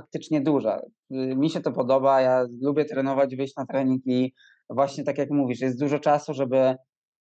faktycznie 0.00 0.40
duża. 0.40 0.80
Mi 1.10 1.50
się 1.50 1.60
to 1.60 1.72
podoba, 1.72 2.20
ja 2.20 2.46
lubię 2.60 2.84
trenować, 2.84 3.36
wyjść 3.36 3.56
na 3.56 3.66
trening 3.66 4.02
i 4.06 4.34
właśnie 4.70 5.04
tak 5.04 5.18
jak 5.18 5.30
mówisz, 5.30 5.60
jest 5.60 5.80
dużo 5.80 5.98
czasu, 5.98 6.34
żeby 6.34 6.76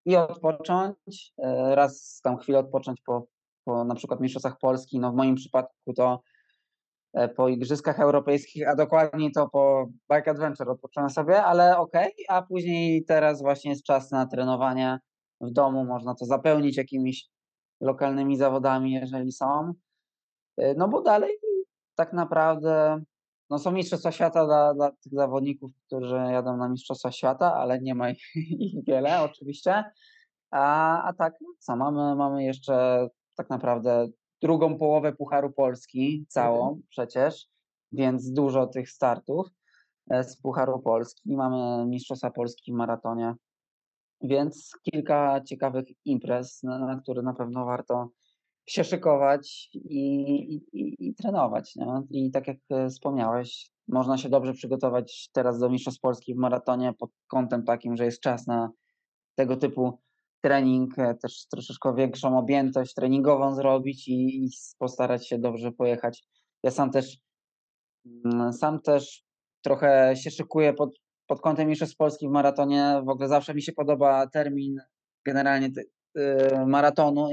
i 0.06 0.16
odpocząć, 0.16 1.34
e, 1.38 1.76
raz 1.76 2.22
tam 2.24 2.38
chwilę 2.38 2.60
odpocząć 2.60 3.02
po, 3.02 3.28
po 3.64 3.84
na 3.84 3.96
przykład 3.96 4.20
Mistrzostwach 4.20 4.58
Polski, 4.62 5.00
no 5.00 5.12
w 5.12 5.16
moim 5.16 5.36
przypadku 5.36 5.94
to 5.94 6.22
e, 7.14 7.28
po 7.28 7.50
Igrzyskach 7.50 8.00
Europejskich, 8.00 8.68
a 8.68 8.76
dokładniej 8.76 9.32
to 9.32 9.50
po 9.50 9.88
Bike 10.14 10.32
Adventure 10.32 10.70
odpocząłem 10.70 11.10
sobie, 11.10 11.44
ale 11.44 11.78
okej, 11.78 12.12
a 12.30 12.42
później 12.42 13.06
teraz 13.06 13.42
właśnie 13.42 13.72
jest 13.72 13.84
czas 13.84 14.12
na 14.12 14.26
trenowanie 14.26 15.00
w 15.42 15.52
domu, 15.52 15.86
można 15.86 16.16
to 16.16 16.26
zapełnić 16.26 16.78
jakimiś 16.78 17.30
lokalnymi 17.82 18.38
zawodami, 18.38 18.92
jeżeli 18.92 19.32
są. 19.32 19.74
E, 20.58 20.74
No 20.74 20.88
bo 20.88 21.02
dalej 21.02 21.32
tak 22.00 22.14
naprawdę 22.14 23.02
no 23.50 23.60
są 23.60 23.72
Mistrzostwa 23.72 24.12
Świata 24.12 24.46
dla, 24.46 24.74
dla 24.74 24.92
tych 24.92 25.14
zawodników, 25.14 25.72
którzy 25.86 26.16
jadą 26.16 26.58
na 26.58 26.70
Mistrzostwa 26.70 27.12
Świata, 27.12 27.54
ale 27.54 27.82
nie 27.82 27.96
ma 27.96 28.10
ich, 28.10 28.36
ich 28.60 28.86
wiele 28.86 29.22
oczywiście. 29.22 29.84
A, 30.52 31.04
a 31.04 31.14
tak, 31.14 31.34
no 31.42 31.48
co, 31.60 31.76
mamy, 31.76 32.16
mamy 32.16 32.44
jeszcze 32.44 33.08
tak 33.36 33.50
naprawdę 33.50 34.08
drugą 34.42 34.78
połowę 34.78 35.14
Pucharu 35.14 35.52
Polski, 35.52 36.26
całą 36.30 36.82
przecież, 36.90 37.48
więc 37.92 38.32
dużo 38.32 38.68
tych 38.68 38.90
startów 38.90 39.48
e, 40.10 40.24
z 40.24 40.42
Pucharu 40.42 40.80
Polski. 40.80 41.36
Mamy 41.36 41.86
Mistrzostwa 41.86 42.32
Polski 42.32 42.72
w 42.72 42.76
maratonie, 42.76 43.36
więc 44.22 44.72
kilka 44.84 45.42
ciekawych 45.42 45.86
imprez, 46.06 46.64
na, 46.64 46.80
na 46.80 47.02
które 47.02 47.22
na 47.22 47.34
pewno 47.34 47.66
warto 47.66 48.10
się 48.72 48.84
szykować 48.84 49.70
i, 49.74 50.54
i, 50.74 50.96
i, 51.08 51.16
trenować. 51.16 51.76
Nie? 51.76 51.86
I 52.10 52.32
tak 52.32 52.48
jak 52.48 52.58
e, 52.70 52.90
wspomniałeś, 52.90 53.72
można 53.88 54.18
się 54.18 54.30
dobrze 54.30 54.54
przygotować 54.54 55.30
teraz 55.34 55.60
do 55.60 55.70
Mistrzostw 55.70 56.02
Polski 56.02 56.36
w 56.36 56.38
maratonie 56.38 56.94
pod 57.00 57.12
kątem 57.28 57.64
takim, 57.64 57.98
że 57.98 58.06
jest 58.06 58.22
czas 58.22 58.48
na 58.48 58.72
tego 59.36 59.58
typu 59.58 60.00
trening, 60.42 61.00
e, 61.00 61.16
też 61.16 61.48
troszeczkę 61.48 61.96
większą 61.96 62.38
objętość 62.38 62.94
treningową 62.94 63.56
zrobić 63.56 64.08
i, 64.08 64.46
i 64.46 64.50
postarać 64.78 65.28
się 65.28 65.40
dobrze 65.40 65.72
pojechać. 65.72 66.24
Ja 66.64 66.72
sam 66.72 66.92
też 66.92 67.18
mm, 68.26 68.54
sam 68.54 68.82
też 68.82 69.24
trochę 69.64 70.16
się 70.16 70.32
szykuję 70.32 70.74
pod, 70.74 70.90
pod 71.28 71.42
kątem 71.42 71.68
Mistrzostw 71.68 71.98
Polski 71.98 72.28
w 72.28 72.32
maratonie. 72.32 73.02
W 73.06 73.10
ogóle 73.10 73.28
zawsze 73.28 73.54
mi 73.54 73.62
się 73.62 73.72
podoba 73.72 74.28
termin 74.28 74.78
generalnie 75.26 75.70
y, 76.18 76.66
maratonu, 76.68 77.28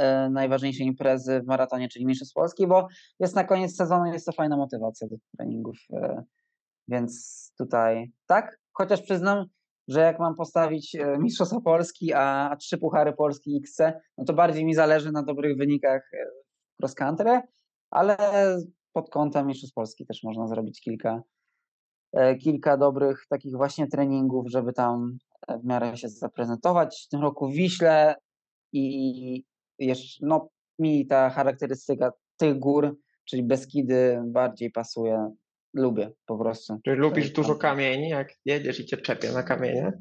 y, 0.00 0.30
najważniejszej 0.30 0.86
imprezy 0.86 1.40
w 1.40 1.46
maratonie, 1.46 1.88
czyli 1.88 2.06
Mistrzostw 2.06 2.34
Polski, 2.34 2.66
bo 2.66 2.86
jest 3.20 3.34
na 3.36 3.44
koniec 3.44 3.76
sezonu, 3.76 4.06
jest 4.06 4.26
to 4.26 4.32
fajna 4.32 4.56
motywacja 4.56 5.08
do 5.08 5.16
treningów. 5.36 5.76
y, 5.92 6.22
Więc 6.88 7.52
tutaj 7.58 8.12
tak, 8.26 8.58
chociaż 8.72 9.02
przyznam, 9.02 9.46
że 9.88 10.00
jak 10.00 10.18
mam 10.18 10.34
postawić 10.34 10.94
e, 10.94 11.18
Mistrzostwa 11.18 11.60
Polski, 11.60 12.12
a, 12.14 12.56
trzy 12.60 12.78
Puchary 12.78 13.12
Polski 13.12 13.60
XC, 13.62 13.80
no 14.18 14.24
to 14.24 14.32
bardziej 14.32 14.64
mi 14.64 14.74
zależy 14.74 15.12
na 15.12 15.22
dobrych 15.22 15.56
wynikach 15.56 16.02
e, 16.14 16.26
cross 16.80 16.94
country, 16.94 17.40
ale 17.90 18.16
pod 18.92 19.10
kątem 19.10 19.46
Mistrzostw 19.46 19.74
Polski 19.74 20.06
też 20.06 20.22
można 20.22 20.48
zrobić 20.48 20.80
kilka, 20.80 21.22
e, 22.12 22.36
kilka 22.36 22.76
dobrych 22.76 23.26
takich 23.28 23.56
właśnie 23.56 23.86
treningów, 23.86 24.50
żeby 24.50 24.72
tam 24.72 25.18
e, 25.48 25.58
w 25.58 25.64
miarę 25.64 25.96
się 25.96 26.08
zaprezentować. 26.08 27.04
W 27.06 27.08
tym 27.08 27.20
roku 27.20 27.48
w 27.48 27.52
Wiśle 27.52 28.14
i 28.72 29.44
jeszcze, 29.78 30.26
no 30.26 30.48
mi 30.78 31.06
ta 31.06 31.30
charakterystyka 31.30 32.12
tych 32.36 32.58
gór, 32.58 32.96
czyli 33.24 33.42
Beskidy 33.42 34.22
bardziej 34.26 34.70
pasuje. 34.70 35.30
Lubię 35.74 36.10
po 36.26 36.38
prostu. 36.38 36.78
Czy 36.84 36.94
lubisz 36.94 37.30
dużo 37.30 37.54
kamieni, 37.54 38.08
jak 38.08 38.28
jedziesz 38.44 38.80
i 38.80 38.86
cię 38.86 38.96
czepie 38.96 39.32
na 39.32 39.42
kamienie? 39.42 39.92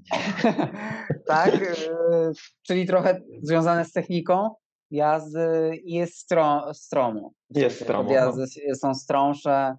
tak, 1.28 1.54
e, 1.56 2.32
czyli 2.62 2.86
trochę 2.88 3.22
związane 3.42 3.86
z 3.86 3.92
techniką 3.92 4.50
jazdy 4.92 5.76
i 5.84 5.94
jest 5.94 6.18
stro, 6.18 6.74
stromo. 6.74 7.32
Jest 7.50 7.82
stromo, 7.82 8.04
no. 8.04 8.08
Podjazdy 8.10 8.44
s- 8.44 8.80
są 8.80 8.94
strąższe 8.94 9.76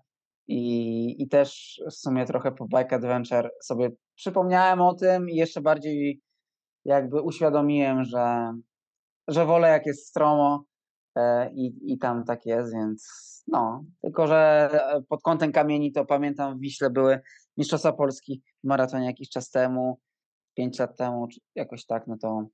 i, 0.49 1.23
i 1.23 1.29
też 1.29 1.81
w 1.91 1.95
sumie 1.95 2.27
trochę 2.27 2.53
po 2.53 2.65
Bike 2.65 2.97
Adventure 2.97 3.51
sobie 3.63 3.91
przypomniałem 4.15 4.81
o 4.81 4.95
tym 4.95 5.31
i 5.31 5.37
jeszcze 5.37 5.61
bardziej 5.61 6.21
jakby 6.85 7.23
uświadomiłem, 7.23 8.05
że, 8.05 8.53
że 9.29 9.47
wolę 9.47 9.69
jak 9.69 9.87
jest 9.87 10.07
stromo 10.07 10.65
e, 11.17 11.53
i, 11.53 11.93
i 11.93 11.99
tam 11.99 12.25
tak 12.25 12.47
jest, 12.47 12.73
więc 12.73 13.27
no, 13.47 13.85
tylko 14.03 14.27
że 14.27 14.69
e, 14.73 15.03
pod 15.03 15.23
kątem 15.23 15.53
kamieni 15.53 15.93
to 15.93 16.05
pamiętam 16.05 16.59
w 16.59 16.61
Wiśle 16.61 16.91
były 16.91 17.21
Mistrzostwa 17.57 17.93
Polski 17.93 18.43
w 18.65 18.67
maratonie 18.67 19.07
jakiś 19.07 19.31
czas 19.31 19.51
temu, 19.51 20.01
5 20.55 20.79
lat 20.79 20.97
temu, 20.97 21.29
czy 21.29 21.41
jakoś 21.55 21.87
tak, 21.87 22.07
no 22.07 22.17
to 22.19 22.47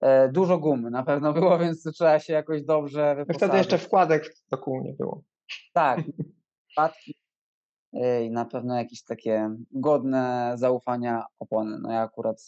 e, 0.00 0.28
dużo 0.28 0.58
gumy 0.58 0.90
na 0.90 1.02
pewno 1.02 1.32
było, 1.32 1.58
więc 1.64 1.82
trzeba 1.94 2.18
się 2.18 2.32
jakoś 2.32 2.62
dobrze 2.62 3.08
No 3.08 3.14
wyposażyć. 3.16 3.36
Wtedy 3.36 3.58
jeszcze 3.58 3.78
wkładek 3.78 4.34
do 4.50 4.58
kół 4.58 4.82
nie 4.82 4.92
było. 4.92 5.22
Tak, 5.72 6.00
e, 7.92 8.24
i 8.24 8.30
na 8.30 8.44
pewno 8.44 8.76
jakieś 8.76 9.04
takie 9.04 9.50
godne 9.72 10.52
zaufania 10.56 11.24
opony. 11.38 11.78
No 11.78 11.92
ja 11.92 12.00
akurat 12.00 12.46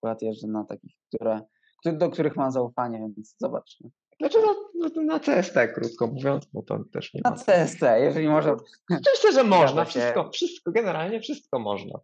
przykład 0.00 0.22
jeżdżę 0.22 0.46
na 0.46 0.64
takich, 0.64 0.94
które, 1.08 1.40
do 1.84 2.10
których 2.10 2.36
mam 2.36 2.50
zaufanie, 2.50 2.98
więc 2.98 3.34
zobaczmy. 3.38 3.90
Znaczy 4.20 4.38
na, 4.40 5.02
na 5.02 5.20
CST, 5.20 5.54
krótko 5.74 6.06
mówiąc, 6.06 6.46
bo 6.52 6.62
to 6.62 6.78
też 6.92 7.14
nie 7.14 7.20
Na 7.24 7.30
ma. 7.30 7.36
CST, 7.36 7.82
jeżeli 8.00 8.28
może. 8.28 8.56
Oczywiście, 8.90 9.32
że 9.32 9.44
można, 9.44 9.84
wszystko, 9.84 10.30
wszystko, 10.30 10.72
generalnie 10.72 11.20
wszystko 11.20 11.58
można. 11.58 12.00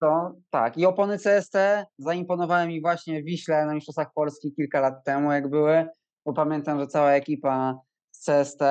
To 0.00 0.34
tak. 0.50 0.78
I 0.78 0.86
opony 0.86 1.18
CST 1.18 1.56
zaimponowały 1.98 2.66
mi 2.66 2.80
właśnie 2.80 3.22
w 3.22 3.24
Wiśle 3.24 3.66
na 3.66 3.74
Mistrzostwach 3.74 4.12
Polski 4.14 4.54
kilka 4.54 4.80
lat 4.80 5.04
temu, 5.04 5.32
jak 5.32 5.48
były, 5.48 5.86
bo 6.26 6.32
pamiętam, 6.32 6.80
że 6.80 6.86
cała 6.86 7.12
ekipa 7.12 7.80
z 8.10 8.24
CST 8.24 8.62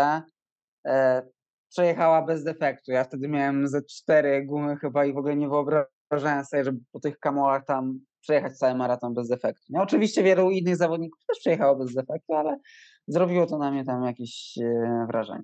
e, 0.87 1.21
przejechała 1.69 2.21
bez 2.21 2.43
defektu. 2.43 2.91
Ja 2.91 3.03
wtedy 3.03 3.27
miałem 3.27 3.67
ze 3.67 3.81
cztery 3.81 4.45
gumy 4.45 4.77
chyba 4.77 5.05
i 5.05 5.13
w 5.13 5.17
ogóle 5.17 5.35
nie 5.35 5.49
wyobrażałem 5.49 6.45
sobie, 6.45 6.63
żeby 6.63 6.79
po 6.91 6.99
tych 6.99 7.19
kamolach 7.19 7.65
tam 7.65 7.99
przejechać 8.21 8.57
cały 8.57 8.75
maraton 8.75 9.13
bez 9.13 9.27
defektu. 9.27 9.65
No, 9.69 9.81
oczywiście 9.81 10.23
wielu 10.23 10.51
innych 10.51 10.75
zawodników 10.75 11.25
też 11.27 11.39
przejechało 11.39 11.75
bez 11.75 11.93
defektu, 11.93 12.33
ale 12.33 12.59
zrobiło 13.07 13.45
to 13.45 13.57
na 13.57 13.71
mnie 13.71 13.85
tam 13.85 14.05
jakieś 14.05 14.57
e, 14.57 15.05
wrażenie. 15.07 15.43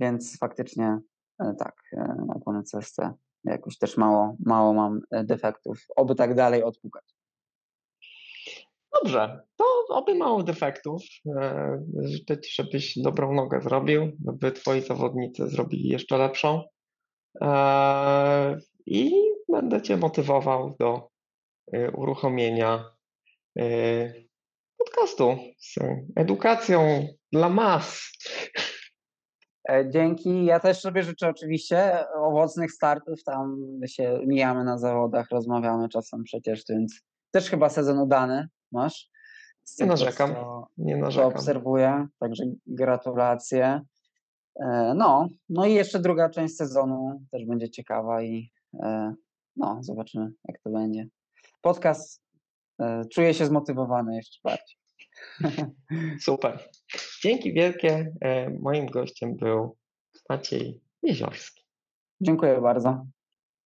Więc 0.00 0.38
faktycznie 0.38 0.98
e, 1.42 1.54
tak, 1.58 1.74
e, 1.92 2.26
opony 2.34 2.62
CST 2.62 2.98
jakoś 3.44 3.78
też 3.78 3.96
mało, 3.96 4.36
mało 4.46 4.74
mam 4.74 5.00
defektów. 5.24 5.86
Oby 5.96 6.14
tak 6.14 6.34
dalej 6.34 6.62
odpukać. 6.62 7.04
Dobrze, 8.94 9.40
to 9.56 9.64
oby 9.88 10.14
mało 10.14 10.42
defektów. 10.42 11.02
Życzę 11.98 12.36
żebyś 12.52 12.98
dobrą 12.98 13.34
nogę 13.34 13.60
zrobił, 13.60 14.12
żeby 14.26 14.52
Twoi 14.52 14.80
zawodnicy 14.80 15.48
zrobili 15.48 15.88
jeszcze 15.88 16.18
lepszą. 16.18 16.62
I 18.86 19.12
będę 19.48 19.82
Cię 19.82 19.96
motywował 19.96 20.76
do 20.78 21.10
uruchomienia 21.94 22.84
e, 23.58 23.62
podcastu 24.78 25.36
z 25.58 25.74
edukacją 26.16 27.06
dla 27.32 27.48
mas. 27.48 28.10
E, 29.70 29.90
Dzięki. 29.90 30.44
Ja 30.44 30.60
też 30.60 30.80
sobie 30.80 31.02
życzę 31.02 31.28
oczywiście 31.28 32.04
owocnych 32.16 32.72
startów. 32.72 33.24
Tam 33.24 33.56
się 33.86 34.20
mijamy 34.26 34.64
na 34.64 34.78
zawodach, 34.78 35.26
rozmawiamy 35.30 35.88
czasem 35.88 36.22
przecież, 36.24 36.62
więc 36.68 37.00
też 37.30 37.50
chyba 37.50 37.68
sezon 37.68 37.98
udany 37.98 38.48
masz. 38.72 39.10
Nie 39.80 39.86
narzekam. 39.86 40.34
co- 40.34 40.66
Nie 40.78 40.96
narzekam. 40.96 41.28
obserwuję, 41.32 42.06
także 42.18 42.44
gratulacje. 42.66 43.80
E, 44.60 44.92
No, 44.96 45.28
no 45.48 45.66
i 45.66 45.74
jeszcze 45.74 45.98
druga 46.00 46.30
część 46.30 46.56
sezonu 46.56 47.22
też 47.32 47.46
będzie 47.46 47.70
ciekawa 47.70 48.22
i 48.22 48.52
e, 48.82 49.14
no, 49.56 49.78
zobaczymy 49.80 50.32
jak 50.48 50.60
to 50.64 50.70
będzie. 50.70 51.06
Podcast 51.60 52.22
e, 52.80 53.02
czuję 53.12 53.34
się 53.34 53.46
zmotywowany 53.46 54.16
jeszcze 54.16 54.38
bardziej. 54.44 54.76
Super. 56.26 56.70
Dzięki 57.22 57.52
wielkie. 57.52 58.12
E, 58.20 58.50
Moim 58.50 58.86
gościem 58.86 59.36
był 59.36 59.76
Maciej 60.28 60.80
Jeziorski. 61.02 61.64
Dziękuję 62.20 62.60
bardzo. 62.60 63.06